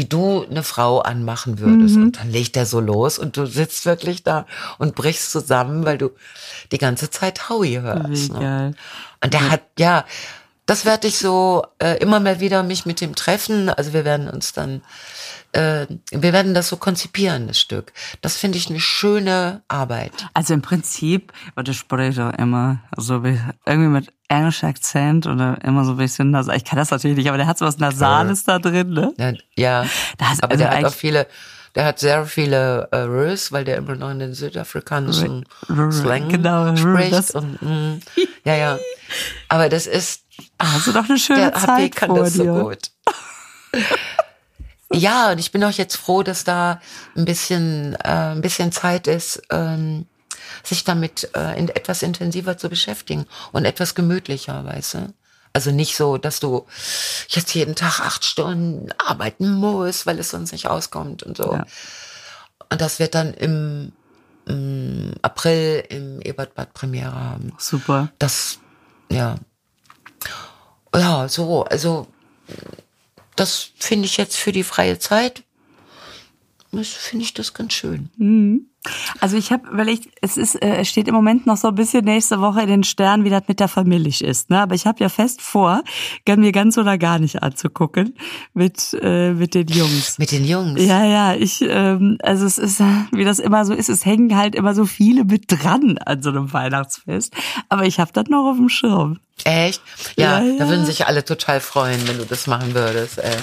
wie 0.00 0.06
du 0.06 0.46
eine 0.48 0.62
Frau 0.62 1.00
anmachen 1.00 1.58
würdest. 1.58 1.96
Mhm. 1.96 2.04
Und 2.04 2.18
dann 2.20 2.30
legt 2.30 2.56
er 2.56 2.64
so 2.64 2.80
los 2.80 3.18
und 3.18 3.36
du 3.36 3.44
sitzt 3.44 3.84
wirklich 3.84 4.22
da 4.22 4.46
und 4.78 4.94
brichst 4.94 5.30
zusammen, 5.30 5.84
weil 5.84 5.98
du 5.98 6.12
die 6.72 6.78
ganze 6.78 7.10
Zeit 7.10 7.50
Howie 7.50 7.72
Wie 7.72 7.80
hörst. 7.80 8.32
Ne? 8.32 8.72
Und 9.22 9.34
der 9.34 9.50
hat, 9.50 9.60
ja, 9.78 10.06
das 10.70 10.84
werde 10.84 11.08
ich 11.08 11.18
so 11.18 11.64
äh, 11.82 11.98
immer 11.98 12.20
mal 12.20 12.38
wieder 12.38 12.62
mich 12.62 12.86
mit 12.86 13.02
ihm 13.02 13.14
treffen. 13.16 13.68
Also 13.68 13.92
wir 13.92 14.04
werden 14.04 14.28
uns 14.28 14.52
dann, 14.52 14.82
äh, 15.52 15.86
wir 16.12 16.32
werden 16.32 16.54
das 16.54 16.68
so 16.68 16.76
konzipieren, 16.76 17.48
das 17.48 17.58
Stück. 17.58 17.92
Das 18.20 18.36
finde 18.36 18.56
ich 18.58 18.70
eine 18.70 18.78
schöne 18.78 19.62
Arbeit. 19.66 20.12
Also 20.32 20.54
im 20.54 20.62
Prinzip, 20.62 21.32
weil 21.56 21.64
du 21.64 21.74
sprichst 21.74 22.20
auch 22.20 22.32
immer 22.34 22.78
so 22.96 23.24
wie, 23.24 23.40
irgendwie 23.66 23.88
mit 23.88 24.12
englischem 24.28 24.68
Akzent 24.68 25.26
oder 25.26 25.58
immer 25.64 25.84
so 25.84 25.92
ein 25.92 25.96
bisschen 25.96 26.30
nasal. 26.30 26.56
Ich 26.56 26.64
kann 26.64 26.78
das 26.78 26.90
natürlich 26.92 27.16
nicht, 27.16 27.26
aber 27.28 27.36
der 27.38 27.48
hat 27.48 27.58
so 27.58 27.66
was 27.66 27.78
Nasales 27.78 28.44
da 28.44 28.60
drin, 28.60 28.90
ne? 28.90 29.12
Ja, 29.18 29.32
ja. 29.56 29.86
Da 30.18 30.26
hast- 30.30 30.44
aber 30.44 30.52
also 30.52 30.62
der 30.64 30.70
hat 30.78 30.84
auch 30.84 30.94
viele, 30.94 31.26
der 31.74 31.84
hat 31.84 31.98
sehr 31.98 32.26
viele 32.26 32.88
äh, 32.92 32.96
Rös, 32.98 33.52
weil 33.52 33.64
der 33.64 33.76
immer 33.76 33.94
noch 33.96 34.10
in 34.10 34.18
den 34.18 34.34
südafrikanischen 34.34 35.44
R- 35.68 35.92
Slang 35.92 36.28
genau, 36.28 36.74
spricht. 36.76 37.12
das- 37.12 37.30
und, 37.32 37.60
mm, 37.62 38.00
ja, 38.44 38.54
ja. 38.56 38.78
Aber 39.48 39.68
das 39.68 39.86
ist, 39.86 40.22
Hast 40.60 40.86
du 40.86 40.92
doch 40.92 41.08
eine 41.08 41.18
schöne 41.18 41.50
der 41.50 41.54
Zeit 41.54 41.94
kann 41.96 42.08
vor 42.10 42.20
das 42.20 42.32
dir. 42.32 42.44
so 42.54 42.60
gut. 42.64 42.78
ja, 44.92 45.30
und 45.32 45.38
ich 45.38 45.52
bin 45.52 45.62
auch 45.64 45.70
jetzt 45.70 45.96
froh, 45.96 46.22
dass 46.22 46.44
da 46.44 46.80
ein 47.16 47.24
bisschen, 47.24 47.94
äh, 47.96 48.32
ein 48.32 48.40
bisschen 48.40 48.72
Zeit 48.72 49.06
ist, 49.06 49.42
ähm, 49.50 50.06
sich 50.64 50.84
damit 50.84 51.30
äh, 51.36 51.58
in, 51.58 51.68
etwas 51.68 52.02
intensiver 52.02 52.58
zu 52.58 52.68
beschäftigen 52.68 53.26
und 53.52 53.64
etwas 53.64 53.94
gemütlicher, 53.94 54.64
weißt 54.64 54.94
du? 54.94 55.12
Also 55.52 55.72
nicht 55.72 55.96
so, 55.96 56.16
dass 56.16 56.38
du 56.38 56.66
jetzt 57.28 57.54
jeden 57.54 57.74
Tag 57.74 58.00
acht 58.00 58.24
Stunden 58.24 58.88
arbeiten 58.98 59.52
musst, 59.52 60.06
weil 60.06 60.18
es 60.18 60.30
sonst 60.30 60.52
nicht 60.52 60.68
auskommt 60.68 61.22
und 61.22 61.36
so. 61.36 61.52
Ja. 61.52 61.66
Und 62.70 62.80
das 62.80 63.00
wird 63.00 63.16
dann 63.16 63.34
im, 63.34 63.92
im 64.46 65.14
April 65.22 65.84
im 65.88 66.20
Ebertbad 66.22 66.72
Premiere 66.72 67.12
haben. 67.12 67.52
Super. 67.58 68.12
Das, 68.18 68.58
ja. 69.10 69.36
Ja, 70.94 71.28
so, 71.28 71.64
also, 71.64 72.06
das 73.34 73.70
finde 73.76 74.06
ich 74.06 74.16
jetzt 74.16 74.36
für 74.36 74.52
die 74.52 74.64
freie 74.64 74.98
Zeit, 74.98 75.42
finde 76.72 77.24
ich 77.24 77.34
das 77.34 77.54
ganz 77.54 77.72
schön. 77.72 78.10
Also 79.20 79.36
ich 79.36 79.52
habe 79.52 79.68
überlegt, 79.68 80.08
es 80.22 80.38
ist, 80.38 80.54
äh, 80.62 80.76
es 80.76 80.88
steht 80.88 81.06
im 81.06 81.14
Moment 81.14 81.46
noch 81.46 81.58
so 81.58 81.68
ein 81.68 81.74
bisschen 81.74 82.04
nächste 82.04 82.40
Woche 82.40 82.62
in 82.62 82.68
den 82.68 82.82
Sternen, 82.82 83.24
wie 83.24 83.30
das 83.30 83.42
mit 83.46 83.60
der 83.60 83.68
Familie 83.68 84.12
ist. 84.26 84.48
Ne? 84.48 84.60
Aber 84.60 84.74
ich 84.74 84.86
habe 84.86 85.00
ja 85.00 85.10
fest 85.10 85.42
vor, 85.42 85.82
gern 86.24 86.40
mir 86.40 86.52
ganz 86.52 86.78
oder 86.78 86.96
gar 86.96 87.18
nicht 87.18 87.42
anzugucken 87.42 88.16
mit 88.54 88.96
äh, 89.02 89.32
mit 89.32 89.54
den 89.54 89.68
Jungs. 89.68 90.18
Mit 90.18 90.32
den 90.32 90.46
Jungs. 90.46 90.82
Ja, 90.82 91.04
ja, 91.04 91.34
ich, 91.34 91.60
ähm, 91.60 92.16
also 92.22 92.46
es 92.46 92.56
ist, 92.56 92.80
wie 93.12 93.24
das 93.24 93.38
immer 93.38 93.66
so 93.66 93.74
ist, 93.74 93.90
es 93.90 94.06
hängen 94.06 94.34
halt 94.36 94.54
immer 94.54 94.74
so 94.74 94.86
viele 94.86 95.24
mit 95.24 95.44
dran 95.48 95.98
an 95.98 96.22
so 96.22 96.30
einem 96.30 96.52
Weihnachtsfest. 96.52 97.34
Aber 97.68 97.84
ich 97.84 98.00
habe 98.00 98.12
das 98.12 98.26
noch 98.28 98.50
auf 98.50 98.56
dem 98.56 98.70
Schirm. 98.70 99.18
Echt? 99.44 99.82
Ja, 100.16 100.40
Ja, 100.40 100.44
ja. 100.44 100.58
da 100.58 100.68
würden 100.68 100.86
sich 100.86 101.06
alle 101.06 101.24
total 101.24 101.60
freuen, 101.60 102.06
wenn 102.08 102.18
du 102.18 102.24
das 102.24 102.46
machen 102.46 102.74
würdest. 102.74 103.18
Ey. 103.18 103.36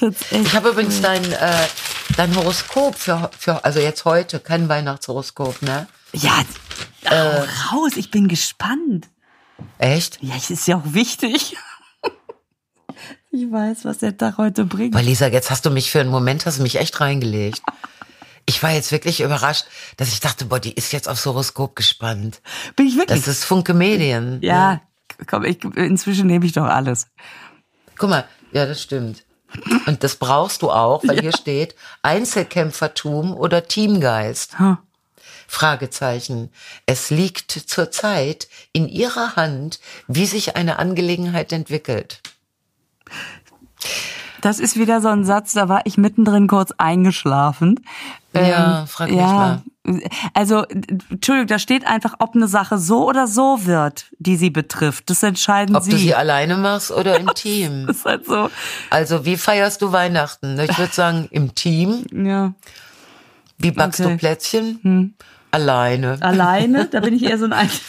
Ich, 0.00 0.16
find's 0.16 0.32
echt 0.32 0.46
Ich 0.46 0.54
habe 0.54 0.70
übrigens 0.70 1.00
dein, 1.02 1.22
äh, 1.32 1.66
dein 2.16 2.34
Horoskop 2.34 2.94
für, 2.94 3.30
für, 3.38 3.64
also 3.64 3.80
jetzt 3.80 4.04
heute, 4.06 4.40
kein 4.40 4.68
Weihnachtshoroskop, 4.68 5.60
ne? 5.62 5.86
Ja, 6.12 6.42
hau 7.10 7.76
raus, 7.76 7.92
ich 7.96 8.10
bin 8.10 8.26
gespannt. 8.26 9.08
Echt? 9.78 10.18
Ja, 10.22 10.34
es 10.36 10.50
ist 10.50 10.66
ja 10.66 10.76
auch 10.76 10.92
wichtig. 10.94 11.56
Ich 13.32 13.48
weiß, 13.48 13.84
was 13.84 13.98
der 13.98 14.16
Tag 14.16 14.38
heute 14.38 14.64
bringt. 14.64 14.92
Weil 14.92 15.04
Lisa, 15.04 15.28
jetzt 15.28 15.52
hast 15.52 15.64
du 15.64 15.70
mich 15.70 15.92
für 15.92 16.00
einen 16.00 16.10
Moment, 16.10 16.46
hast 16.46 16.58
du 16.58 16.64
mich 16.64 16.80
echt 16.80 17.00
reingelegt. 17.00 17.62
Ich 18.44 18.60
war 18.60 18.72
jetzt 18.72 18.90
wirklich 18.90 19.20
überrascht, 19.20 19.66
dass 19.98 20.08
ich 20.08 20.18
dachte, 20.18 20.46
boah, 20.46 20.58
die 20.58 20.72
ist 20.72 20.92
jetzt 20.92 21.08
aufs 21.08 21.26
Horoskop 21.26 21.76
gespannt. 21.76 22.42
Bin 22.74 22.88
ich 22.88 22.96
wirklich? 22.96 23.20
Das 23.20 23.28
ist 23.28 23.44
Funke 23.44 23.72
Medien. 23.72 24.40
ja, 24.42 24.80
komm, 25.28 25.44
ich, 25.44 25.62
inzwischen 25.76 26.26
nehme 26.26 26.44
ich 26.44 26.54
doch 26.54 26.64
alles. 26.64 27.06
Guck 27.96 28.10
mal, 28.10 28.24
ja, 28.50 28.66
das 28.66 28.82
stimmt. 28.82 29.22
Und 29.86 30.04
das 30.04 30.16
brauchst 30.16 30.62
du 30.62 30.70
auch, 30.70 31.02
weil 31.04 31.20
hier 31.20 31.32
steht 31.36 31.74
Einzelkämpfertum 32.02 33.34
oder 33.34 33.66
Teamgeist. 33.66 34.58
Hm. 34.58 34.78
Fragezeichen. 35.46 36.52
Es 36.86 37.10
liegt 37.10 37.50
zurzeit 37.50 38.48
in 38.72 38.88
Ihrer 38.88 39.34
Hand, 39.34 39.80
wie 40.06 40.26
sich 40.26 40.54
eine 40.54 40.78
Angelegenheit 40.78 41.52
entwickelt. 41.52 42.20
Das 44.40 44.58
ist 44.60 44.76
wieder 44.76 45.00
so 45.00 45.08
ein 45.08 45.24
Satz, 45.24 45.52
da 45.52 45.68
war 45.68 45.82
ich 45.84 45.96
mittendrin 45.98 46.46
kurz 46.46 46.72
eingeschlafen. 46.78 47.80
Ja, 48.34 48.86
frag 48.86 49.08
mich 49.10 49.18
ja, 49.18 49.62
Also, 50.34 50.64
Entschuldigung, 51.10 51.48
da 51.48 51.58
steht 51.58 51.86
einfach, 51.86 52.14
ob 52.20 52.34
eine 52.36 52.46
Sache 52.48 52.78
so 52.78 53.08
oder 53.08 53.26
so 53.26 53.66
wird, 53.66 54.06
die 54.18 54.36
sie 54.36 54.50
betrifft. 54.50 55.10
Das 55.10 55.22
entscheiden 55.22 55.74
Ob 55.74 55.82
sie. 55.82 55.90
du 55.90 55.96
sie 55.96 56.14
alleine 56.14 56.56
machst 56.56 56.90
oder 56.92 57.18
im 57.18 57.26
Team. 57.34 57.86
das 57.86 57.96
ist 57.98 58.04
halt 58.04 58.24
so. 58.26 58.50
Also, 58.90 59.24
wie 59.24 59.36
feierst 59.36 59.82
du 59.82 59.90
Weihnachten? 59.92 60.58
Ich 60.60 60.78
würde 60.78 60.92
sagen, 60.92 61.28
im 61.32 61.54
Team. 61.54 62.04
Ja. 62.12 62.52
Wie 63.58 63.72
backst 63.72 64.00
Okay. 64.00 64.10
du 64.12 64.16
Plätzchen? 64.18 65.14
Alleine. 65.50 66.18
Alleine, 66.20 66.86
da 66.86 67.00
bin 67.00 67.14
ich 67.14 67.24
eher 67.24 67.38
so 67.38 67.46
ein 67.46 67.52
Einzel 67.52 67.80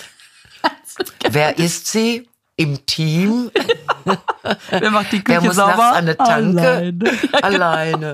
Wer 1.30 1.58
isst 1.60 1.88
sie? 1.88 2.28
Im 2.62 2.86
Team. 2.86 3.52
Wer 4.70 4.92
macht 4.92 5.12
die 5.12 5.22
Wer 5.26 5.38
Küche 5.38 5.48
muss 5.48 5.56
sauber? 5.56 5.78
nachts 5.78 5.98
an 5.98 6.04
eine 6.08 6.18
Tanke? 6.18 6.94
Alleine. 7.42 8.14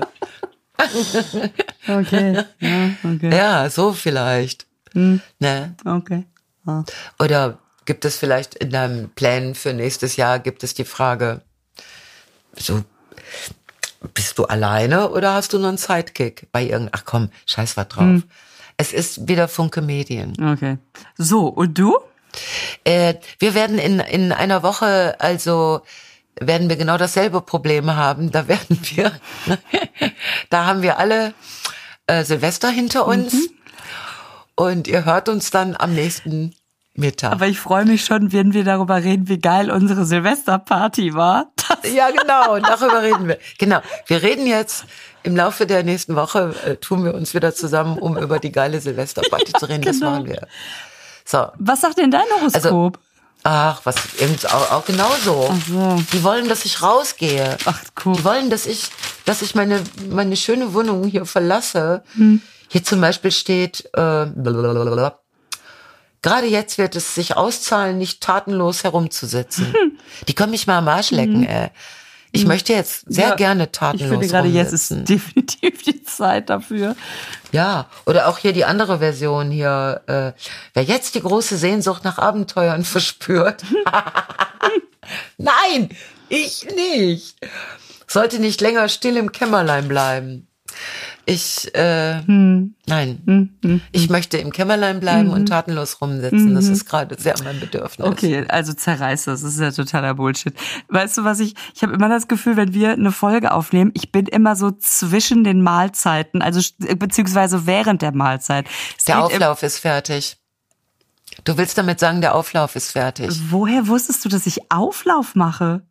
Okay, 1.88 2.44
ja, 2.60 2.90
okay, 3.02 3.36
Ja, 3.36 3.70
so 3.70 3.92
vielleicht. 3.92 4.66
Hm. 4.92 5.20
Ne? 5.38 5.74
okay. 5.84 6.24
Ah. 6.66 6.84
Oder 7.18 7.58
gibt 7.84 8.04
es 8.04 8.16
vielleicht 8.16 8.54
in 8.54 8.70
deinen 8.70 9.10
Plänen 9.10 9.54
für 9.54 9.72
nächstes 9.72 10.16
Jahr, 10.16 10.38
gibt 10.38 10.62
es 10.62 10.74
die 10.74 10.84
Frage, 10.84 11.42
so, 12.56 12.84
bist 14.14 14.38
du 14.38 14.44
alleine 14.44 15.10
oder 15.10 15.34
hast 15.34 15.52
du 15.52 15.58
noch 15.58 15.68
einen 15.68 15.78
Sidekick 15.78 16.48
bei 16.52 16.62
irgendeinem, 16.62 16.90
ach 16.92 17.04
komm, 17.04 17.30
scheiß 17.46 17.76
was 17.76 17.88
drauf. 17.88 18.04
Hm. 18.04 18.24
Es 18.76 18.92
ist 18.92 19.26
wieder 19.26 19.48
Funke 19.48 19.82
Medien. 19.82 20.32
Okay. 20.40 20.78
So, 21.16 21.48
und 21.48 21.76
du? 21.76 21.98
Äh, 22.84 23.14
wir 23.38 23.54
werden 23.54 23.78
in, 23.78 24.00
in 24.00 24.32
einer 24.32 24.62
Woche, 24.62 25.16
also 25.18 25.80
werden 26.40 26.68
wir 26.68 26.76
genau 26.76 26.96
dasselbe 26.98 27.40
Problem 27.40 27.94
haben. 27.96 28.30
Da 28.30 28.46
werden 28.48 28.78
wir, 28.82 29.12
da 30.50 30.66
haben 30.66 30.82
wir 30.82 30.98
alle 30.98 31.34
äh, 32.06 32.24
Silvester 32.24 32.68
hinter 32.70 33.06
uns 33.06 33.32
Mhm. 33.34 33.48
und 34.54 34.88
ihr 34.88 35.04
hört 35.04 35.28
uns 35.28 35.50
dann 35.50 35.76
am 35.76 35.94
nächsten 35.94 36.54
Mittag. 36.94 37.32
Aber 37.32 37.46
ich 37.46 37.60
freue 37.60 37.84
mich 37.84 38.04
schon, 38.04 38.32
wenn 38.32 38.54
wir 38.54 38.64
darüber 38.64 38.96
reden, 39.04 39.28
wie 39.28 39.38
geil 39.38 39.70
unsere 39.70 40.04
Silvesterparty 40.04 41.14
war. 41.14 41.46
Das 41.82 41.92
ja, 41.92 42.08
genau, 42.10 42.58
darüber 42.60 43.02
reden 43.02 43.28
wir. 43.28 43.38
Genau, 43.58 43.80
wir 44.06 44.22
reden 44.22 44.46
jetzt 44.46 44.86
im 45.22 45.36
Laufe 45.36 45.66
der 45.66 45.82
nächsten 45.82 46.16
Woche, 46.16 46.54
äh, 46.64 46.76
tun 46.76 47.04
wir 47.04 47.14
uns 47.14 47.34
wieder 47.34 47.54
zusammen, 47.54 47.98
um 47.98 48.16
über 48.16 48.38
die 48.38 48.50
geile 48.52 48.80
Silvesterparty 48.80 49.52
zu 49.52 49.66
reden. 49.68 49.82
Das 49.82 49.98
Genau. 50.00 50.12
machen 50.12 50.28
wir. 50.28 50.48
So, 51.28 51.48
Was 51.58 51.82
sagt 51.82 51.98
denn 51.98 52.10
dein 52.10 52.24
Horoskop? 52.40 52.98
ach, 53.42 53.82
was, 53.84 53.96
eben 54.18 54.34
auch, 54.46 54.70
auch 54.72 54.84
genauso. 54.86 55.50
Ach 55.52 55.68
so. 55.68 56.02
Die 56.12 56.22
wollen, 56.22 56.48
dass 56.48 56.64
ich 56.64 56.82
rausgehe. 56.82 57.58
Ach, 57.66 57.78
cool. 58.04 58.16
Die 58.16 58.24
wollen, 58.24 58.48
dass 58.48 58.64
ich, 58.64 58.90
dass 59.26 59.42
ich 59.42 59.54
meine, 59.54 59.82
meine 60.08 60.36
schöne 60.36 60.72
Wohnung 60.72 61.04
hier 61.06 61.26
verlasse. 61.26 62.02
Hm. 62.14 62.40
Hier 62.68 62.82
zum 62.82 63.02
Beispiel 63.02 63.30
steht, 63.30 63.84
äh, 63.92 64.26
blablabla. 64.26 65.18
gerade 66.22 66.46
jetzt 66.46 66.78
wird 66.78 66.96
es 66.96 67.14
sich 67.14 67.36
auszahlen, 67.36 67.98
nicht 67.98 68.22
tatenlos 68.22 68.84
herumzusitzen. 68.84 69.74
Die 70.28 70.34
können 70.34 70.52
mich 70.52 70.66
mal 70.66 70.78
am 70.78 70.88
Arsch 70.88 71.10
lecken, 71.10 71.44
ey. 71.44 71.70
Ich 72.32 72.46
möchte 72.46 72.72
jetzt 72.72 73.04
sehr. 73.06 73.28
Ja, 73.28 73.34
gerne 73.34 73.64
ich 73.64 73.70
tatenlos 73.72 74.08
finde 74.08 74.26
gerade 74.26 74.48
jetzt 74.48 74.72
ist 74.72 74.90
definitiv 75.08 75.82
die 75.82 76.02
Zeit 76.02 76.50
dafür. 76.50 76.94
Ja, 77.52 77.86
oder 78.06 78.28
auch 78.28 78.38
hier 78.38 78.52
die 78.52 78.64
andere 78.64 78.98
Version 78.98 79.50
hier. 79.50 80.02
Äh, 80.06 80.32
wer 80.74 80.82
jetzt 80.82 81.14
die 81.14 81.22
große 81.22 81.56
Sehnsucht 81.56 82.04
nach 82.04 82.18
Abenteuern 82.18 82.84
verspürt. 82.84 83.62
Nein, 85.38 85.90
ich 86.28 86.66
nicht. 86.74 87.36
Sollte 88.06 88.38
nicht 88.40 88.60
länger 88.60 88.88
still 88.88 89.16
im 89.16 89.32
Kämmerlein 89.32 89.88
bleiben. 89.88 90.48
Ich, 91.30 91.74
äh, 91.74 92.22
Hm. 92.24 92.74
nein, 92.86 93.84
ich 93.92 94.08
möchte 94.08 94.38
im 94.38 94.50
Kämmerlein 94.50 94.98
bleiben 94.98 95.28
und 95.28 95.44
tatenlos 95.46 96.00
rumsitzen. 96.00 96.54
Das 96.54 96.68
ist 96.68 96.86
gerade 96.86 97.20
sehr 97.20 97.34
mein 97.44 97.60
Bedürfnis. 97.60 98.06
Okay, 98.08 98.46
also 98.48 98.72
zerreiß 98.72 99.26
das. 99.26 99.42
Das 99.42 99.52
ist 99.52 99.60
ja 99.60 99.70
totaler 99.70 100.14
Bullshit. 100.14 100.54
Weißt 100.88 101.18
du, 101.18 101.24
was 101.24 101.40
ich, 101.40 101.54
ich 101.74 101.82
habe 101.82 101.92
immer 101.92 102.08
das 102.08 102.28
Gefühl, 102.28 102.56
wenn 102.56 102.72
wir 102.72 102.92
eine 102.92 103.12
Folge 103.12 103.52
aufnehmen, 103.52 103.90
ich 103.92 104.10
bin 104.10 104.26
immer 104.26 104.56
so 104.56 104.70
zwischen 104.70 105.44
den 105.44 105.60
Mahlzeiten, 105.60 106.40
also 106.40 106.62
beziehungsweise 106.96 107.66
während 107.66 108.00
der 108.00 108.12
Mahlzeit. 108.12 108.66
Es 108.98 109.04
Der 109.04 109.22
Auflauf 109.22 109.62
ist 109.62 109.80
fertig. 109.80 110.38
Du 111.44 111.58
willst 111.58 111.76
damit 111.76 112.00
sagen, 112.00 112.22
der 112.22 112.34
Auflauf 112.34 112.74
ist 112.74 112.92
fertig. 112.92 113.38
Woher 113.50 113.86
wusstest 113.86 114.24
du, 114.24 114.30
dass 114.30 114.46
ich 114.46 114.72
Auflauf 114.72 115.34
mache? 115.34 115.82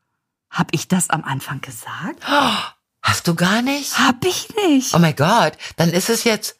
Hab 0.50 0.70
ich 0.72 0.88
das 0.88 1.12
am 1.12 1.24
Anfang 1.24 1.62
gesagt? 1.62 2.24
Hast 3.08 3.28
du 3.28 3.36
gar 3.36 3.62
nicht? 3.62 3.98
Hab 3.98 4.24
ich 4.26 4.48
nicht. 4.68 4.94
Oh 4.94 5.00
mein 5.00 5.16
Gott, 5.16 5.54
dann 5.78 5.90
ist 5.90 6.10
es 6.10 6.24
jetzt, 6.24 6.58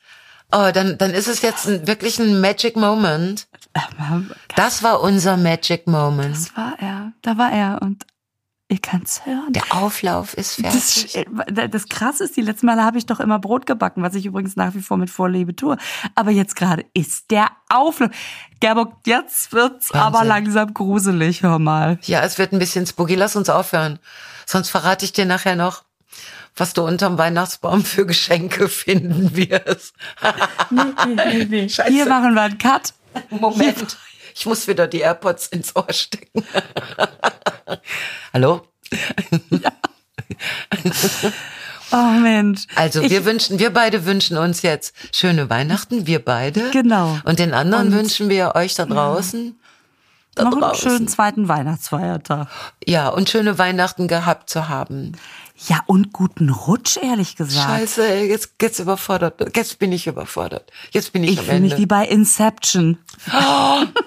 oh, 0.52 0.70
dann, 0.74 0.98
dann 0.98 1.12
ist 1.12 1.28
es 1.28 1.42
jetzt 1.42 1.68
ein, 1.68 1.86
wirklich 1.88 2.20
ein 2.20 2.40
Magic 2.42 2.76
Moment. 2.76 3.48
Das 4.56 4.82
war 4.82 5.02
unser 5.02 5.38
Magic 5.38 5.88
Moment. 5.88 6.36
Das 6.36 6.56
war 6.58 6.74
er. 6.80 7.12
Da 7.22 7.38
war 7.38 7.52
er 7.52 7.80
und 7.82 8.06
ihr 8.70 8.80
kannt's 8.80 9.26
hören. 9.26 9.52
Der 9.54 9.64
Auflauf 9.72 10.34
ist 10.34 10.64
Das, 10.66 11.04
fertig. 11.04 11.28
das 11.72 11.88
krasse 11.88 12.24
ist, 12.24 12.36
die 12.36 12.42
letzten 12.42 12.66
Male 12.66 12.84
habe 12.84 12.98
ich 12.98 13.06
doch 13.06 13.20
immer 13.20 13.40
Brot 13.40 13.66
gebacken, 13.66 14.02
was 14.04 14.16
ich 14.16 14.26
übrigens 14.26 14.56
nach 14.56 14.74
wie 14.74 14.82
vor 14.82 14.98
mit 14.98 15.10
Vorliebe 15.10 15.56
tue. 15.56 15.78
Aber 16.16 16.32
jetzt 16.32 16.56
gerade 16.56 16.86
ist 16.94 17.30
der 17.32 17.50
Auflauf. 17.70 18.10
Gerburg, 18.60 18.94
jetzt 19.06 19.54
wird's 19.54 19.94
Wahnsinn. 19.94 20.02
aber 20.02 20.26
langsam 20.26 20.74
gruselig, 20.74 21.44
hör 21.44 21.60
mal. 21.60 22.00
Ja, 22.04 22.22
es 22.24 22.38
wird 22.38 22.52
ein 22.52 22.60
bisschen 22.60 22.86
spooky. 22.88 23.16
Lass 23.16 23.36
uns 23.36 23.50
aufhören. 23.50 24.00
Sonst 24.46 24.70
verrate 24.70 25.06
ich 25.06 25.14
dir 25.14 25.26
nachher 25.26 25.56
noch, 25.56 25.84
was 26.58 26.74
du 26.74 26.84
unterm 26.84 27.18
Weihnachtsbaum 27.18 27.86
für 27.86 28.06
Geschenke 28.06 28.68
finden 28.68 29.36
wirst. 29.36 29.94
Scheiße. 31.74 31.92
Hier 31.92 32.06
machen 32.08 32.34
wir 32.34 32.42
einen 32.42 32.58
Cut. 32.58 32.94
Moment. 33.30 33.98
Ich 34.36 34.46
muss 34.46 34.68
wieder 34.68 34.88
die 34.88 35.00
AirPods 35.00 35.48
ins 35.48 35.76
Ohr 35.76 35.92
stecken. 35.92 36.44
Hallo? 38.34 38.62
Oh 41.92 42.20
Mensch. 42.20 42.66
Also 42.76 43.02
wir 43.02 43.24
wünschen, 43.24 43.60
wir 43.60 43.72
beide 43.72 44.06
wünschen 44.06 44.38
uns 44.38 44.62
jetzt 44.62 44.94
schöne 45.16 45.50
Weihnachten, 45.50 46.06
wir 46.06 46.24
beide. 46.24 46.70
Genau. 46.72 47.18
Und 47.24 47.40
den 47.40 47.54
anderen 47.54 47.88
Und- 47.88 47.94
wünschen 47.94 48.28
wir 48.30 48.56
euch 48.56 48.74
da 48.74 48.86
draußen. 48.86 49.58
Da 50.36 50.44
Noch 50.44 50.62
einen 50.62 50.76
schönen 50.76 51.08
zweiten 51.08 51.48
Weihnachtsfeiertag. 51.48 52.50
Ja, 52.86 53.08
und 53.08 53.30
schöne 53.30 53.58
Weihnachten 53.58 54.08
gehabt 54.10 54.50
zu 54.50 54.68
haben. 54.70 55.14
Ja, 55.68 55.80
und 55.88 56.14
guten 56.14 56.50
Rutsch, 56.52 56.98
ehrlich 56.98 57.36
gesagt. 57.36 57.68
Scheiße, 57.68 58.08
ey, 58.08 58.30
jetzt, 58.30 58.52
jetzt 58.62 58.78
überfordert. 58.80 59.56
Jetzt 59.56 59.80
bin 59.80 59.92
ich 59.92 60.06
überfordert. 60.06 60.72
Jetzt 60.92 61.14
bin 61.14 61.24
ich, 61.24 61.32
Ich 61.32 61.40
am 61.40 61.46
fühle 61.46 61.60
mich 61.62 61.72
Ende. 61.72 61.82
wie 61.82 61.88
bei 61.88 62.06
Inception. 62.06 63.00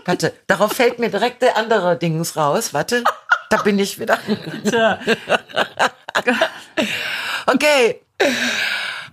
Warte, 0.05 0.33
darauf 0.47 0.73
fällt 0.73 1.01
mir 1.01 1.11
direkt 1.11 1.43
der 1.43 1.57
andere 1.57 1.97
Dings 1.99 2.37
raus. 2.37 2.73
Warte, 2.73 3.03
da 3.51 3.57
bin 3.63 3.79
ich 3.79 3.99
wieder. 3.99 4.19
Okay. 7.47 8.01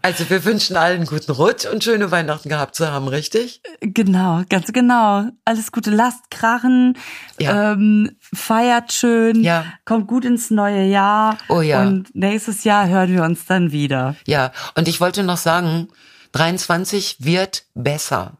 Also 0.07 0.29
wir 0.29 0.45
wünschen 0.45 0.77
allen 0.77 1.05
guten 1.05 1.33
Rutsch 1.33 1.65
und 1.65 1.83
schöne 1.83 2.11
Weihnachten 2.11 2.47
gehabt 2.47 2.75
zu 2.75 2.89
haben, 2.89 3.09
richtig? 3.09 3.61
Genau, 3.81 4.41
ganz 4.47 4.71
genau. 4.71 5.25
Alles 5.43 5.73
Gute, 5.73 5.91
lasst 5.91 6.31
krachen, 6.31 6.97
Ja. 7.41 7.73
ähm, 7.73 8.15
feiert 8.21 8.93
schön, 8.93 9.43
Ja. 9.43 9.65
kommt 9.83 10.07
gut 10.07 10.23
ins 10.23 10.49
neue 10.49 10.85
Jahr. 10.85 11.37
Oh 11.49 11.59
ja. 11.59 11.81
Und 11.81 12.15
nächstes 12.15 12.63
Jahr 12.63 12.87
hören 12.87 13.11
wir 13.11 13.23
uns 13.23 13.47
dann 13.47 13.73
wieder. 13.73 14.15
Ja, 14.25 14.53
und 14.77 14.87
ich 14.87 15.01
wollte 15.01 15.23
noch 15.23 15.35
sagen, 15.35 15.89
23 16.31 17.17
wird 17.19 17.65
besser. 17.75 18.37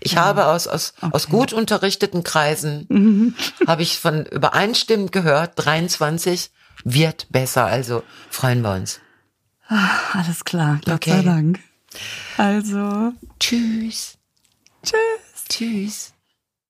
Ich 0.00 0.16
habe 0.16 0.46
aus, 0.46 0.66
aus, 0.66 0.94
aus 1.12 1.28
gut 1.28 1.52
unterrichteten 1.52 2.24
Kreisen, 2.24 3.36
habe 3.68 3.82
ich 3.82 4.00
von 4.00 4.26
übereinstimmend 4.26 5.12
gehört, 5.12 5.52
23 5.64 6.50
wird 6.82 7.28
besser. 7.30 7.66
Also 7.66 8.02
freuen 8.30 8.62
wir 8.62 8.72
uns. 8.72 8.98
Alles 9.68 10.44
klar, 10.44 10.80
Gott 10.84 10.94
Okay. 10.94 11.10
sei 11.10 11.22
Dank. 11.22 11.60
Also, 12.36 13.12
Tschüss. 13.38 14.18
tschüss. 14.82 15.44
Tschüss. 15.48 16.12